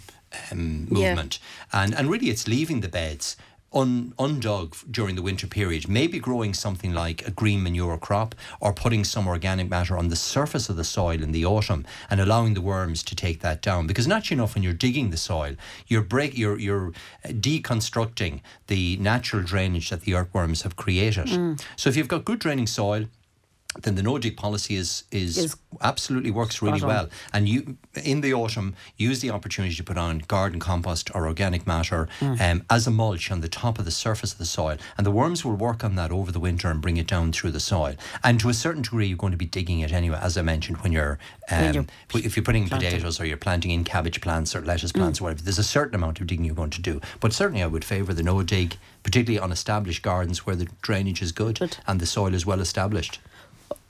um, 0.51 0.87
Yeah. 0.91 1.09
movement. 1.09 1.39
And 1.71 1.93
and 1.95 2.09
really, 2.09 2.29
it's 2.29 2.47
leaving 2.47 2.81
the 2.81 2.89
beds. 2.89 3.35
Un, 3.73 4.13
undug 4.17 4.73
during 4.89 5.15
the 5.15 5.21
winter 5.21 5.47
period, 5.47 5.89
maybe 5.89 6.17
growing 6.17 6.53
something 6.53 6.93
like 6.93 7.27
a 7.27 7.31
green 7.31 7.61
manure 7.61 7.97
crop 7.97 8.33
or 8.61 8.71
putting 8.71 9.03
some 9.03 9.27
organic 9.27 9.69
matter 9.69 9.97
on 9.97 10.07
the 10.07 10.15
surface 10.15 10.69
of 10.69 10.77
the 10.77 10.83
soil 10.85 11.21
in 11.21 11.33
the 11.33 11.43
autumn 11.45 11.85
and 12.09 12.21
allowing 12.21 12.53
the 12.53 12.61
worms 12.61 13.03
to 13.03 13.13
take 13.15 13.41
that 13.41 13.61
down. 13.61 13.85
Because 13.85 14.07
naturally 14.07 14.39
enough, 14.39 14.55
when 14.55 14.63
you're 14.63 14.71
digging 14.87 15.09
the 15.09 15.17
soil, 15.17 15.55
you're 15.87 16.03
break, 16.03 16.37
you're 16.37 16.57
you're 16.57 16.93
deconstructing 17.25 18.41
the 18.67 18.97
natural 18.97 19.43
drainage 19.43 19.89
that 19.89 20.01
the 20.01 20.13
earthworms 20.13 20.61
have 20.61 20.75
created. 20.75 21.27
So 21.75 21.89
if 21.89 21.95
you've 21.97 22.07
got 22.07 22.25
good 22.25 22.39
draining 22.39 22.67
soil, 22.67 23.05
then 23.81 23.95
the 23.95 24.03
no 24.03 24.17
dig 24.17 24.38
policy 24.38 24.75
is, 24.75 25.03
is 25.11 25.38
Is 25.38 25.55
absolutely 25.81 26.31
works 26.31 26.61
really 26.61 26.81
on. 26.81 26.88
well. 26.88 27.09
And 27.33 27.47
you 27.49 27.77
in 28.03 28.21
the 28.21 28.33
autumn 28.33 28.75
use 28.97 29.19
the 29.21 29.29
opportunity 29.31 29.75
to 29.75 29.83
put 29.83 29.97
on 29.97 30.19
garden 30.19 30.59
compost 30.59 31.09
or 31.13 31.27
organic 31.27 31.65
matter 31.67 32.07
Mm. 32.19 32.39
um, 32.41 32.63
as 32.69 32.88
a 32.88 32.91
mulch 32.91 33.31
on 33.31 33.41
the 33.41 33.49
top 33.49 33.77
of 33.79 33.85
the 33.85 33.91
surface 33.91 34.31
of 34.31 34.38
the 34.38 34.45
soil, 34.45 34.77
and 34.97 35.05
the 35.05 35.11
worms 35.11 35.43
will 35.43 35.55
work 35.55 35.83
on 35.83 35.95
that 35.95 36.11
over 36.11 36.31
the 36.31 36.39
winter 36.39 36.69
and 36.69 36.81
bring 36.81 36.97
it 36.97 37.07
down 37.07 37.31
through 37.31 37.51
the 37.51 37.59
soil. 37.59 37.95
And 38.23 38.39
to 38.39 38.49
a 38.49 38.53
certain 38.53 38.81
degree, 38.83 39.07
you're 39.07 39.17
going 39.17 39.31
to 39.31 39.38
be 39.38 39.45
digging 39.45 39.79
it 39.81 39.91
anyway, 39.91 40.19
as 40.21 40.38
I 40.38 40.41
mentioned 40.41 40.77
when 40.77 40.91
you're. 40.91 41.19
Um, 41.51 41.73
you're 41.73 41.85
if 42.13 42.35
you're 42.35 42.43
putting 42.43 42.67
planting. 42.67 42.89
potatoes 42.91 43.19
or 43.19 43.25
you're 43.25 43.38
planting 43.38 43.71
in 43.71 43.83
cabbage 43.83 44.21
plants 44.21 44.55
or 44.55 44.61
lettuce 44.61 44.91
plants 44.91 45.19
or 45.19 45.25
whatever, 45.25 45.41
there's 45.43 45.59
a 45.59 45.63
certain 45.63 45.95
amount 45.95 46.19
of 46.21 46.27
digging 46.27 46.45
you're 46.45 46.55
going 46.55 46.69
to 46.71 46.81
do. 46.81 47.01
But 47.19 47.33
certainly, 47.33 47.61
I 47.61 47.67
would 47.67 47.83
favour 47.85 48.13
the 48.13 48.23
no 48.23 48.41
dig, 48.43 48.77
particularly 49.03 49.39
on 49.39 49.51
established 49.51 50.01
gardens 50.01 50.45
where 50.45 50.55
the 50.55 50.67
drainage 50.81 51.21
is 51.21 51.31
good, 51.31 51.59
Good. 51.59 51.77
and 51.88 51.99
the 51.99 52.05
soil 52.05 52.33
is 52.33 52.45
well 52.45 52.61
established. 52.61 53.19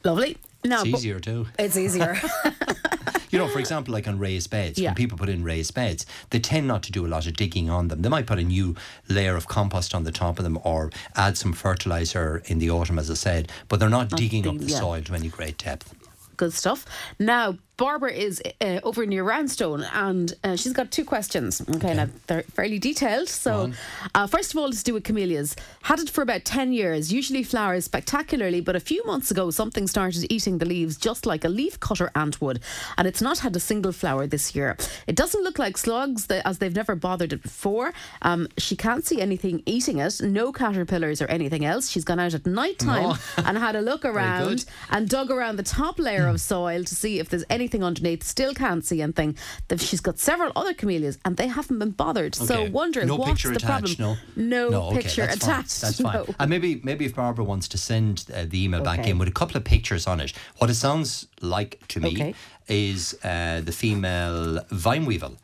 Lovely. 0.05 0.37
No, 0.63 0.81
It's 0.81 0.87
easier 0.87 1.19
too. 1.19 1.47
It's 1.59 1.77
easier. 1.77 2.15
You 3.31 3.39
know, 3.39 3.49
for 3.49 3.59
example, 3.59 3.93
like 3.93 4.07
on 4.07 4.17
raised 4.17 4.49
beds, 4.49 4.79
Yeah. 4.79 4.89
when 4.89 4.95
people 4.95 5.17
put 5.17 5.27
in 5.27 5.43
raised 5.43 5.73
beds, 5.73 6.05
they 6.29 6.39
tend 6.39 6.67
not 6.67 6.83
to 6.83 6.91
do 6.93 7.05
a 7.05 7.09
lot 7.09 7.27
of 7.27 7.33
digging 7.33 7.69
on 7.69 7.89
them. 7.89 8.01
They 8.01 8.07
might 8.07 8.27
put 8.27 8.39
a 8.39 8.43
new 8.43 8.77
layer 9.09 9.35
of 9.35 9.45
compost 9.45 9.93
on 9.93 10.05
the 10.05 10.11
top 10.13 10.39
of 10.39 10.43
them 10.45 10.57
or 10.63 10.89
add 11.17 11.37
some 11.37 11.51
fertilizer 11.51 12.41
in 12.45 12.59
the 12.59 12.69
autumn, 12.69 12.97
as 12.97 13.11
I 13.11 13.15
said, 13.15 13.51
but 13.67 13.81
they're 13.81 13.89
not 13.89 14.09
digging 14.11 14.47
up 14.47 14.57
the 14.57 14.67
yeah. 14.67 14.79
soil 14.79 15.01
to 15.01 15.13
any 15.15 15.27
great 15.27 15.57
depth. 15.57 15.93
Good 16.37 16.53
stuff. 16.53 16.85
Now, 17.19 17.57
Barbara 17.77 18.11
is 18.11 18.41
uh, 18.61 18.79
over 18.83 19.05
near 19.05 19.23
Roundstone 19.23 19.85
and 19.93 20.33
uh, 20.43 20.55
she's 20.55 20.73
got 20.73 20.91
two 20.91 21.03
questions. 21.03 21.61
Okay, 21.75 21.93
now 21.93 22.07
they're 22.27 22.43
fairly 22.43 22.79
detailed. 22.79 23.27
So, 23.27 23.71
uh, 24.13 24.27
first 24.27 24.51
of 24.51 24.57
all, 24.57 24.65
let's 24.65 24.83
do 24.83 24.93
with 24.93 25.03
camellias. 25.03 25.55
Had 25.83 25.99
it 25.99 26.09
for 26.09 26.21
about 26.21 26.45
10 26.45 26.73
years, 26.73 27.11
usually 27.11 27.43
flowers 27.43 27.85
spectacularly, 27.85 28.61
but 28.61 28.75
a 28.75 28.79
few 28.79 29.03
months 29.05 29.29
ago, 29.31 29.51
something 29.51 29.87
started 29.87 30.25
eating 30.31 30.57
the 30.57 30.65
leaves 30.65 30.97
just 30.97 31.25
like 31.25 31.43
a 31.43 31.49
leaf 31.49 31.79
cutter 31.79 32.11
ant 32.15 32.41
would, 32.41 32.59
and 32.97 33.07
it's 33.07 33.21
not 33.21 33.39
had 33.39 33.55
a 33.55 33.59
single 33.59 33.91
flower 33.91 34.25
this 34.27 34.55
year. 34.55 34.77
It 35.07 35.15
doesn't 35.15 35.43
look 35.43 35.59
like 35.59 35.77
slugs, 35.77 36.27
as 36.27 36.59
they've 36.59 36.75
never 36.75 36.95
bothered 36.95 37.33
it 37.33 37.43
before. 37.43 37.93
Um, 38.21 38.47
she 38.57 38.75
can't 38.75 39.05
see 39.05 39.21
anything 39.21 39.61
eating 39.65 39.99
it, 39.99 40.21
no 40.21 40.51
caterpillars 40.51 41.21
or 41.21 41.25
anything 41.27 41.65
else. 41.65 41.89
She's 41.89 42.03
gone 42.03 42.19
out 42.19 42.33
at 42.33 42.45
night 42.45 42.79
time 42.79 43.17
and 43.37 43.57
had 43.57 43.75
a 43.75 43.81
look 43.81 44.05
around 44.11 44.65
and 44.89 45.09
dug 45.09 45.29
around 45.31 45.57
the 45.57 45.63
top 45.63 45.99
layer 45.99 46.27
of 46.27 46.39
soil 46.39 46.83
to 46.83 46.95
see 46.95 47.19
if 47.19 47.29
there's 47.29 47.43
anything 47.65 47.83
underneath. 47.83 48.23
Still 48.23 48.53
can't 48.53 48.85
see 48.85 49.01
anything. 49.01 49.35
She's 49.77 50.01
got 50.01 50.19
several 50.19 50.51
other 50.55 50.73
camellias 50.73 51.17
and 51.25 51.35
they 51.37 51.47
haven't 51.47 51.79
been 51.79 51.91
bothered. 51.91 52.35
So 52.35 52.69
wondering 52.69 53.07
no 53.07 53.15
what's 53.15 53.43
the 53.43 53.55
attached, 53.55 53.97
problem? 53.97 54.17
No, 54.35 54.69
no, 54.69 54.81
okay, 54.89 55.01
picture 55.01 55.25
that's 55.25 55.45
fine, 55.45 55.59
attached. 55.59 55.81
That's 55.81 56.01
fine. 56.01 56.13
No. 56.13 56.35
And 56.39 56.49
maybe 56.49 56.79
maybe 56.83 57.05
if 57.05 57.15
Barbara 57.15 57.43
wants 57.43 57.67
to 57.69 57.77
send 57.77 58.25
uh, 58.33 58.45
the 58.47 58.63
email 58.63 58.81
back 58.83 59.07
in 59.07 59.17
with 59.17 59.27
a 59.27 59.37
couple 59.39 59.57
of 59.57 59.63
pictures 59.63 60.05
on 60.07 60.19
it, 60.19 60.31
what 60.59 60.69
it 60.69 60.75
sounds 60.75 61.27
like 61.41 61.71
to 61.89 61.99
me 61.99 62.11
Okay. 62.13 62.35
is 62.67 63.17
uh, 63.23 63.61
the 63.65 63.71
female 63.71 64.59
vine 64.69 65.05
weevil. 65.05 65.35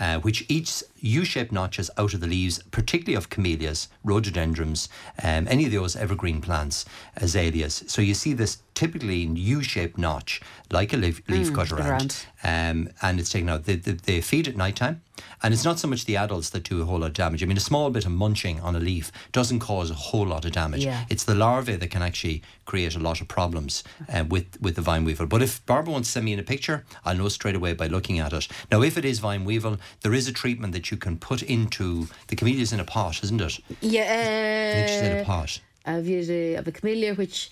Uh, 0.00 0.18
which 0.20 0.46
eats 0.48 0.82
U-shaped 1.00 1.52
notches 1.52 1.90
out 1.98 2.14
of 2.14 2.20
the 2.20 2.26
leaves, 2.26 2.62
particularly 2.70 3.14
of 3.14 3.28
camellias, 3.28 3.88
rhododendrons, 4.02 4.88
um, 5.22 5.46
any 5.46 5.66
of 5.66 5.72
those 5.72 5.94
evergreen 5.94 6.40
plants, 6.40 6.86
azaleas. 7.18 7.84
So 7.86 8.00
you 8.00 8.14
see 8.14 8.32
this 8.32 8.62
typically 8.74 9.24
in 9.24 9.36
U-shaped 9.36 9.98
notch, 9.98 10.40
like 10.70 10.94
a 10.94 10.96
leaf, 10.96 11.20
leaf 11.28 11.52
cutter 11.52 11.76
the 11.76 11.82
ant, 11.82 12.26
um, 12.42 12.88
and 13.02 13.20
it's 13.20 13.30
taken 13.30 13.48
out. 13.48 13.64
They, 13.64 13.76
they, 13.76 13.92
they 13.92 14.20
feed 14.20 14.48
at 14.48 14.56
night 14.56 14.76
time, 14.76 15.02
and 15.42 15.52
it's 15.54 15.64
not 15.64 15.78
so 15.78 15.88
much 15.88 16.04
the 16.06 16.16
adults 16.16 16.50
that 16.50 16.64
do 16.64 16.80
a 16.82 16.84
whole 16.84 16.98
lot 16.98 17.08
of 17.08 17.12
damage. 17.14 17.42
I 17.42 17.46
mean, 17.46 17.56
a 17.56 17.60
small 17.60 17.90
bit 17.90 18.06
of 18.06 18.12
munching 18.12 18.60
on 18.60 18.74
a 18.76 18.78
leaf 18.80 19.12
doesn't 19.32 19.60
cause 19.60 19.90
a 19.90 19.94
whole 19.94 20.26
lot 20.26 20.44
of 20.44 20.52
damage. 20.52 20.84
Yeah. 20.84 21.04
It's 21.10 21.24
the 21.24 21.34
larvae 21.34 21.76
that 21.76 21.90
can 21.90 22.02
actually 22.02 22.42
create 22.64 22.94
a 22.94 22.98
lot 22.98 23.20
of 23.20 23.28
problems 23.28 23.84
uh, 24.12 24.24
with 24.28 24.46
with 24.60 24.76
the 24.76 24.82
vine 24.82 25.04
weevil. 25.04 25.26
But 25.26 25.42
if 25.42 25.64
Barbara 25.66 25.92
wants 25.92 26.08
to 26.08 26.12
send 26.12 26.24
me 26.24 26.32
in 26.32 26.38
a 26.38 26.42
picture, 26.44 26.84
I'll 27.04 27.16
know 27.16 27.28
straight 27.28 27.54
away 27.56 27.74
by 27.74 27.86
looking 27.88 28.18
at 28.18 28.32
it. 28.32 28.48
Now, 28.70 28.82
if 28.82 28.96
it 28.96 29.04
is 29.04 29.18
vine 29.18 29.44
weevil, 29.44 29.78
there 30.02 30.14
is 30.14 30.28
a 30.28 30.32
treatment 30.32 30.72
that 30.72 30.90
you 30.90 30.96
can 30.96 31.18
put 31.18 31.42
into 31.42 32.08
the 32.28 32.36
camellias 32.36 32.72
in 32.72 32.80
a 32.80 32.84
pot, 32.84 33.22
isn't 33.22 33.40
it? 33.40 33.58
I 33.68 33.74
think 33.74 34.88
she's 34.88 35.00
in 35.02 35.16
Yeah. 35.16 35.22
a 35.22 35.24
pot. 35.24 35.60
I've 35.86 36.06
used 36.06 36.28
the, 36.30 36.54
of 36.54 36.68
a 36.68 36.72
camellia 36.72 37.14
which, 37.14 37.50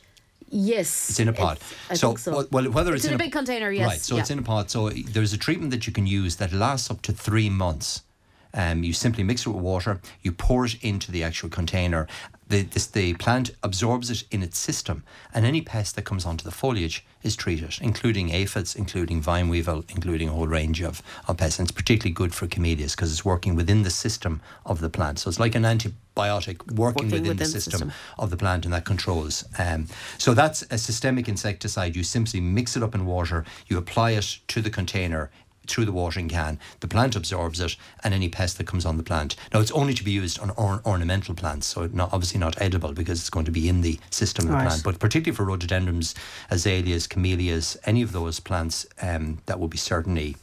yes, 0.50 1.10
It's 1.10 1.20
in 1.20 1.28
a 1.28 1.32
pot. 1.32 1.58
I 1.90 1.94
so, 1.94 2.08
think 2.08 2.18
so. 2.18 2.46
Well, 2.50 2.70
whether 2.70 2.94
It's 2.94 3.04
it's, 3.04 3.10
in 3.10 3.14
a 3.14 3.18
big 3.18 3.32
container, 3.32 3.70
yes, 3.70 3.86
Right. 3.86 4.00
So 4.00 4.14
yeah. 4.14 4.20
it's 4.22 4.30
in 4.30 4.38
a 4.38 4.42
pot. 4.42 4.70
So 4.70 4.90
there's 4.90 5.32
a 5.32 5.38
treatment 5.38 5.70
that 5.70 5.86
you 5.86 5.92
can 5.92 6.06
use 6.06 6.36
that 6.36 6.52
lasts 6.52 6.90
up 6.90 7.02
to 7.02 7.12
three 7.12 7.50
months. 7.50 8.02
Um, 8.54 8.82
you 8.82 8.92
simply 8.94 9.24
mix 9.24 9.46
it 9.46 9.50
with 9.50 9.62
water. 9.62 10.00
You 10.22 10.32
pour 10.32 10.64
it 10.64 10.82
into 10.82 11.12
the 11.12 11.22
actual 11.22 11.50
container. 11.50 12.06
The, 12.48 12.62
this, 12.62 12.86
the 12.86 13.12
plant 13.14 13.50
absorbs 13.62 14.10
it 14.10 14.24
in 14.30 14.42
its 14.42 14.56
system, 14.58 15.04
and 15.34 15.44
any 15.44 15.60
pest 15.60 15.96
that 15.96 16.06
comes 16.06 16.24
onto 16.24 16.44
the 16.44 16.50
foliage 16.50 17.04
is 17.22 17.36
treated, 17.36 17.76
including 17.82 18.30
aphids, 18.30 18.74
including 18.74 19.20
vine 19.20 19.50
weevil, 19.50 19.84
including 19.90 20.30
a 20.30 20.32
whole 20.32 20.48
range 20.48 20.80
of, 20.80 21.02
of 21.28 21.36
pests. 21.36 21.58
And 21.58 21.68
it's 21.68 21.76
particularly 21.76 22.14
good 22.14 22.34
for 22.34 22.46
camellias 22.46 22.96
because 22.96 23.12
it's 23.12 23.24
working 23.24 23.54
within 23.54 23.82
the 23.82 23.90
system 23.90 24.40
of 24.64 24.80
the 24.80 24.88
plant. 24.88 25.18
So 25.18 25.28
it's 25.28 25.38
like 25.38 25.54
an 25.54 25.66
antibiotic 26.22 26.58
working, 26.72 26.76
Working 26.76 27.04
within, 27.06 27.22
within 27.22 27.36
the 27.36 27.44
the 27.44 27.50
system, 27.50 27.72
system. 27.72 27.92
of 28.18 28.30
the 28.30 28.36
plant 28.36 28.64
and 28.64 28.74
that 28.74 28.84
controls. 28.84 29.44
Um, 29.58 29.86
so 30.18 30.34
that's 30.34 30.62
a 30.70 30.78
systemic 30.78 31.28
insecticide. 31.28 31.96
You 31.96 32.02
simply 32.04 32.40
mix 32.40 32.76
it 32.76 32.82
up 32.82 32.94
in 32.94 33.06
water, 33.06 33.44
you 33.68 33.78
apply 33.78 34.12
it 34.12 34.38
to 34.48 34.60
the 34.60 34.70
container 34.70 35.30
through 35.66 35.84
the 35.84 35.92
watering 35.92 36.28
can. 36.30 36.58
The 36.80 36.88
plant 36.88 37.14
absorbs 37.14 37.60
it, 37.60 37.76
and 38.02 38.14
any 38.14 38.30
pest 38.30 38.56
that 38.56 38.66
comes 38.66 38.86
on 38.86 38.96
the 38.96 39.02
plant. 39.02 39.36
Now 39.52 39.60
it's 39.60 39.70
only 39.72 39.92
to 39.94 40.02
be 40.02 40.10
used 40.12 40.38
on 40.40 40.48
or- 40.50 40.80
ornamental 40.86 41.34
plants, 41.34 41.66
so 41.66 41.86
not 41.92 42.08
obviously 42.12 42.40
not 42.40 42.60
edible 42.60 42.92
because 42.94 43.20
it's 43.20 43.28
going 43.30 43.44
to 43.44 43.50
be 43.52 43.68
in 43.68 43.82
the 43.82 43.98
system 44.10 44.46
of 44.46 44.50
the 44.52 44.56
Right. 44.56 44.66
plant. 44.68 44.82
But 44.82 44.98
particularly 44.98 45.36
for 45.36 45.44
rhododendrons, 45.44 46.14
azaleas, 46.50 47.06
camellias, 47.06 47.76
any 47.84 48.00
of 48.00 48.12
those 48.12 48.40
plants, 48.40 48.86
um, 49.02 49.38
that 49.46 49.60
would 49.60 49.70
be 49.70 49.76
certainly. 49.78 50.36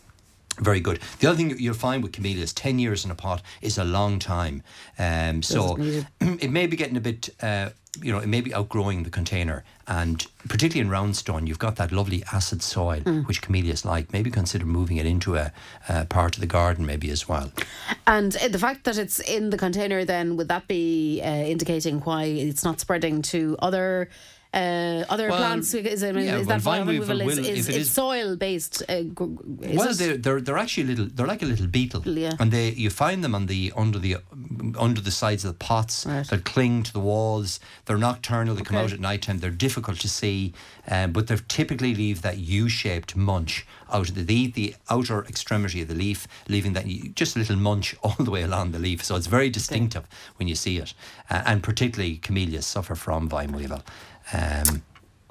Very 0.59 0.79
good. 0.79 0.99
The 1.19 1.27
other 1.27 1.37
thing 1.37 1.57
you'll 1.59 1.73
find 1.73 2.01
with 2.03 2.13
camellias, 2.13 2.53
10 2.53 2.79
years 2.79 3.03
in 3.05 3.11
a 3.11 3.15
pot 3.15 3.41
is 3.61 3.77
a 3.77 3.83
long 3.83 4.19
time. 4.19 4.63
Um, 4.97 5.41
so 5.43 5.75
it 6.21 6.49
may 6.51 6.67
be 6.67 6.77
getting 6.77 6.95
a 6.97 7.01
bit, 7.01 7.29
uh, 7.41 7.69
you 8.01 8.11
know, 8.11 8.19
it 8.19 8.27
may 8.27 8.41
be 8.41 8.53
outgrowing 8.53 9.03
the 9.03 9.09
container. 9.09 9.63
And 9.87 10.25
particularly 10.47 10.79
in 10.81 10.89
Roundstone, 10.89 11.45
you've 11.47 11.59
got 11.59 11.75
that 11.75 11.91
lovely 11.91 12.23
acid 12.31 12.61
soil, 12.63 13.01
Mm. 13.01 13.27
which 13.27 13.41
camellias 13.41 13.85
like. 13.85 14.11
Maybe 14.13 14.31
consider 14.31 14.65
moving 14.65 14.97
it 14.97 15.05
into 15.05 15.35
a, 15.35 15.51
a 15.89 16.05
part 16.05 16.35
of 16.35 16.41
the 16.41 16.47
garden, 16.47 16.85
maybe 16.85 17.09
as 17.11 17.27
well. 17.29 17.51
And 18.07 18.35
uh, 18.37 18.47
the 18.47 18.59
fact 18.59 18.85
that 18.85 18.97
it's 18.97 19.19
in 19.19 19.49
the 19.49 19.57
container, 19.57 20.03
then 20.05 20.37
would 20.37 20.47
that 20.47 20.67
be 20.67 21.21
uh, 21.21 21.27
indicating 21.27 21.99
why 21.99 22.23
it's 22.23 22.63
not 22.63 22.79
spreading 22.79 23.21
to 23.23 23.57
other? 23.59 24.09
Uh, 24.55 25.03
other 25.09 25.27
Well, 25.27 25.37
plants 25.37 25.73
is, 25.73 26.01
I 26.01 26.13
mean, 26.13 26.23
yeah, 26.25 26.37
is 26.37 26.47
well, 26.47 26.55
that 26.57 26.61
vine 26.61 26.85
weevil 26.87 27.19
is, 27.19 27.25
will- 27.25 27.45
is, 27.45 27.67
it's 27.67 27.77
is- 27.77 27.91
soil 27.91 28.37
based? 28.37 28.81
Uh, 28.87 29.03
well, 29.17 29.93
they're, 29.93 30.15
they're 30.15 30.39
they're 30.39 30.57
actually 30.57 30.85
little. 30.85 31.07
They're 31.13 31.27
like 31.27 31.41
a 31.43 31.45
little 31.45 31.67
beetle, 31.67 32.03
Yeah. 32.05 32.33
and 32.39 32.53
they 32.53 32.69
you 32.69 32.89
find 32.89 33.21
them 33.21 33.35
on 33.35 33.47
the 33.47 33.73
under 33.75 33.99
the 33.99 34.15
under 34.79 35.01
the 35.01 35.11
sides 35.11 35.43
of 35.43 35.51
the 35.51 35.57
pots. 35.65 36.05
Right. 36.05 36.25
They 36.25 36.37
cling 36.37 36.83
to 36.83 36.93
the 36.93 37.01
walls. 37.01 37.59
They're 37.85 37.97
nocturnal. 37.97 38.55
They 38.55 38.61
come 38.63 38.77
out 38.77 38.93
at 38.93 39.01
night 39.01 39.23
time. 39.23 39.39
They're 39.39 39.51
difficult 39.51 39.99
to 39.99 40.07
see, 40.07 40.53
um, 40.89 41.11
but 41.11 41.27
they 41.27 41.35
typically 41.49 41.93
leave 41.93 42.21
that 42.21 42.37
U-shaped 42.37 43.13
munch 43.17 43.65
out 43.91 44.07
of 44.09 44.15
the 44.15 44.33
eat 44.33 44.53
the 44.53 44.75
outer 44.89 45.25
extremity 45.25 45.81
of 45.81 45.89
the 45.89 45.95
leaf, 45.95 46.27
leaving 46.47 46.71
that 46.73 46.85
just 47.13 47.35
a 47.35 47.39
little 47.39 47.57
munch 47.57 47.93
all 48.03 48.15
the 48.19 48.31
way 48.31 48.43
along 48.43 48.71
the 48.71 48.79
leaf. 48.79 49.03
So 49.03 49.17
it's 49.17 49.27
very 49.27 49.49
distinctive 49.49 50.07
when 50.37 50.47
you 50.47 50.55
see 50.55 50.77
it, 50.77 50.93
uh, 51.29 51.43
and 51.45 51.61
particularly 51.61 52.15
camellias 52.17 52.65
suffer 52.65 52.95
from 52.95 53.27
vine 53.27 53.51
weevil. 53.51 53.83
Um, 54.33 54.81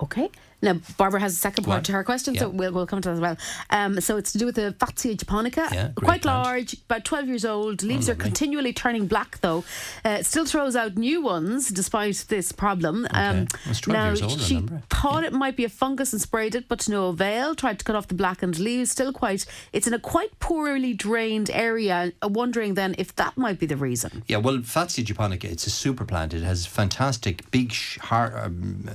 Okay. 0.01 0.29
Now, 0.65 0.81
Barbara 0.97 1.21
has 1.21 1.33
a 1.33 1.37
second 1.37 1.65
part 1.65 1.85
to 1.85 1.93
her 1.93 2.03
question, 2.05 2.35
so 2.37 2.49
we'll, 2.49 2.73
we'll 2.73 2.87
come 2.87 3.01
to 3.03 3.09
that 3.11 3.15
as 3.15 3.21
well. 3.21 3.37
Um, 3.71 4.01
so 4.01 4.17
it's 4.17 4.33
to 4.33 4.39
do 4.39 4.47
with 4.47 4.55
the 4.57 4.75
Fatsia 4.79 5.17
japonica. 5.17 5.69
Yeah, 5.73 5.91
Quite 5.95 6.23
plant. 6.23 6.47
Oh, 6.47 6.51
large, 6.51 6.75
about 6.89 7.05
12 7.05 7.29
years 7.29 7.45
old. 7.45 7.83
Leaves 7.83 8.09
are 8.09 8.15
continually 8.15 8.73
turning 8.73 9.07
black, 9.07 9.41
though. 9.41 9.65
Uh, 10.05 10.23
still 10.23 10.47
throws 10.47 10.75
out 10.77 10.97
new 10.97 11.23
ones 11.23 11.69
despite 11.69 12.25
this 12.29 12.51
problem. 12.53 13.07
Um, 13.11 13.47
It's 13.67 13.81
12 13.81 13.97
now, 13.97 14.07
years 14.07 14.23
old, 14.23 14.41
she 14.41 14.61
thought 14.91 15.25
it 15.25 15.33
might 15.33 15.57
be 15.57 15.65
a 15.65 15.69
fungus 15.69 16.13
and 16.13 16.21
sprayed 16.21 16.55
it, 16.55 16.69
but 16.69 16.81
to 16.81 16.91
no 16.91 17.09
avail. 17.09 17.55
Tried 17.55 17.79
to 17.79 17.85
cut 17.85 17.95
off 17.97 18.09
the 18.09 18.15
blackened 18.15 18.59
leaves. 18.59 18.91
Still 18.91 19.13
quite, 19.13 19.45
it's 19.73 19.87
in 19.87 19.95
a 19.95 19.99
quite 19.99 20.39
poorly 20.41 20.95
drained 20.95 21.51
area. 21.51 22.13
Uh, 22.23 22.29
Wondering 22.29 22.75
then 22.75 22.95
if 22.99 23.15
that 23.17 23.37
might 23.39 23.59
be 23.59 23.67
the 23.67 23.77
reason. 23.77 24.23
Yeah, 24.27 24.39
well, 24.39 24.59
Fatsia 24.59 25.05
japonica, 25.05 25.49
it's 25.49 25.67
a 25.67 25.71
super 25.71 26.05
plant. 26.05 26.35
It 26.35 26.43
has 26.43 26.67
fantastic, 26.67 27.49
big, 27.51 27.73
sh- 27.73 27.99
har 27.99 28.45
um, 28.45 28.91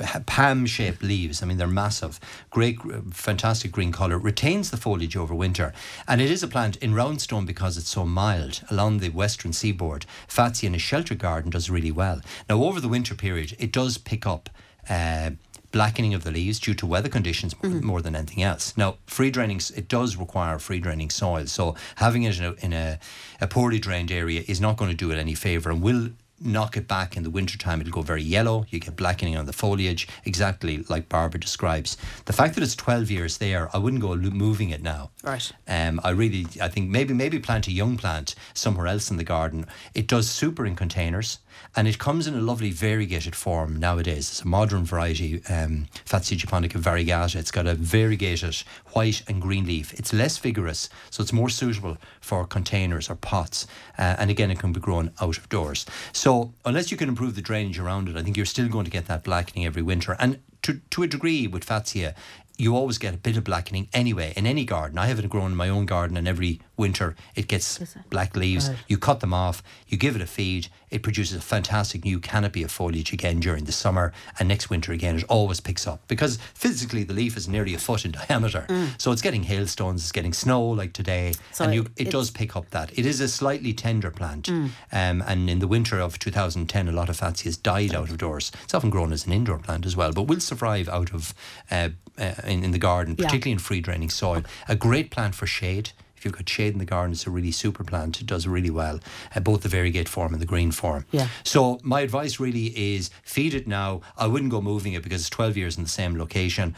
uh, 0.00 0.20
palm-shaped 0.26 1.02
leaves. 1.06 1.42
I 1.42 1.46
mean, 1.46 1.56
they're 1.56 1.66
massive. 1.66 2.20
Great, 2.50 2.78
fantastic 3.12 3.72
green 3.72 3.92
colour. 3.92 4.18
Retains 4.18 4.70
the 4.70 4.76
foliage 4.76 5.16
over 5.16 5.34
winter. 5.34 5.72
And 6.06 6.20
it 6.20 6.30
is 6.30 6.42
a 6.42 6.48
plant 6.48 6.76
in 6.76 6.94
Roundstone 6.94 7.46
because 7.46 7.78
it's 7.78 7.90
so 7.90 8.04
mild 8.04 8.62
along 8.70 8.98
the 8.98 9.08
western 9.10 9.52
seaboard. 9.52 10.06
Fatsia 10.28 10.64
in 10.64 10.74
a 10.74 10.78
shelter 10.78 11.14
garden 11.14 11.50
does 11.50 11.70
really 11.70 11.92
well. 11.92 12.20
Now, 12.48 12.62
over 12.64 12.80
the 12.80 12.88
winter 12.88 13.14
period, 13.14 13.56
it 13.58 13.72
does 13.72 13.98
pick 13.98 14.26
up... 14.26 14.50
Uh, 14.88 15.30
blackening 15.72 16.14
of 16.14 16.24
the 16.24 16.30
leaves 16.30 16.58
due 16.58 16.72
to 16.72 16.86
weather 16.86 17.08
conditions 17.08 17.54
m- 17.62 17.84
more 17.84 18.00
than 18.00 18.16
anything 18.16 18.42
else. 18.42 18.74
Now, 18.76 18.96
free 19.06 19.30
draining, 19.30 19.60
it 19.74 19.88
does 19.88 20.16
require 20.16 20.58
free 20.58 20.78
draining 20.78 21.10
soil, 21.10 21.46
so 21.46 21.74
having 21.96 22.22
it 22.22 22.38
in 22.38 22.44
a, 22.44 22.52
in 22.64 22.72
a, 22.72 22.98
a 23.40 23.46
poorly 23.46 23.78
drained 23.78 24.10
area 24.10 24.42
is 24.46 24.60
not 24.60 24.78
going 24.78 24.90
to 24.90 24.96
do 24.96 25.10
it 25.10 25.18
any 25.18 25.34
favour 25.34 25.70
and 25.70 25.82
will 25.82 26.10
knock 26.40 26.76
it 26.76 26.86
back 26.86 27.16
in 27.16 27.22
the 27.22 27.30
winter 27.30 27.58
time. 27.58 27.80
It'll 27.80 27.92
go 27.92 28.02
very 28.02 28.22
yellow. 28.22 28.66
You 28.68 28.78
get 28.80 28.96
blackening 28.96 29.36
on 29.36 29.46
the 29.46 29.52
foliage, 29.52 30.08
exactly 30.24 30.84
like 30.88 31.08
Barbara 31.08 31.40
describes. 31.40 31.96
The 32.26 32.32
fact 32.32 32.54
that 32.54 32.62
it's 32.62 32.76
12 32.76 33.10
years 33.10 33.38
there, 33.38 33.74
I 33.74 33.78
wouldn't 33.78 34.02
go 34.02 34.14
moving 34.16 34.70
it 34.70 34.82
now. 34.82 35.10
Right. 35.22 35.50
Um, 35.66 36.00
I 36.04 36.10
really, 36.10 36.46
I 36.60 36.68
think 36.68 36.90
maybe 36.90 37.14
maybe 37.14 37.38
plant 37.38 37.68
a 37.68 37.72
young 37.72 37.96
plant 37.96 38.34
somewhere 38.54 38.86
else 38.86 39.10
in 39.10 39.16
the 39.16 39.24
garden. 39.24 39.66
It 39.94 40.06
does 40.06 40.28
super 40.28 40.66
in 40.66 40.76
containers, 40.76 41.38
and 41.74 41.86
it 41.86 41.98
comes 41.98 42.26
in 42.26 42.34
a 42.34 42.40
lovely 42.40 42.70
variegated 42.70 43.36
form 43.36 43.76
nowadays. 43.76 44.30
It's 44.30 44.42
a 44.42 44.46
modern 44.46 44.84
variety, 44.84 45.42
um, 45.48 45.86
Fatsia 46.04 46.36
japonica 46.36 46.78
variegata. 46.78 47.36
It's 47.36 47.50
got 47.50 47.66
a 47.66 47.74
variegated 47.74 48.56
white 48.92 49.22
and 49.28 49.42
green 49.42 49.66
leaf. 49.66 49.92
It's 49.94 50.12
less 50.12 50.38
vigorous, 50.38 50.88
so 51.10 51.22
it's 51.22 51.32
more 51.32 51.48
suitable 51.48 51.98
for 52.20 52.46
containers 52.46 53.10
or 53.10 53.16
pots. 53.16 53.66
Uh, 53.98 54.16
and 54.18 54.30
again, 54.30 54.50
it 54.50 54.58
can 54.58 54.72
be 54.72 54.80
grown 54.80 55.12
out 55.20 55.38
of 55.38 55.48
doors. 55.48 55.86
So 56.12 56.52
unless 56.64 56.90
you 56.90 56.96
can 56.96 57.08
improve 57.08 57.34
the 57.34 57.42
drainage 57.42 57.78
around 57.78 58.08
it, 58.08 58.16
I 58.16 58.22
think 58.22 58.36
you're 58.36 58.46
still 58.46 58.68
going 58.68 58.84
to 58.84 58.90
get 58.90 59.06
that 59.06 59.24
blackening 59.24 59.66
every 59.66 59.82
winter. 59.82 60.16
And 60.18 60.40
to 60.62 60.80
to 60.90 61.02
a 61.02 61.06
degree 61.06 61.46
with 61.46 61.64
Fatsia, 61.66 62.14
you 62.58 62.74
always 62.74 62.98
get 62.98 63.14
a 63.14 63.18
bit 63.18 63.36
of 63.36 63.44
blackening 63.44 63.88
anyway 63.92 64.32
in 64.36 64.46
any 64.46 64.64
garden. 64.64 64.98
I 64.98 65.06
have 65.06 65.18
it 65.18 65.28
grown 65.28 65.52
in 65.52 65.56
my 65.56 65.68
own 65.68 65.86
garden, 65.86 66.16
and 66.16 66.26
every 66.26 66.60
winter, 66.76 67.14
it 67.34 67.48
gets 67.48 67.78
black 68.10 68.36
leaves. 68.36 68.70
You 68.88 68.98
cut 68.98 69.20
them 69.20 69.32
off, 69.32 69.62
you 69.88 69.96
give 69.96 70.14
it 70.16 70.22
a 70.22 70.26
feed, 70.26 70.68
it 70.90 71.02
produces 71.02 71.38
a 71.38 71.40
fantastic 71.40 72.04
new 72.04 72.20
canopy 72.20 72.62
of 72.62 72.70
foliage 72.70 73.12
again 73.12 73.40
during 73.40 73.64
the 73.64 73.72
summer, 73.72 74.12
and 74.38 74.48
next 74.48 74.70
winter 74.70 74.92
again 74.92 75.16
it 75.16 75.24
always 75.28 75.60
picks 75.60 75.86
up 75.86 76.00
because 76.08 76.38
physically 76.54 77.02
the 77.04 77.12
leaf 77.14 77.36
is 77.36 77.48
nearly 77.48 77.74
a 77.74 77.78
foot 77.78 78.04
in 78.04 78.12
diameter, 78.12 78.66
so 78.98 79.10
it's 79.12 79.22
getting 79.22 79.42
hailstones, 79.44 80.02
it's 80.02 80.12
getting 80.12 80.32
snow 80.32 80.62
like 80.64 80.92
today, 80.92 81.32
So 81.52 81.64
and 81.64 81.74
you, 81.74 81.86
it- 81.96 82.10
does 82.10 82.30
pick 82.30 82.54
up 82.56 82.70
that. 82.70 82.96
It 82.98 83.04
is 83.06 83.20
a 83.20 83.28
slightly 83.28 83.72
tender 83.72 84.10
plant, 84.10 84.48
um, 84.48 84.72
and 84.92 85.50
in 85.50 85.58
the 85.58 85.66
winter 85.68 85.98
of 85.98 86.18
2010, 86.18 86.88
a 86.88 86.92
lot 86.92 87.08
of 87.08 87.18
Fatsias 87.18 87.60
died 87.60 87.94
out 87.94 88.10
of 88.10 88.18
doors. 88.18 88.52
It's 88.64 88.74
often 88.74 88.90
grown 88.90 89.12
as 89.12 89.26
an 89.26 89.32
indoor 89.32 89.58
plant 89.58 89.86
as 89.86 89.96
well, 89.96 90.12
but 90.12 90.22
will 90.24 90.40
survive 90.40 90.88
out 90.88 91.12
of 91.12 91.34
uh, 91.70 91.88
uh, 92.18 92.32
in, 92.44 92.64
in 92.64 92.70
the 92.70 92.78
garden, 92.78 93.14
Yeah. 93.18 93.26
particularly 93.26 93.52
in 93.52 93.58
free 93.58 93.80
draining 93.80 94.08
soil. 94.10 94.42
A 94.68 94.76
great 94.76 95.10
plant 95.10 95.34
for 95.34 95.46
shade. 95.46 95.90
You've 96.26 96.34
got 96.36 96.48
shade 96.48 96.72
in 96.72 96.78
the 96.78 96.84
garden, 96.84 97.12
it's 97.12 97.26
a 97.26 97.30
really 97.30 97.52
super 97.52 97.84
plant. 97.84 98.20
It 98.20 98.26
does 98.26 98.46
really 98.46 98.70
well, 98.70 99.00
uh, 99.34 99.40
both 99.40 99.62
the 99.62 99.68
variegate 99.68 100.08
form 100.08 100.32
and 100.32 100.42
the 100.42 100.46
green 100.46 100.72
form. 100.72 101.06
Yeah. 101.12 101.28
So 101.44 101.78
my 101.82 102.00
advice 102.00 102.40
really 102.40 102.66
is 102.94 103.10
feed 103.22 103.54
it 103.54 103.66
now. 103.66 104.00
I 104.18 104.26
wouldn't 104.26 104.50
go 104.50 104.60
moving 104.60 104.92
it 104.94 105.02
because 105.02 105.20
it's 105.22 105.30
12 105.30 105.56
years 105.56 105.76
in 105.76 105.84
the 105.84 105.88
same 105.88 106.18
location. 106.18 106.74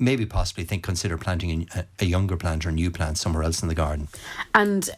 Maybe 0.00 0.26
possibly 0.26 0.62
think 0.64 0.84
consider 0.84 1.18
planting 1.18 1.68
a, 1.74 1.84
a 2.00 2.04
younger 2.04 2.36
plant 2.36 2.64
or 2.66 2.68
a 2.68 2.72
new 2.72 2.90
plant 2.90 3.18
somewhere 3.18 3.42
else 3.42 3.62
in 3.62 3.68
the 3.68 3.74
garden. 3.74 4.06
And 4.54 4.88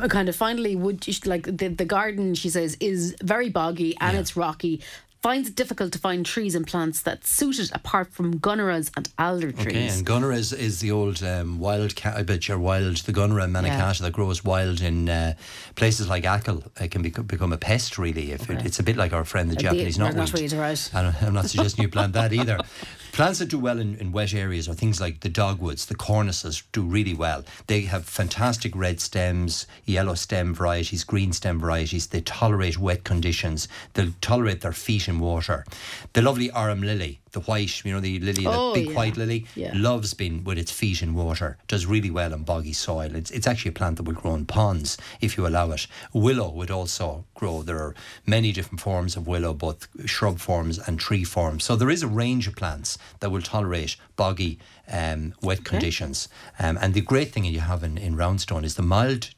uh, 0.00 0.08
kind 0.08 0.28
of 0.30 0.36
finally, 0.36 0.74
would 0.76 1.06
you 1.06 1.14
like 1.26 1.44
the, 1.44 1.68
the 1.68 1.84
garden? 1.84 2.34
She 2.34 2.48
says 2.50 2.76
is 2.80 3.14
very 3.22 3.50
boggy 3.50 3.96
and 4.00 4.14
Yeah. 4.14 4.20
it's 4.20 4.34
rocky. 4.36 4.80
Finds 5.26 5.48
it 5.48 5.56
difficult 5.56 5.92
to 5.92 5.98
find 5.98 6.24
trees 6.24 6.54
and 6.54 6.64
plants 6.64 7.02
that 7.02 7.26
suit 7.26 7.58
it 7.58 7.72
apart 7.74 8.12
from 8.12 8.38
gunneras 8.38 8.92
and 8.96 9.08
alder 9.18 9.50
trees. 9.50 9.66
Okay, 9.66 9.88
and 9.88 10.06
Gunnera 10.06 10.36
is, 10.36 10.52
is 10.52 10.78
the 10.78 10.92
old 10.92 11.20
um, 11.24 11.58
wild 11.58 12.00
bet 12.26 12.46
you're 12.46 12.60
wild. 12.60 12.98
The 12.98 13.12
Gunnera 13.12 13.50
manicata 13.50 14.02
that 14.02 14.12
grows 14.12 14.44
wild 14.44 14.80
in 14.80 15.08
uh, 15.08 15.34
places 15.74 16.08
like 16.08 16.24
Achill. 16.24 16.62
It 16.80 16.92
can 16.92 17.02
bec- 17.02 17.26
become 17.26 17.52
a 17.52 17.56
pest, 17.58 17.98
really. 17.98 18.30
If 18.30 18.48
it, 18.48 18.64
it's 18.64 18.78
a 18.78 18.84
bit 18.84 18.96
like 18.96 19.12
our 19.12 19.24
friend 19.24 19.50
the 19.50 19.56
Uh, 19.56 19.62
Japanese 19.62 19.98
knotweed. 19.98 20.14
knotweed, 20.14 20.56
right. 20.60 20.90
I'm 21.24 21.34
not 21.34 21.46
suggesting 21.46 21.82
you 21.82 21.88
plant 21.88 22.12
that 22.12 22.32
either. 22.32 22.60
Plants 23.16 23.38
that 23.38 23.48
do 23.48 23.58
well 23.58 23.78
in, 23.78 23.96
in 23.96 24.12
wet 24.12 24.34
areas 24.34 24.68
are 24.68 24.74
things 24.74 25.00
like 25.00 25.20
the 25.20 25.30
dogwoods, 25.30 25.86
the 25.86 25.94
cornices 25.94 26.62
do 26.72 26.82
really 26.82 27.14
well. 27.14 27.46
They 27.66 27.80
have 27.80 28.04
fantastic 28.04 28.76
red 28.76 29.00
stems, 29.00 29.66
yellow 29.86 30.12
stem 30.12 30.54
varieties, 30.54 31.02
green 31.02 31.32
stem 31.32 31.58
varieties. 31.58 32.08
They 32.08 32.20
tolerate 32.20 32.76
wet 32.76 33.04
conditions. 33.04 33.68
They'll 33.94 34.12
tolerate 34.20 34.60
their 34.60 34.74
feet 34.74 35.08
in 35.08 35.18
water. 35.18 35.64
The 36.12 36.20
lovely 36.20 36.52
arum 36.52 36.82
lily, 36.82 37.20
the 37.36 37.40
white, 37.42 37.84
you 37.84 37.92
know, 37.92 38.00
the 38.00 38.18
lily, 38.20 38.46
Oh, 38.46 38.72
the 38.72 38.80
big 38.80 38.88
yeah. 38.90 38.96
white 38.96 39.16
lily, 39.18 39.46
Yeah. 39.54 39.72
loves 39.74 40.14
being 40.14 40.42
with 40.42 40.56
its 40.56 40.72
feet 40.72 41.02
in 41.02 41.12
water. 41.14 41.58
Does 41.68 41.84
really 41.84 42.10
well 42.10 42.32
in 42.32 42.44
boggy 42.44 42.72
soil. 42.72 43.14
It's, 43.14 43.30
it's 43.30 43.46
actually 43.46 43.70
a 43.70 43.78
plant 43.80 43.96
that 43.98 44.04
will 44.04 44.14
grow 44.14 44.34
in 44.34 44.46
ponds 44.46 44.96
if 45.20 45.36
you 45.36 45.46
allow 45.46 45.70
it. 45.72 45.86
Willow 46.14 46.50
would 46.50 46.70
also 46.70 47.26
grow. 47.34 47.60
There 47.62 47.76
are 47.86 47.94
many 48.24 48.52
different 48.52 48.80
forms 48.80 49.16
of 49.16 49.26
willow, 49.26 49.52
both 49.52 49.86
shrub 50.06 50.38
forms 50.38 50.78
and 50.78 50.98
tree 50.98 51.24
forms. 51.24 51.62
So 51.64 51.76
there 51.76 51.90
is 51.90 52.02
a 52.02 52.08
range 52.08 52.48
of 52.48 52.56
plants 52.56 52.96
that 53.20 53.30
will 53.30 53.42
tolerate 53.42 53.96
boggy, 54.16 54.58
um, 54.90 55.34
wet 55.42 55.62
conditions. 55.62 56.28
Um, 56.58 56.78
and 56.80 56.94
the 56.94 57.02
great 57.02 57.32
thing 57.32 57.44
you 57.44 57.60
have 57.60 57.82
in, 57.84 57.98
in 57.98 58.16
Roundstone 58.16 58.64
is 58.64 58.76
the 58.76 58.82
mild 58.82 59.28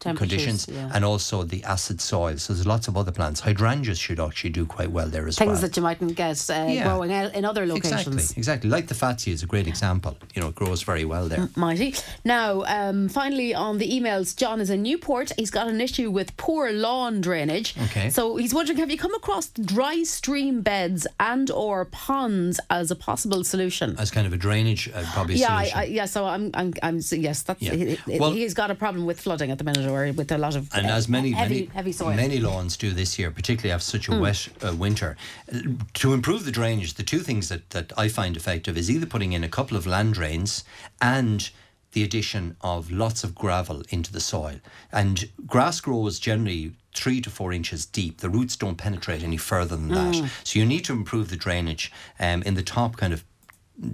conditions 0.00 0.68
yeah. 0.68 0.90
and 0.94 1.04
also 1.04 1.42
the 1.42 1.64
acid 1.64 2.00
soils. 2.00 2.42
So 2.42 2.52
there's 2.52 2.66
lots 2.66 2.88
of 2.88 2.96
other 2.96 3.12
plants. 3.12 3.40
Hydrangeas 3.40 3.98
should 3.98 4.20
actually 4.20 4.50
do 4.50 4.66
quite 4.66 4.90
well 4.90 5.08
there 5.08 5.26
as 5.26 5.36
Things 5.38 5.48
well. 5.48 5.56
Things 5.56 5.70
that 5.70 5.76
you 5.76 5.82
mightn't 5.82 6.14
get 6.16 6.38
uh, 6.50 6.66
Yeah. 6.68 6.84
growing 6.84 7.10
in 7.10 7.44
other 7.44 7.66
locations. 7.66 8.06
Exactly, 8.06 8.40
exactly. 8.40 8.70
Like 8.70 8.86
the 8.88 8.94
Fatsia 8.94 9.32
is 9.32 9.42
a 9.42 9.46
great 9.46 9.66
example. 9.66 10.16
You 10.34 10.42
know, 10.42 10.48
it 10.48 10.54
grows 10.54 10.82
very 10.82 11.04
well 11.04 11.28
there. 11.28 11.48
Mighty. 11.56 11.94
Now, 12.24 12.62
um, 12.66 13.08
finally, 13.08 13.54
on 13.54 13.78
the 13.78 13.90
emails, 13.90 14.36
John 14.36 14.60
is 14.60 14.70
in 14.70 14.82
Newport. 14.82 15.32
He's 15.38 15.50
got 15.50 15.66
an 15.68 15.80
issue 15.80 16.10
with 16.10 16.36
poor 16.36 16.72
lawn 16.72 17.20
drainage. 17.20 17.74
Okay. 17.84 18.10
So 18.10 18.36
he's 18.36 18.52
wondering, 18.54 18.78
have 18.78 18.90
you 18.90 18.98
come 18.98 19.14
across 19.14 19.48
dry 19.48 20.02
stream 20.02 20.60
beds 20.62 21.06
and 21.18 21.50
or 21.50 21.84
ponds 21.86 22.60
as 22.70 22.90
a 22.90 22.96
possible 22.96 23.44
solution? 23.44 23.96
As 23.98 24.10
kind 24.10 24.26
of 24.26 24.32
a 24.32 24.36
drainage, 24.36 24.88
uh, 24.94 25.04
probably 25.12 25.36
yeah, 25.36 25.56
solution. 25.58 25.78
I, 25.78 25.84
yeah. 25.84 26.04
So 26.06 26.26
I'm, 26.26 26.50
I'm, 26.54 26.74
I'm. 26.82 27.00
Yes, 27.10 27.42
that's. 27.42 27.62
Yeah. 27.62 27.74
He- 27.74 28.18
Well- 28.18 28.32
he's 28.32 28.54
got 28.54 28.70
a 28.70 28.74
problem 28.74 29.06
with 29.06 29.20
flooding 29.20 29.50
at 29.50 29.58
the 29.58 29.64
minute, 29.64 29.85
or 29.86 30.12
with 30.12 30.30
a 30.32 30.38
lot 30.38 30.56
of 30.56 30.68
and 30.74 30.86
uh, 30.88 30.90
as 30.94 31.08
many 31.08 31.30
heavy, 31.32 31.54
many 31.54 31.66
heavy 31.74 31.92
soil. 31.92 32.14
many 32.14 32.38
lawns 32.40 32.76
do 32.76 32.90
this 32.92 33.18
year, 33.18 33.30
particularly 33.30 33.72
after 33.72 33.84
such 33.84 34.08
a 34.08 34.12
Hmm. 34.12 34.20
wet 34.20 34.48
uh, 34.64 34.74
winter, 34.74 35.16
uh, 35.52 35.58
to 35.94 36.12
improve 36.12 36.44
the 36.44 36.52
drainage, 36.52 36.94
the 36.94 37.02
two 37.02 37.20
things 37.20 37.48
that, 37.48 37.70
that 37.70 37.92
I 37.96 38.08
find 38.08 38.36
effective 38.36 38.76
is 38.76 38.90
either 38.90 39.06
putting 39.06 39.32
in 39.32 39.44
a 39.44 39.48
couple 39.48 39.76
of 39.76 39.86
land 39.86 40.14
drains 40.14 40.64
and 41.00 41.48
the 41.92 42.02
addition 42.02 42.56
of 42.60 42.90
lots 42.90 43.24
of 43.24 43.34
gravel 43.34 43.82
into 43.88 44.12
the 44.12 44.20
soil. 44.20 44.60
And 44.92 45.28
grass 45.46 45.80
grows 45.80 46.18
generally 46.18 46.72
three 46.94 47.20
to 47.22 47.30
four 47.30 47.52
inches 47.52 47.86
deep. 47.86 48.18
The 48.20 48.28
roots 48.28 48.56
don't 48.56 48.76
penetrate 48.76 49.22
any 49.22 49.36
further 49.38 49.76
than 49.76 49.88
Hmm. 49.88 49.94
that. 49.94 50.30
So 50.44 50.58
you 50.58 50.66
need 50.66 50.84
to 50.86 50.92
improve 50.92 51.30
the 51.30 51.36
drainage 51.36 51.90
um, 52.20 52.42
in 52.42 52.54
the 52.54 52.62
top 52.62 52.96
kind 52.96 53.12
of 53.12 53.24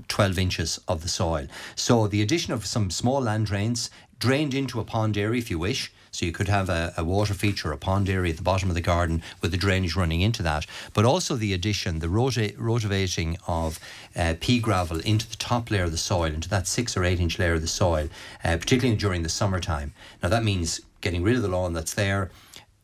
12 0.09 0.39
inches 0.39 0.81
of 0.87 1.03
the 1.03 1.09
soil. 1.09 1.47
So 1.75 2.07
the 2.07 2.23
addition 2.23 2.53
of 2.53 2.67
some 2.67 2.91
small 2.91 3.21
land 3.23 3.47
drains 3.47 3.91
drained 4.23 4.55
into 4.55 4.79
a 4.79 4.85
pond 4.85 5.19
area 5.19 5.41
if 5.41 5.51
you 5.51 5.59
wish. 5.59 5.93
So 6.13 6.25
you 6.27 6.33
could 6.33 6.49
have 6.49 6.69
a, 6.69 6.93
a 6.97 7.03
water 7.03 7.35
feature, 7.35 7.73
a 7.73 7.77
pond 7.77 8.09
area 8.09 8.31
at 8.31 8.37
the 8.37 8.43
bottom 8.43 8.69
of 8.69 8.77
the 8.77 8.81
garden 8.83 9.21
with 9.41 9.51
the 9.51 9.57
drainage 9.57 9.97
running 9.97 10.21
into 10.21 10.43
that. 10.45 10.65
But 10.95 11.05
also 11.05 11.35
the 11.35 11.53
addition, 11.55 11.99
the 11.99 12.09
rota- 12.09 12.55
rotivating 12.57 13.37
of 13.49 13.81
uh, 14.15 14.35
pea 14.39 14.61
gravel 14.61 15.01
into 15.01 15.29
the 15.29 15.37
top 15.37 15.71
layer 15.71 15.85
of 15.85 15.91
the 15.91 15.97
soil, 15.97 16.27
into 16.27 16.49
that 16.51 16.69
six 16.69 16.97
or 16.97 17.03
eight 17.03 17.19
inch 17.19 17.39
layer 17.39 17.55
of 17.55 17.63
the 17.63 17.67
soil, 17.67 18.09
uh, 18.45 18.57
particularly 18.59 18.97
during 18.97 19.23
the 19.23 19.29
summertime. 19.29 19.93
Now 20.23 20.29
that 20.29 20.45
means 20.45 20.83
getting 21.01 21.25
rid 21.25 21.35
of 21.35 21.43
the 21.43 21.49
lawn 21.49 21.73
that's 21.73 21.95
there, 21.95 22.31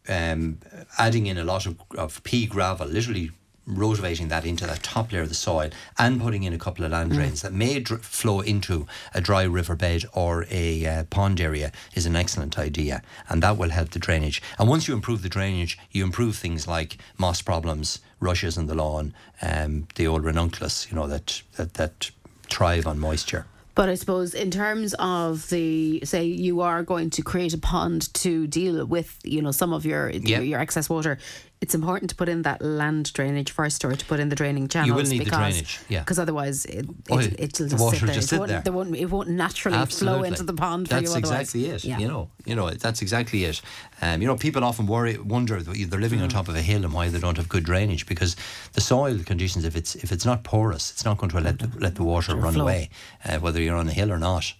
um, 0.08 0.58
adding 0.96 1.26
in 1.26 1.38
a 1.38 1.44
lot 1.44 1.66
of, 1.66 1.76
of 1.96 2.20
pea 2.24 2.46
gravel, 2.46 2.88
literally 2.88 3.30
rotivating 3.68 4.28
that 4.28 4.44
into 4.46 4.66
that 4.66 4.82
top 4.82 5.12
layer 5.12 5.22
of 5.22 5.28
the 5.28 5.34
soil 5.34 5.70
and 5.98 6.20
putting 6.20 6.42
in 6.42 6.52
a 6.54 6.58
couple 6.58 6.84
of 6.84 6.90
land 6.92 7.12
drains 7.12 7.42
that 7.42 7.52
may 7.52 7.78
dr- 7.78 8.00
flow 8.02 8.40
into 8.40 8.86
a 9.14 9.20
dry 9.20 9.42
riverbed 9.42 10.04
or 10.14 10.46
a 10.50 10.86
uh, 10.86 11.04
pond 11.10 11.40
area 11.40 11.70
is 11.94 12.06
an 12.06 12.16
excellent 12.16 12.58
idea 12.58 13.02
and 13.28 13.42
that 13.42 13.58
will 13.58 13.70
help 13.70 13.90
the 13.90 13.98
drainage. 13.98 14.40
And 14.58 14.68
once 14.68 14.88
you 14.88 14.94
improve 14.94 15.22
the 15.22 15.28
drainage 15.28 15.78
you 15.90 16.02
improve 16.02 16.36
things 16.36 16.66
like 16.66 16.96
moss 17.18 17.42
problems 17.42 18.00
rushes 18.20 18.56
in 18.56 18.66
the 18.66 18.74
lawn 18.74 19.12
um, 19.42 19.86
the 19.96 20.06
old 20.06 20.24
ranunculus 20.24 20.88
you 20.90 20.96
know 20.96 21.06
that, 21.06 21.42
that 21.56 21.74
that 21.74 22.10
thrive 22.48 22.86
on 22.86 22.98
moisture. 22.98 23.44
But 23.74 23.88
I 23.88 23.94
suppose 23.94 24.34
in 24.34 24.50
terms 24.50 24.92
of 24.98 25.48
the 25.50 26.00
say 26.04 26.24
you 26.24 26.62
are 26.62 26.82
going 26.82 27.10
to 27.10 27.22
create 27.22 27.54
a 27.54 27.58
pond 27.58 28.12
to 28.14 28.46
deal 28.48 28.84
with 28.86 29.18
you 29.22 29.40
know 29.40 29.52
some 29.52 29.72
of 29.72 29.84
your 29.86 30.10
Yeah. 30.10 30.40
your 30.40 30.58
excess 30.58 30.88
water, 30.90 31.18
it's 31.60 31.74
important 31.74 32.08
to 32.10 32.16
put 32.16 32.28
in 32.28 32.42
that 32.42 32.62
land 32.62 33.12
drainage 33.12 33.50
first 33.50 33.84
or 33.84 33.92
to 33.94 34.04
put 34.06 34.20
in 34.20 34.28
the 34.28 34.36
draining 34.36 34.68
channels. 34.68 34.94
will 34.94 35.08
need 35.10 35.20
the 35.20 35.24
because, 35.24 35.38
drainage, 35.38 35.80
yeah. 35.88 36.00
Because 36.00 36.18
otherwise 36.18 36.64
it, 36.66 36.86
it, 37.10 37.40
it'll 37.40 37.66
the 37.66 37.70
just 37.70 37.82
water 37.82 37.96
sit 37.98 38.06
there. 38.06 38.14
just 38.14 38.26
it 38.26 38.28
sit 38.30 38.38
won't, 38.38 38.48
there. 38.50 38.60
There 38.60 38.72
won't, 38.72 38.96
it 38.96 39.06
won't 39.06 39.28
naturally 39.30 39.86
flow 39.86 40.22
into 40.22 40.42
the 40.44 40.52
pond 40.54 40.88
for 40.88 40.94
That's 40.94 41.12
you 41.12 41.18
exactly 41.18 41.66
it. 41.66 41.84
Yeah. 41.84 41.98
You 41.98 42.08
know, 42.08 42.30
you 42.44 42.54
know, 42.54 42.70
that's 42.70 43.02
exactly 43.02 43.44
it. 43.44 43.60
Um, 44.00 44.22
you 44.22 44.28
know, 44.28 44.36
people 44.36 44.62
often 44.62 44.86
worry, 44.86 45.18
wonder 45.18 45.60
they're 45.62 45.98
living 46.00 46.18
Mm. 46.20 46.24
on 46.24 46.28
top 46.28 46.48
of 46.48 46.56
a 46.56 46.62
hill 46.62 46.84
and 46.84 46.92
why 46.92 47.08
they 47.08 47.18
don't 47.20 47.36
have 47.36 47.48
good 47.48 47.64
drainage 47.64 48.06
because 48.06 48.34
the 48.72 48.80
soil 48.80 49.18
conditions, 49.24 49.64
if 49.64 49.76
it's 49.76 49.94
if 49.96 50.10
it's 50.12 50.24
not 50.24 50.42
porous, 50.44 50.90
it's 50.92 51.04
not 51.04 51.18
going 51.18 51.30
to 51.30 51.40
let 51.40 51.58
the, 51.58 51.70
let 51.78 51.94
the 51.96 52.02
water 52.04 52.34
run 52.36 52.54
flow. 52.54 52.62
away, 52.64 52.90
uh, 53.24 53.38
whether 53.38 53.60
you're 53.60 53.76
on 53.76 53.88
a 53.88 53.92
hill 53.92 54.10
or 54.12 54.18
not. 54.18 54.52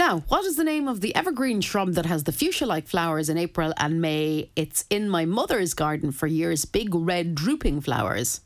Now, 0.00 0.20
what 0.28 0.46
is 0.46 0.56
the 0.56 0.64
name 0.64 0.88
of 0.88 1.02
the 1.02 1.14
evergreen 1.14 1.60
shrub 1.60 1.92
that 1.92 2.06
has 2.06 2.24
the 2.24 2.32
fuchsia 2.32 2.64
like 2.64 2.88
flowers 2.88 3.28
in 3.28 3.36
April 3.36 3.74
and 3.76 4.00
May? 4.00 4.48
It's 4.56 4.86
in 4.88 5.10
my 5.10 5.26
mother's 5.26 5.74
garden 5.74 6.10
for 6.10 6.26
years, 6.26 6.64
big 6.64 6.94
red 6.94 7.34
drooping 7.34 7.82
flowers. 7.82 8.40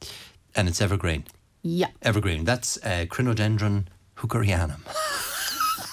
And 0.57 0.66
it's 0.66 0.82
evergreen. 0.82 1.22
Yeah. 1.62 1.90
Evergreen. 2.02 2.42
That's 2.42 2.76
uh, 2.78 3.07
Crinodendron 3.09 3.84
hookerianum. 4.16 4.80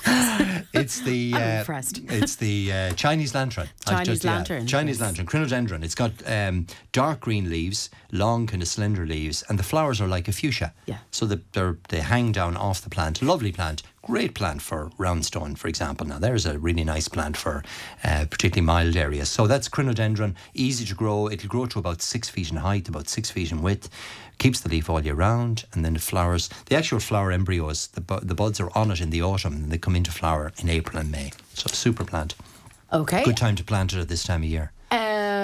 it's 0.74 1.02
the 1.02 1.34
I'm 1.36 1.44
uh, 1.44 1.60
impressed. 1.60 2.02
it's 2.10 2.38
the 2.38 2.74
uh, 2.74 2.92
Chinese 2.94 3.36
lantern. 3.36 3.70
Chinese 3.86 4.24
yeah, 4.24 4.32
lantern, 4.32 4.66
Chinese 4.66 5.00
yes. 5.00 5.06
lantern. 5.06 5.28
Crinodendron. 5.28 5.84
It's 5.84 5.94
got 5.94 6.12
um, 6.26 6.66
dark 6.92 7.20
green 7.20 7.52
leaves, 7.52 7.92
long 8.12 8.48
kind 8.48 8.64
of 8.64 8.68
slender 8.68 9.06
leaves, 9.06 9.44
and 9.48 9.60
the 9.60 9.64
flowers 9.64 10.02
are 10.02 10.08
like 10.08 10.28
a 10.28 10.32
fuchsia. 10.32 10.74
Yeah. 10.88 10.98
So 11.12 11.28
the, 11.28 11.40
they're, 11.52 11.78
they 11.90 12.00
hang 12.00 12.32
down 12.32 12.58
off 12.58 12.82
the 12.82 12.90
plant. 12.90 13.22
Lovely 13.22 13.52
plant. 13.52 13.84
Great 14.04 14.34
plant 14.34 14.64
for 14.64 14.90
roundstone, 14.98 15.56
for 15.56 15.68
example. 15.68 16.08
Now 16.08 16.18
there's 16.18 16.48
a 16.48 16.58
really 16.58 16.84
nice 16.84 17.08
plant 17.08 17.38
for 17.38 17.64
uh, 18.04 18.26
particularly 18.30 18.66
mild 18.66 18.96
areas. 18.96 19.30
So 19.30 19.46
that's 19.46 19.70
crinodendron. 19.70 20.34
Easy 20.56 20.86
to 20.86 20.96
grow. 20.96 21.30
It'll 21.30 21.48
grow 21.48 21.68
to 21.68 21.80
about 21.80 22.02
six 22.02 22.28
feet 22.28 22.50
in 22.50 22.58
height, 22.58 22.90
about 22.90 23.08
six 23.08 23.30
feet 23.30 23.52
in 23.52 23.62
width. 23.62 23.90
Keeps 24.40 24.62
the 24.62 24.70
leaf 24.70 24.90
all 24.90 25.02
year 25.04 25.14
round, 25.14 25.66
and 25.72 25.86
then 25.86 25.94
the 25.94 26.00
flowers. 26.00 26.50
The 26.66 26.76
actual 26.76 27.00
flower 27.00 27.32
embryos, 27.32 27.88
the 27.88 28.02
bu- 28.02 28.22
the 28.22 28.34
buds 28.34 28.60
are 28.60 28.76
on 28.76 28.90
it 28.90 29.02
in 29.02 29.12
the 29.12 29.22
autumn, 29.22 29.54
and 29.54 29.72
they 29.72 29.78
come 29.78 29.96
into 29.96 30.12
flower 30.12 30.52
in 30.58 30.68
April 30.68 30.98
and 30.98 31.12
May. 31.12 31.32
So 31.54 31.68
super 31.68 32.04
plant. 32.04 32.34
Okay. 32.92 33.24
Good 33.24 33.38
time 33.38 33.56
to 33.56 33.64
plant 33.64 33.94
it 33.94 34.00
at 34.00 34.08
this 34.08 34.24
time 34.24 34.42
of 34.42 34.50
year. 34.50 34.72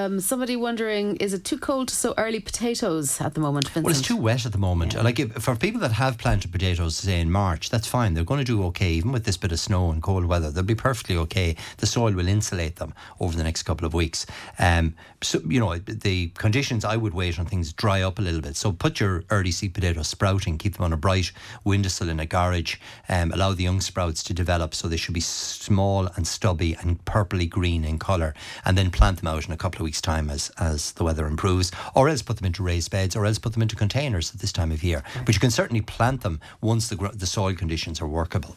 Um, 0.08 0.22
somebody 0.22 0.56
wondering, 0.56 1.18
is 1.18 1.34
it 1.34 1.44
too 1.44 1.58
cold 1.58 1.90
to 1.90 1.96
sow 1.96 2.14
early 2.18 2.40
potatoes 2.40 3.20
at 3.20 3.34
the 3.34 3.42
moment, 3.42 3.66
Vincent? 3.66 3.86
Well, 3.86 3.92
it's 3.92 4.02
too 4.02 4.16
wet 4.16 4.46
at 4.46 4.54
the 4.54 4.58
moment. 4.58 4.96
Like 4.96 5.20
if, 5.20 5.34
for 5.34 5.54
people 5.58 5.82
that 5.82 5.92
have 5.92 6.18
planted 6.18 6.50
potatoes, 6.50 6.96
say 6.96 7.20
in 7.20 7.30
March, 7.30 7.70
that's 7.70 7.88
fine. 7.88 8.14
They're 8.14 8.24
going 8.24 8.40
to 8.40 8.46
do 8.46 8.64
okay, 8.68 8.92
even 8.92 9.12
with 9.12 9.26
this 9.26 9.36
bit 9.36 9.52
of 9.52 9.60
snow 9.60 9.92
and 9.92 10.02
cold 10.02 10.24
weather. 10.24 10.50
They'll 10.50 10.64
be 10.64 10.76
perfectly 10.76 11.18
okay. 11.18 11.58
The 11.78 11.88
soil 11.88 12.14
will 12.14 12.30
insulate 12.30 12.78
them 12.78 12.94
over 13.20 13.36
the 13.36 13.44
next 13.44 13.64
couple 13.64 13.86
of 13.86 13.94
weeks. 13.94 14.26
Um, 14.60 14.96
so 15.22 15.42
you 15.46 15.60
know 15.60 15.78
the 15.78 16.30
conditions. 16.30 16.86
I 16.86 16.96
would 16.96 17.14
wait 17.14 17.38
on 17.38 17.46
things 17.46 17.74
dry 17.74 18.02
up 18.02 18.18
a 18.18 18.22
little 18.22 18.42
bit. 18.42 18.56
So 18.56 18.72
put 18.72 19.02
your 19.02 19.26
early 19.30 19.52
seed 19.52 19.74
potatoes 19.74 20.08
sprouting. 20.08 20.58
Keep 20.58 20.78
them 20.78 20.86
on 20.86 20.94
a 20.94 20.98
bright 20.98 21.34
windowsill 21.66 22.08
in 22.08 22.22
a 22.22 22.26
garage. 22.26 22.78
Um, 23.10 23.34
allow 23.34 23.52
the 23.52 23.64
young 23.64 23.82
sprouts 23.82 24.24
to 24.24 24.34
develop. 24.34 24.74
So 24.74 24.88
they 24.88 24.96
should 24.96 25.16
be 25.16 25.20
small 25.20 26.08
and 26.16 26.26
stubby 26.26 26.78
and 26.80 27.04
purpley 27.04 27.50
green 27.50 27.84
in 27.84 28.00
colour, 28.00 28.34
and 28.64 28.78
then 28.78 28.90
plant 28.90 29.18
them 29.18 29.28
out 29.28 29.46
in 29.46 29.52
a 29.52 29.58
couple 29.58 29.82
of 29.82 29.84
weeks' 29.84 29.97
time 30.02 30.30
as 30.30 30.52
as 30.58 30.92
the 30.94 31.04
weather 31.04 31.28
improves, 31.28 31.72
or 31.96 32.10
else 32.10 32.22
put 32.22 32.38
them 32.38 32.46
into 32.46 32.64
raised 32.64 32.92
beds, 32.92 33.16
or 33.16 33.26
else 33.26 33.40
put 33.40 33.54
them 33.54 33.62
into 33.62 33.76
containers 33.76 34.34
at 34.34 34.40
this 34.40 34.52
time 34.52 34.72
of 34.72 34.84
year. 34.84 35.04
But 35.26 35.36
you 35.36 35.42
can 35.42 35.52
certainly 35.52 35.82
plant 35.82 36.22
them 36.22 36.40
once 36.62 36.90
the 36.90 36.96
the 37.14 37.28
soil 37.28 37.56
conditions 37.56 38.02
are 38.02 38.08
workable. 38.08 38.56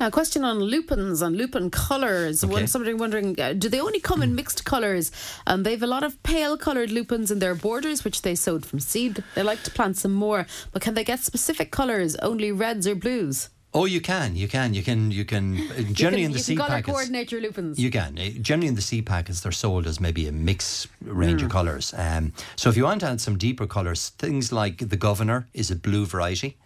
Now, 0.00 0.08
a 0.08 0.10
question 0.10 0.44
on 0.44 0.58
lupins 0.58 1.22
and 1.22 1.36
lupin 1.36 1.70
colours. 1.70 2.42
Okay. 2.42 2.52
One 2.52 2.66
somebody 2.66 2.92
wondering, 2.92 3.40
uh, 3.40 3.52
do 3.52 3.68
they 3.68 3.80
only 3.80 4.00
come 4.00 4.20
in 4.20 4.34
mixed 4.34 4.64
colours? 4.64 5.12
Um, 5.46 5.62
they 5.62 5.70
have 5.70 5.82
a 5.82 5.86
lot 5.86 6.02
of 6.02 6.20
pale 6.22 6.56
coloured 6.56 6.90
lupins 6.90 7.30
in 7.30 7.38
their 7.38 7.54
borders, 7.54 8.04
which 8.04 8.22
they 8.22 8.34
sowed 8.34 8.66
from 8.66 8.80
seed. 8.80 9.22
They 9.34 9.42
like 9.42 9.62
to 9.62 9.70
plant 9.70 9.96
some 9.96 10.12
more, 10.12 10.46
but 10.72 10.82
can 10.82 10.94
they 10.94 11.04
get 11.04 11.20
specific 11.20 11.70
colours, 11.70 12.16
only 12.16 12.52
reds 12.52 12.86
or 12.86 12.94
blues? 12.94 13.48
Oh, 13.78 13.84
you 13.84 14.00
can, 14.00 14.34
you 14.36 14.48
can, 14.48 14.72
you 14.72 14.82
can, 14.82 15.10
you 15.10 15.24
can. 15.26 15.44
uh, 15.70 15.82
Generally, 15.92 16.22
you 16.22 16.26
in 16.26 16.30
can, 16.30 16.32
the 16.32 16.38
you 16.38 16.44
seed 16.44 16.56
can 16.56 16.66
colour 16.66 16.76
packets, 16.78 16.92
coordinate 16.96 17.30
your 17.32 17.40
lupins. 17.42 17.78
You 17.78 17.90
can. 17.90 18.18
Uh, 18.18 18.30
Generally, 18.40 18.68
in 18.68 18.74
the 18.74 18.80
seed 18.90 19.04
packets, 19.04 19.40
they're 19.42 19.52
sold 19.52 19.86
as 19.86 20.00
maybe 20.00 20.26
a 20.26 20.32
mix 20.32 20.88
range 21.04 21.40
Hmm. 21.42 21.46
of 21.46 21.52
colours. 21.52 21.94
Um, 21.96 22.32
so 22.56 22.70
if 22.70 22.76
you 22.78 22.84
want 22.84 23.00
to 23.02 23.08
add 23.08 23.20
some 23.20 23.36
deeper 23.36 23.66
colours, 23.66 24.10
things 24.24 24.50
like 24.50 24.88
the 24.88 24.96
Governor 24.96 25.46
is 25.52 25.70
a 25.70 25.76
blue 25.76 26.06
variety. 26.06 26.56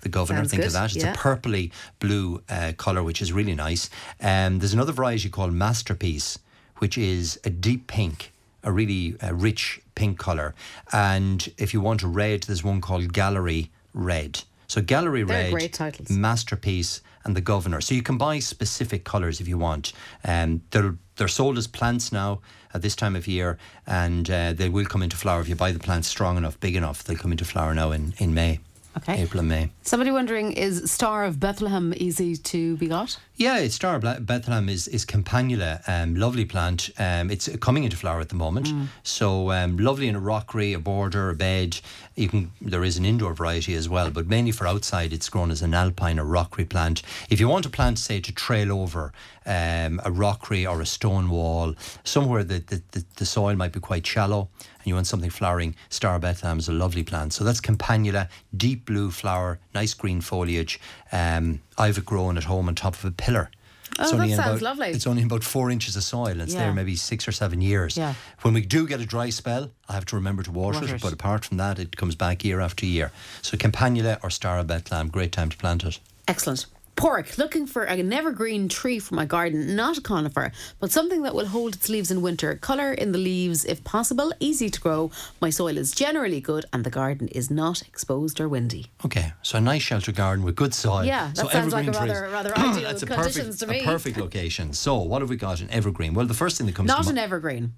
The 0.00 0.08
Governor, 0.08 0.40
Sounds 0.40 0.50
think 0.50 0.62
good, 0.62 0.66
of 0.66 0.72
that. 0.74 0.94
It's 0.96 1.04
yeah. 1.04 1.12
a 1.14 1.16
purpley 1.16 1.70
blue 2.00 2.42
uh, 2.48 2.72
colour, 2.76 3.02
which 3.04 3.22
is 3.22 3.32
really 3.32 3.54
nice. 3.54 3.88
Um, 4.20 4.58
there's 4.58 4.74
another 4.74 4.92
variety 4.92 5.28
called 5.28 5.52
Masterpiece, 5.52 6.38
which 6.78 6.98
is 6.98 7.38
a 7.44 7.50
deep 7.50 7.86
pink, 7.86 8.32
a 8.64 8.72
really 8.72 9.16
uh, 9.22 9.32
rich 9.34 9.80
pink 9.94 10.18
colour. 10.18 10.54
And 10.92 11.48
if 11.58 11.72
you 11.72 11.80
want 11.80 12.02
a 12.02 12.08
red, 12.08 12.42
there's 12.44 12.64
one 12.64 12.80
called 12.80 13.12
Gallery 13.12 13.70
Red. 13.94 14.42
So 14.68 14.80
Gallery 14.82 15.22
They're 15.22 15.52
Red. 15.52 16.10
Masterpiece, 16.10 17.00
and 17.24 17.36
the 17.36 17.40
Governor. 17.40 17.80
So 17.80 17.94
you 17.94 18.02
can 18.02 18.16
buy 18.18 18.38
specific 18.38 19.04
colours 19.04 19.40
if 19.40 19.48
you 19.48 19.58
want. 19.58 19.92
Um, 20.24 20.62
they're 20.70 20.94
they're 21.16 21.28
sold 21.28 21.56
as 21.58 21.66
plants 21.66 22.12
now 22.12 22.40
at 22.74 22.82
this 22.82 22.94
time 22.94 23.16
of 23.16 23.26
year, 23.26 23.58
and 23.86 24.28
uh, 24.30 24.52
they 24.52 24.68
will 24.68 24.84
come 24.84 25.02
into 25.02 25.16
flower 25.16 25.40
if 25.40 25.48
you 25.48 25.54
buy 25.56 25.72
the 25.72 25.78
plants 25.78 26.08
strong 26.08 26.36
enough, 26.36 26.58
big 26.60 26.76
enough. 26.76 27.02
They'll 27.04 27.16
come 27.16 27.32
into 27.32 27.44
flower 27.44 27.74
now 27.74 27.90
in 27.90 28.14
in 28.18 28.32
May, 28.34 28.60
Okay. 28.98 29.22
April 29.22 29.40
and 29.40 29.48
May. 29.48 29.70
Somebody 29.82 30.10
wondering, 30.10 30.52
is 30.52 30.90
Star 30.90 31.24
of 31.24 31.38
Bethlehem 31.40 31.92
easy 31.96 32.36
to 32.36 32.76
be 32.76 32.86
got? 32.86 33.18
Yeah, 33.36 33.58
it's 33.58 33.74
Star 33.74 33.96
of 33.96 34.26
Bethlehem 34.26 34.68
is 34.68 34.88
is 34.88 35.04
Campanula, 35.04 35.80
um, 35.88 36.14
lovely 36.14 36.44
plant. 36.44 36.90
Um, 36.98 37.30
it's 37.30 37.48
coming 37.58 37.84
into 37.84 37.96
flower 37.96 38.20
at 38.20 38.28
the 38.28 38.36
moment, 38.36 38.68
so 39.02 39.50
um, 39.52 39.76
lovely 39.78 40.06
in 40.08 40.14
a 40.16 40.20
rockery, 40.20 40.72
a 40.74 40.78
border, 40.78 41.30
a 41.30 41.34
bed. 41.34 41.80
You 42.16 42.28
can 42.30 42.50
there 42.62 42.82
is 42.82 42.96
an 42.96 43.04
indoor 43.04 43.34
variety 43.34 43.74
as 43.74 43.90
well, 43.90 44.10
but 44.10 44.26
mainly 44.26 44.50
for 44.50 44.66
outside, 44.66 45.12
it's 45.12 45.28
grown 45.28 45.50
as 45.50 45.60
an 45.60 45.74
alpine 45.74 46.18
or 46.18 46.24
rockery 46.24 46.64
plant. 46.64 47.02
If 47.28 47.40
you 47.40 47.46
want 47.46 47.66
a 47.66 47.68
plant, 47.68 47.98
say 47.98 48.20
to 48.20 48.32
trail 48.32 48.72
over 48.72 49.12
um, 49.44 50.00
a 50.02 50.10
rockery 50.10 50.66
or 50.66 50.80
a 50.80 50.86
stone 50.86 51.28
wall, 51.28 51.74
somewhere 52.04 52.42
that 52.44 52.68
the, 52.68 52.82
the, 52.92 53.04
the 53.16 53.26
soil 53.26 53.54
might 53.54 53.72
be 53.72 53.80
quite 53.80 54.06
shallow, 54.06 54.48
and 54.78 54.86
you 54.86 54.94
want 54.94 55.06
something 55.06 55.28
flowering, 55.28 55.76
Star 55.90 56.18
Bethlehem 56.18 56.58
is 56.58 56.68
a 56.68 56.72
lovely 56.72 57.02
plant. 57.02 57.34
So 57.34 57.44
that's 57.44 57.60
Campanula, 57.60 58.30
deep 58.56 58.86
blue 58.86 59.10
flower, 59.10 59.58
nice 59.74 59.92
green 59.92 60.22
foliage. 60.22 60.80
Um, 61.12 61.60
I've 61.76 62.02
grown 62.06 62.38
at 62.38 62.44
home 62.44 62.68
on 62.68 62.74
top 62.74 62.94
of 62.94 63.04
a 63.04 63.10
pillar. 63.10 63.50
Oh, 63.98 64.16
that 64.16 64.30
sounds 64.36 64.62
lovely. 64.62 64.88
It's 64.88 65.06
only 65.06 65.22
about 65.22 65.42
four 65.44 65.70
inches 65.70 65.96
of 65.96 66.02
soil. 66.02 66.40
It's 66.40 66.52
Yeah. 66.52 66.60
there 66.60 66.72
maybe 66.74 66.96
six 66.96 67.26
or 67.26 67.32
seven 67.32 67.60
years. 67.60 67.96
Yeah. 67.96 68.14
When 68.42 68.54
we 68.54 68.60
do 68.60 68.86
get 68.86 69.00
a 69.00 69.06
dry 69.06 69.30
spell, 69.30 69.70
I 69.88 69.94
have 69.94 70.04
to 70.06 70.16
remember 70.16 70.42
to 70.42 70.50
water, 70.50 70.80
Water 70.80 70.94
it. 70.94 70.96
it. 70.96 71.02
But 71.02 71.12
apart 71.12 71.44
from 71.44 71.56
that, 71.58 71.78
it 71.78 71.96
comes 71.96 72.14
back 72.14 72.44
year 72.44 72.60
after 72.60 72.84
year. 72.86 73.10
So 73.42 73.56
Campanula 73.56 74.18
or 74.22 74.30
Star 74.30 74.58
of 74.58 74.66
Bethlehem, 74.66 75.08
great 75.08 75.32
time 75.32 75.48
to 75.50 75.56
plant 75.56 75.84
it. 75.84 75.98
Excellent. 76.28 76.66
Pork, 76.96 77.36
looking 77.36 77.66
for 77.66 77.82
an 77.84 78.10
evergreen 78.10 78.68
tree 78.70 78.98
for 78.98 79.14
my 79.14 79.26
garden, 79.26 79.76
not 79.76 79.98
a 79.98 80.00
conifer, 80.00 80.50
but 80.80 80.90
something 80.90 81.22
that 81.22 81.34
will 81.34 81.46
hold 81.46 81.74
its 81.74 81.90
leaves 81.90 82.10
in 82.10 82.22
winter. 82.22 82.54
Colour 82.56 82.92
in 82.94 83.12
the 83.12 83.18
leaves 83.18 83.66
if 83.66 83.84
possible, 83.84 84.32
easy 84.40 84.70
to 84.70 84.80
grow. 84.80 85.10
My 85.40 85.50
soil 85.50 85.76
is 85.76 85.92
generally 85.92 86.40
good 86.40 86.64
and 86.72 86.84
the 86.84 86.90
garden 86.90 87.28
is 87.28 87.50
not 87.50 87.82
exposed 87.82 88.40
or 88.40 88.48
windy. 88.48 88.86
Okay, 89.04 89.32
so 89.42 89.58
a 89.58 89.60
nice 89.60 89.82
shelter 89.82 90.10
garden 90.10 90.42
with 90.42 90.56
good 90.56 90.72
soil. 90.72 91.04
Yeah, 91.04 91.26
that 91.34 91.36
so 91.36 91.48
sounds 91.48 91.74
like 91.74 91.86
a 91.86 91.90
rather- 91.92 92.28
rather 92.32 92.52
ideal 92.58 92.88
That's 92.88 93.02
a 93.02 93.06
conditions 93.06 93.36
perfect, 93.36 93.58
to 93.60 93.66
me. 93.66 93.80
A 93.80 93.84
perfect 93.84 94.16
location. 94.16 94.72
So 94.72 94.96
what 94.96 95.20
have 95.20 95.28
we 95.28 95.36
got 95.36 95.60
in 95.60 95.68
evergreen? 95.70 96.14
Well, 96.14 96.24
the 96.26 96.34
first 96.34 96.56
thing 96.56 96.66
that 96.66 96.74
comes 96.74 96.88
Not 96.88 97.02
to 97.04 97.10
an 97.10 97.16
mi- 97.16 97.20
evergreen. 97.20 97.74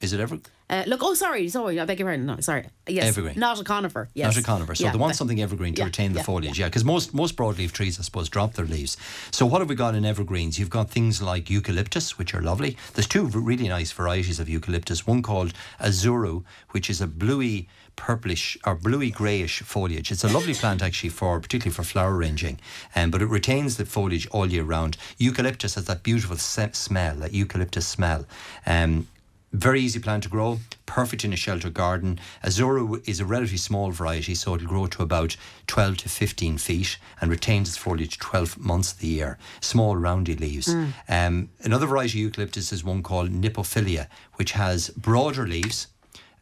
Is 0.00 0.14
it 0.14 0.20
ever 0.20 0.38
Uh, 0.70 0.84
look, 0.86 1.00
oh, 1.02 1.14
sorry, 1.14 1.48
sorry, 1.48 1.78
I 1.78 1.84
beg 1.84 1.98
your 1.98 2.06
pardon. 2.08 2.24
No, 2.26 2.40
sorry. 2.40 2.64
Yes, 2.86 3.08
Evergreen. 3.08 3.38
Not 3.38 3.60
a 3.60 3.64
conifer. 3.64 4.08
Yes. 4.14 4.34
Not 4.34 4.42
a 4.42 4.46
conifer. 4.46 4.74
So 4.74 4.84
Yeah, 4.84 4.92
they 4.92 4.98
want 4.98 5.16
something 5.16 5.40
evergreen 5.42 5.74
to 5.74 5.80
yeah, 5.80 5.86
retain 5.86 6.12
the 6.12 6.18
yeah, 6.20 6.24
foliage. 6.24 6.58
Yeah, 6.58 6.68
because 6.68 6.84
most 6.84 7.12
most 7.12 7.36
broadleaf 7.36 7.72
trees, 7.72 7.98
I 7.98 8.02
suppose, 8.02 8.28
drop 8.30 8.54
their 8.54 8.64
leaves. 8.64 8.96
So 9.30 9.44
what 9.44 9.60
have 9.60 9.68
we 9.68 9.74
got 9.74 9.94
in 9.94 10.04
evergreens? 10.04 10.58
You've 10.58 10.70
got 10.70 10.88
things 10.88 11.20
like 11.20 11.50
eucalyptus, 11.50 12.16
which 12.18 12.34
are 12.34 12.40
lovely. 12.40 12.76
There's 12.94 13.08
two 13.08 13.26
really 13.26 13.68
nice 13.68 13.92
varieties 13.92 14.40
of 14.40 14.48
eucalyptus. 14.48 15.06
One 15.06 15.22
called 15.22 15.52
Azura, 15.80 16.42
which 16.70 16.88
is 16.88 17.00
a 17.02 17.06
bluey 17.06 17.68
purplish 17.96 18.56
or 18.64 18.76
bluey 18.76 19.10
greyish 19.10 19.60
foliage. 19.62 20.10
It's 20.10 20.24
a 20.24 20.28
lovely 20.28 20.54
plant 20.54 20.82
actually 20.82 21.10
for 21.10 21.38
particularly 21.40 21.74
for 21.74 21.82
flower 21.82 22.16
arranging, 22.16 22.58
um, 22.96 23.10
but 23.10 23.20
it 23.20 23.26
retains 23.26 23.76
the 23.76 23.84
foliage 23.84 24.26
all 24.28 24.46
year 24.46 24.62
round. 24.62 24.96
Eucalyptus 25.18 25.74
has 25.74 25.84
that 25.86 26.02
beautiful 26.02 26.36
se- 26.38 26.70
smell, 26.72 27.16
that 27.16 27.34
eucalyptus 27.34 27.86
smell. 27.86 28.24
Um, 28.66 29.08
very 29.52 29.80
easy 29.80 29.98
plant 29.98 30.22
to 30.22 30.28
grow, 30.28 30.60
perfect 30.86 31.24
in 31.24 31.32
a 31.32 31.36
shelter 31.36 31.70
garden. 31.70 32.20
Azura 32.44 33.06
is 33.08 33.20
a 33.20 33.24
relatively 33.24 33.58
small 33.58 33.90
variety, 33.90 34.34
so 34.34 34.54
it'll 34.54 34.68
grow 34.68 34.86
to 34.86 35.02
about 35.02 35.36
12 35.66 35.98
to 35.98 36.08
15 36.08 36.58
feet 36.58 36.98
and 37.20 37.30
retains 37.30 37.68
its 37.68 37.76
foliage 37.76 38.18
12 38.18 38.58
months 38.58 38.92
of 38.92 38.98
the 38.98 39.08
year. 39.08 39.38
Small, 39.60 39.96
roundy 39.96 40.36
leaves. 40.36 40.68
Um, 41.08 41.50
another 41.62 41.86
variety 41.86 42.20
of 42.20 42.24
eucalyptus 42.26 42.72
is 42.72 42.84
one 42.84 43.02
called 43.02 43.30
Niphophila, 43.30 44.06
which 44.34 44.52
has 44.52 44.90
broader 44.90 45.46
leaves. 45.46 45.88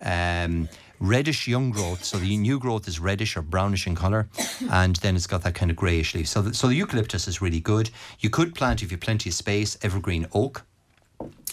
Um, 0.01 0.69
reddish 1.01 1.49
young 1.49 1.71
growth, 1.71 2.05
so 2.05 2.19
the 2.19 2.37
new 2.37 2.59
growth 2.59 2.89
is 2.89 2.99
reddish 2.99 3.37
or 3.37 3.43
brownish 3.43 3.87
in 3.87 3.95
colour, 3.95 4.29
and 4.71 4.97
then 4.97 5.17
it's 5.17 5.27
got 5.27 5.43
that 5.43 5.55
kind 5.55 5.71
of 5.71 5.77
greyish 5.77 6.15
leaf. 6.15 6.29
So, 6.29 6.43
the, 6.43 6.55
so 6.55 6.67
the 6.67 6.75
eucalyptus 6.75 7.29
is 7.29 7.41
really 7.41 7.61
good. 7.61 7.91
You 8.19 8.31
could 8.31 8.55
plant, 8.55 8.83
if 8.83 8.91
you 8.91 8.97
have 8.97 9.01
plenty 9.01 9.31
of 9.31 9.35
space, 9.35 9.79
evergreen 9.83 10.27
oak 10.33 10.65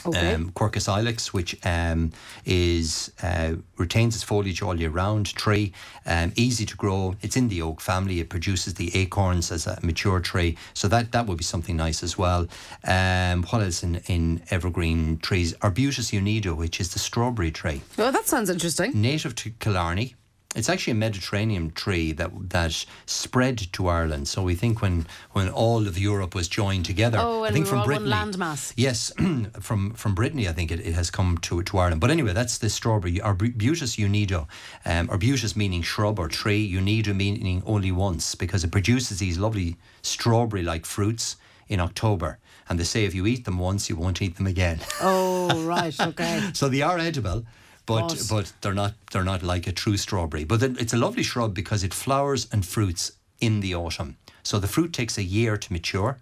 Okay. 0.08 0.36
um, 0.36 0.52
Quercus 0.52 0.88
ilex, 0.88 1.34
which 1.34 1.58
um, 1.66 2.12
is 2.46 3.12
uh, 3.24 3.56
retains 3.78 4.14
its 4.14 4.24
foliage 4.24 4.62
all 4.62 4.80
year 4.80 4.92
round. 4.92 5.34
Tree, 5.36 5.74
um, 6.06 6.32
easy 6.36 6.64
to 6.66 6.76
grow. 6.78 7.16
It's 7.22 7.36
in 7.36 7.48
the 7.48 7.64
oak 7.64 7.82
family. 7.82 8.20
It 8.20 8.30
produces 8.30 8.76
the 8.76 8.96
acorns 8.96 9.52
as 9.52 9.66
a 9.66 9.80
mature 9.82 10.20
tree, 10.20 10.58
so 10.76 10.88
that 10.90 11.12
that 11.12 11.26
would 11.26 11.38
be 11.40 11.44
something 11.44 11.76
nice 11.76 12.04
as 12.04 12.18
well. 12.20 12.48
Um, 12.84 13.44
what 13.44 13.64
else 13.64 13.82
in, 13.82 13.96
in 14.06 14.44
evergreen 14.52 15.18
trees? 15.18 15.56
Arbutus 15.62 16.12
unedo, 16.12 16.56
which 16.56 16.80
is 16.80 16.94
the 16.94 17.00
strawberry 17.00 17.50
tree, 17.50 17.82
oh, 17.98 18.12
that 18.12 18.28
sounds 18.28 18.52
interesting. 18.52 18.92
native 18.94 19.34
to 19.36 19.50
Killarney. 19.60 20.14
It's 20.56 20.70
actually 20.70 20.92
a 20.92 20.96
Mediterranean 20.96 21.72
tree 21.72 22.14
that 22.14 22.32
that 22.50 22.86
spread 23.06 23.58
to 23.74 23.88
Ireland. 23.88 24.28
So 24.28 24.42
we 24.42 24.56
think 24.56 24.82
when 24.82 25.06
when 25.34 25.50
all 25.50 25.88
of 25.88 25.98
Europe 25.98 26.34
was 26.34 26.48
joined 26.48 26.86
together, 26.86 27.18
Oh, 27.22 27.44
I 27.44 27.52
think 27.52 27.66
we 27.66 27.70
from 27.70 27.84
Brittany, 27.84 28.10
landmass. 28.12 28.74
Yes, 28.78 29.12
from 29.60 29.92
from 29.94 30.16
Brittany, 30.16 30.48
I 30.48 30.54
think 30.54 30.72
it, 30.72 30.80
it 30.80 30.94
has 30.94 31.12
come 31.12 31.38
to 31.40 31.62
to 31.62 31.78
Ireland. 31.78 32.02
But 32.02 32.12
anyway, 32.12 32.34
that's 32.34 32.58
the 32.58 32.70
strawberry. 32.70 33.20
Arbutus 33.22 33.98
unedo. 33.98 34.48
Um, 34.86 35.10
arbutus 35.10 35.56
meaning 35.56 35.82
shrub 35.84 36.20
or 36.20 36.28
tree. 36.28 36.72
Unedo 36.74 37.14
meaning 37.14 37.62
only 37.66 37.92
once 37.92 38.36
because 38.36 38.64
it 38.64 38.72
produces 38.72 39.20
these 39.20 39.38
lovely 39.38 39.76
strawberry-like 40.02 40.86
fruits 40.86 41.36
in 41.68 41.80
October. 41.80 42.40
And 42.70 42.80
they 42.80 42.84
say 42.84 43.06
if 43.06 43.14
you 43.14 43.26
eat 43.28 43.46
them 43.46 43.60
once, 43.60 43.90
you 43.90 43.96
won't 43.96 44.22
eat 44.22 44.38
them 44.38 44.48
again. 44.48 44.80
Oh, 45.02 45.66
right, 45.66 46.00
okay. 46.00 46.42
So 46.54 46.68
they 46.70 46.82
are 46.82 46.98
edible, 46.98 47.46
but 47.86 48.08
But- 48.10 48.28
but 48.30 48.54
they're 48.62 48.74
not 48.74 48.94
they're 49.12 49.24
not 49.24 49.44
like 49.44 49.68
a 49.68 49.72
true 49.72 49.98
strawberry. 49.98 50.44
But 50.44 50.60
then 50.60 50.76
it's 50.80 50.94
a 50.94 50.98
lovely 50.98 51.24
shrub 51.24 51.54
because 51.54 51.84
it 51.84 51.94
flowers 51.94 52.48
and 52.52 52.66
fruits 52.66 53.12
in 53.40 53.60
the 53.62 53.76
autumn. 53.76 54.18
So 54.44 54.60
the 54.60 54.68
fruit 54.68 54.92
takes 54.94 55.18
a 55.18 55.24
year 55.24 55.58
to 55.58 55.74
mature. 55.74 56.18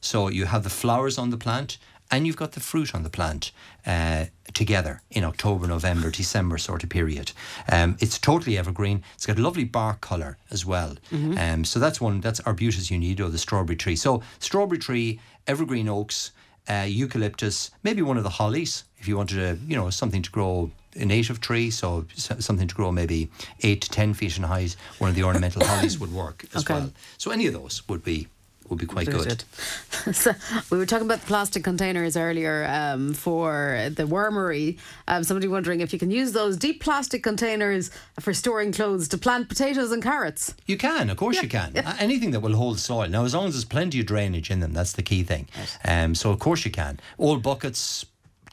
So 0.00 0.28
you 0.28 0.46
have 0.46 0.62
the 0.62 0.70
flowers 0.70 1.18
on 1.18 1.30
the 1.30 1.36
plant 1.38 1.78
and 2.10 2.24
you've 2.26 2.36
got 2.36 2.52
the 2.52 2.60
fruit 2.60 2.94
on 2.94 3.02
the 3.02 3.10
plant 3.10 3.50
uh, 3.84 4.26
together 4.54 5.02
in 5.10 5.24
October, 5.24 5.66
November, 5.66 6.10
December 6.10 6.56
sort 6.58 6.84
of 6.84 6.88
period. 6.88 7.32
Um, 7.68 7.96
it's 7.98 8.18
totally 8.18 8.56
evergreen. 8.56 9.02
It's 9.16 9.26
got 9.26 9.38
a 9.38 9.42
lovely 9.42 9.64
bark 9.64 10.00
colour 10.00 10.36
as 10.50 10.64
well. 10.64 10.96
Um, 11.12 11.64
so 11.64 11.80
that's 11.80 12.00
one. 12.00 12.20
That's 12.20 12.38
Arbutus 12.40 12.90
unedo, 12.90 13.28
the 13.30 13.38
strawberry 13.38 13.76
tree. 13.76 13.96
So 13.96 14.22
strawberry 14.38 14.78
tree, 14.78 15.18
evergreen 15.48 15.88
oaks. 15.88 16.30
Uh, 16.68 16.86
eucalyptus, 16.88 17.70
maybe 17.82 18.02
one 18.02 18.16
of 18.16 18.22
the 18.22 18.30
hollies 18.30 18.84
if 18.98 19.08
you 19.08 19.16
wanted 19.16 19.36
to, 19.36 19.64
you 19.66 19.76
know, 19.76 19.90
something 19.90 20.22
to 20.22 20.30
grow 20.30 20.70
a 20.96 21.04
native 21.04 21.40
tree, 21.40 21.70
so 21.70 22.06
something 22.14 22.66
to 22.66 22.74
grow 22.74 22.90
maybe 22.90 23.30
eight 23.62 23.82
to 23.82 23.90
ten 23.90 24.14
feet 24.14 24.36
in 24.36 24.42
height. 24.44 24.76
One 24.98 25.10
of 25.10 25.16
the 25.16 25.22
ornamental 25.22 25.64
hollies 25.66 25.98
would 25.98 26.12
work 26.12 26.44
as 26.54 26.62
okay. 26.62 26.74
well. 26.74 26.92
So 27.18 27.30
any 27.30 27.46
of 27.46 27.52
those 27.52 27.86
would 27.88 28.02
be 28.02 28.28
would 28.70 28.78
be 28.78 28.86
quite 28.86 29.08
good. 29.08 29.44
so 30.12 30.32
we 30.70 30.78
were 30.78 30.86
talking 30.86 31.06
about 31.06 31.20
the 31.20 31.26
plastic 31.26 31.64
containers 31.64 32.16
earlier 32.16 32.66
um, 32.68 33.14
for 33.14 33.90
the 33.94 34.04
wormery. 34.04 34.78
Um, 35.08 35.24
somebody 35.24 35.48
wondering 35.48 35.80
if 35.80 35.92
you 35.92 35.98
can 35.98 36.10
use 36.10 36.32
those 36.32 36.56
deep 36.56 36.82
plastic 36.82 37.22
containers 37.22 37.90
for 38.20 38.32
storing 38.34 38.72
clothes 38.72 39.08
to 39.08 39.18
plant 39.18 39.48
potatoes 39.48 39.92
and 39.92 40.02
carrots. 40.02 40.54
You 40.66 40.76
can, 40.76 41.10
of 41.10 41.16
course, 41.16 41.36
yeah. 41.36 41.42
you 41.42 41.48
can. 41.48 41.72
Yeah. 41.74 41.96
Anything 41.98 42.30
that 42.32 42.40
will 42.40 42.56
hold 42.56 42.78
soil. 42.78 43.08
Now, 43.08 43.24
as 43.24 43.34
long 43.34 43.46
as 43.46 43.54
there's 43.54 43.64
plenty 43.64 44.00
of 44.00 44.06
drainage 44.06 44.50
in 44.50 44.60
them, 44.60 44.72
that's 44.72 44.92
the 44.92 45.02
key 45.02 45.22
thing. 45.22 45.48
Yes. 45.56 45.78
Um, 45.84 46.14
so, 46.14 46.30
of 46.30 46.38
course, 46.38 46.64
you 46.64 46.70
can. 46.70 47.00
Old 47.18 47.42
buckets 47.42 48.06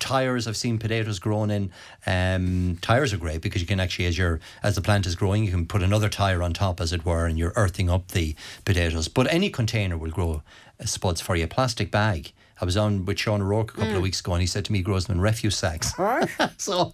tires 0.03 0.47
I've 0.47 0.57
seen 0.57 0.77
potatoes 0.77 1.17
grown 1.17 1.49
in. 1.49 1.71
Um, 2.05 2.77
tires 2.81 3.13
are 3.13 3.17
great 3.17 3.41
because 3.41 3.61
you 3.61 3.67
can 3.67 3.79
actually, 3.79 4.05
as 4.05 4.17
your 4.17 4.39
as 4.61 4.75
the 4.75 4.81
plant 4.81 5.05
is 5.05 5.15
growing, 5.15 5.45
you 5.45 5.51
can 5.51 5.65
put 5.65 5.81
another 5.81 6.09
tire 6.09 6.43
on 6.43 6.53
top, 6.53 6.81
as 6.81 6.91
it 6.91 7.05
were, 7.05 7.25
and 7.25 7.39
you're 7.39 7.53
earthing 7.55 7.89
up 7.89 8.09
the 8.09 8.35
potatoes. 8.65 9.07
But 9.07 9.31
any 9.31 9.49
container 9.49 9.97
will 9.97 10.11
grow 10.11 10.43
spuds 10.83 11.21
for 11.21 11.35
you. 11.35 11.45
A 11.45 11.47
plastic 11.47 11.89
bag 11.89 12.33
I 12.61 12.65
was 12.65 12.77
on 12.77 13.05
with 13.05 13.19
Sean 13.19 13.41
O'Rourke 13.41 13.71
a 13.71 13.77
couple 13.77 13.93
mm. 13.93 13.95
of 13.97 14.01
weeks 14.01 14.19
ago, 14.19 14.33
and 14.33 14.41
he 14.41 14.47
said 14.47 14.65
to 14.65 14.71
me, 14.71 14.79
he 14.79 14.83
grows 14.83 15.05
them 15.05 15.17
in 15.17 15.21
refuse 15.21 15.57
sacks. 15.57 15.93
so, 16.57 16.93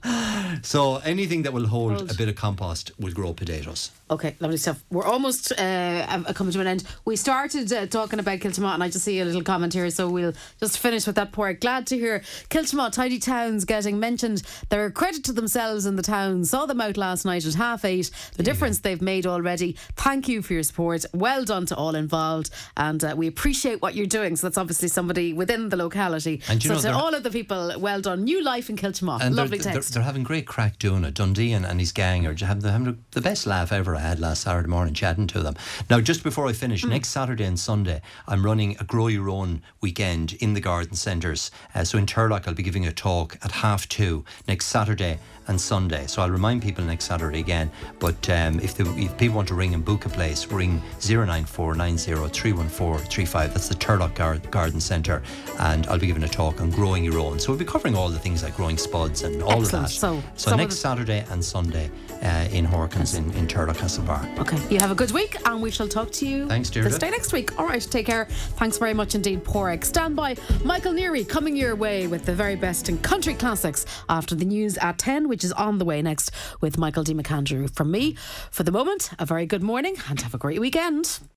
so 0.61 0.97
anything 0.97 1.43
that 1.43 1.53
will 1.53 1.67
hold, 1.67 1.93
hold, 1.93 2.11
a 2.11 2.13
bit 2.15 2.29
of 2.29 2.35
compost 2.35 2.91
will 2.99 3.11
grow 3.11 3.33
potatoes. 3.33 3.91
Okay, 4.11 4.35
lovely 4.39 4.57
stuff. 4.57 4.83
We're 4.89 5.05
almost 5.05 5.51
uh, 5.51 6.23
coming 6.33 6.51
to 6.53 6.59
an 6.61 6.67
end. 6.67 6.83
We 7.05 7.15
started 7.15 7.71
uh, 7.71 7.85
talking 7.85 8.19
about 8.19 8.39
Kiltimagh, 8.39 8.73
and 8.73 8.83
I 8.83 8.89
just 8.89 9.05
see 9.05 9.19
a 9.19 9.25
little 9.25 9.43
comment 9.43 9.73
here, 9.73 9.87
so 9.91 10.09
we'll 10.09 10.33
just 10.59 10.79
finish 10.79 11.05
with 11.05 11.15
that 11.17 11.31
part. 11.31 11.61
Glad 11.61 11.85
to 11.87 11.97
hear 11.97 12.21
Kiltimagh 12.49 12.91
tidy 12.91 13.19
towns 13.19 13.65
getting 13.65 13.99
mentioned. 13.99 14.41
They're 14.69 14.87
a 14.87 14.91
credit 14.91 15.23
to 15.25 15.31
themselves 15.31 15.85
and 15.85 15.95
the 15.95 16.01
town. 16.01 16.43
Saw 16.45 16.65
them 16.65 16.81
out 16.81 16.97
last 16.97 17.23
night 17.23 17.45
at 17.45 17.53
half 17.53 17.85
eight. 17.85 18.09
The 18.35 18.41
difference 18.41 18.79
they've 18.79 19.01
made 19.01 19.27
already. 19.27 19.73
Thank 19.95 20.27
you 20.27 20.41
for 20.41 20.53
your 20.53 20.63
support. 20.63 21.05
Well 21.13 21.45
done 21.45 21.67
to 21.67 21.75
all 21.75 21.93
involved, 21.93 22.49
and 22.77 23.03
uh, 23.03 23.13
we 23.15 23.27
appreciate 23.27 23.79
what 23.79 23.93
you're 23.93 24.07
doing. 24.07 24.35
So 24.35 24.47
that's 24.47 24.57
obviously 24.57 24.87
somebody 24.87 25.33
within 25.33 25.69
the 25.69 25.77
locality. 25.77 26.41
And 26.49 26.63
so 26.63 26.79
to 26.79 26.91
all 26.91 27.13
of 27.13 27.21
the 27.21 27.29
people, 27.29 27.73
well 27.77 28.01
done. 28.01 28.23
New 28.23 28.43
life 28.43 28.71
in 28.71 28.75
Kiltimagh. 28.75 29.21
And 29.21 29.35
Lovely 29.35 29.59
they're, 29.59 29.73
text. 29.73 29.93
They're, 29.93 30.01
they're, 30.01 30.05
having 30.05 30.23
great 30.23 30.47
crack 30.47 30.79
doing 30.79 31.03
it. 31.03 31.13
Dundee 31.13 31.53
and, 31.53 31.63
and 31.63 31.79
his 31.79 31.91
gang 31.91 32.25
are 32.25 32.33
having, 32.33 32.63
having 32.63 33.03
the 33.11 33.21
best 33.21 33.45
laugh 33.45 33.71
ever 33.71 33.98
I 33.99 34.03
had 34.03 34.19
last 34.19 34.43
Saturday 34.43 34.69
morning 34.69 34.93
chatting 34.93 35.27
to 35.27 35.43
them. 35.43 35.55
Now, 35.89 35.99
just 35.99 36.23
before 36.23 36.47
I 36.47 36.53
finish, 36.53 36.83
mm. 36.83 36.89
next 36.89 37.09
Saturday 37.09 37.43
and 37.43 37.59
Sunday, 37.59 38.01
I'm 38.27 38.45
running 38.45 38.77
a 38.79 38.85
Grow 38.85 39.07
Your 39.07 39.29
Own 39.29 39.61
weekend 39.81 40.33
in 40.33 40.53
the 40.53 40.61
garden 40.61 40.95
centres. 40.95 41.51
Uh, 41.75 41.83
so 41.83 41.97
in 41.97 42.05
Turlough, 42.05 42.47
I'll 42.47 42.53
be 42.53 42.63
giving 42.63 42.87
a 42.87 42.93
talk 42.93 43.37
at 43.43 43.51
half 43.51 43.89
two 43.89 44.23
next 44.47 44.67
Saturday 44.67 45.19
and 45.47 45.59
Sunday. 45.59 46.07
So 46.07 46.21
I'll 46.21 46.29
remind 46.29 46.61
people 46.61 46.85
next 46.85 47.05
Saturday 47.05 47.39
again. 47.39 47.71
But 47.99 48.29
um, 48.29 48.59
if, 48.59 48.79
if, 48.79 49.17
people 49.17 49.35
want 49.35 49.47
to 49.49 49.55
ring 49.55 49.73
and 49.73 49.83
book 49.83 50.05
a 50.05 50.09
place, 50.09 50.47
ring 50.47 50.81
09490 51.01 53.49
That's 53.49 53.67
the 53.67 53.75
Turlough 53.75 54.49
Garden 54.51 54.79
Centre. 54.79 55.21
And 55.59 55.87
I'll 55.87 55.99
be 55.99 56.07
giving 56.07 56.23
a 56.23 56.29
talk 56.29 56.61
on 56.61 56.69
growing 56.69 57.03
your 57.03 57.19
own. 57.19 57.39
So 57.39 57.51
we'll 57.51 57.59
be 57.59 57.65
covering 57.65 57.95
all 57.95 58.07
the 58.09 58.19
things 58.19 58.43
like 58.43 58.55
growing 58.55 58.77
spuds 58.77 59.23
and 59.23 59.43
all 59.43 59.61
Excellent. 59.61 59.73
of 59.73 59.81
that. 59.81 59.89
So, 59.89 60.23
so 60.35 60.55
next 60.55 60.77
Saturday 60.77 61.25
and 61.31 61.43
Sunday 61.43 61.89
uh, 62.21 62.47
in 62.51 62.65
Horkans 62.65 63.17
in, 63.17 63.31
in 63.33 63.47
Turlough 63.47 63.75
Castlebar. 63.75 64.37
Okay. 64.39 64.57
You 64.69 64.79
have 64.79 64.91
a 64.91 64.95
good 64.95 65.11
week 65.11 65.35
and 65.47 65.61
we 65.61 65.71
shall 65.71 65.87
talk 65.87 66.11
to 66.11 66.27
you 66.27 66.47
Thanks, 66.47 66.69
Deirdre. 66.69 66.89
this 66.91 66.99
day 66.99 67.09
next 67.09 67.33
week. 67.33 67.57
All 67.59 67.65
right. 67.65 67.81
Take 67.81 68.05
care. 68.05 68.25
Thanks 68.57 68.77
very 68.77 68.93
much 68.93 69.15
indeed, 69.15 69.43
Porrick. 69.43 69.83
Stand 69.85 70.15
by. 70.15 70.35
Michael 70.63 70.93
Neary 70.93 71.27
coming 71.27 71.55
your 71.55 71.75
way 71.75 72.07
with 72.07 72.25
the 72.25 72.33
very 72.33 72.55
best 72.55 72.89
in 72.89 72.97
country 72.99 73.33
classics 73.33 73.85
after 74.09 74.35
the 74.35 74.45
news 74.45 74.77
at 74.77 74.97
10, 74.97 75.27
which 75.27 75.43
is 75.43 75.51
on 75.53 75.77
the 75.77 75.85
way 75.85 76.01
next 76.01 76.31
with 76.61 76.77
Michael 76.77 77.03
D. 77.03 77.13
McAndrew. 77.13 77.69
From 77.73 77.91
me, 77.91 78.15
for 78.51 78.63
the 78.63 78.71
moment, 78.71 79.11
a 79.19 79.25
very 79.25 79.45
good 79.45 79.63
morning 79.63 79.95
and 80.09 80.21
have 80.21 80.33
a 80.33 80.37
great 80.37 80.59
weekend. 80.59 81.19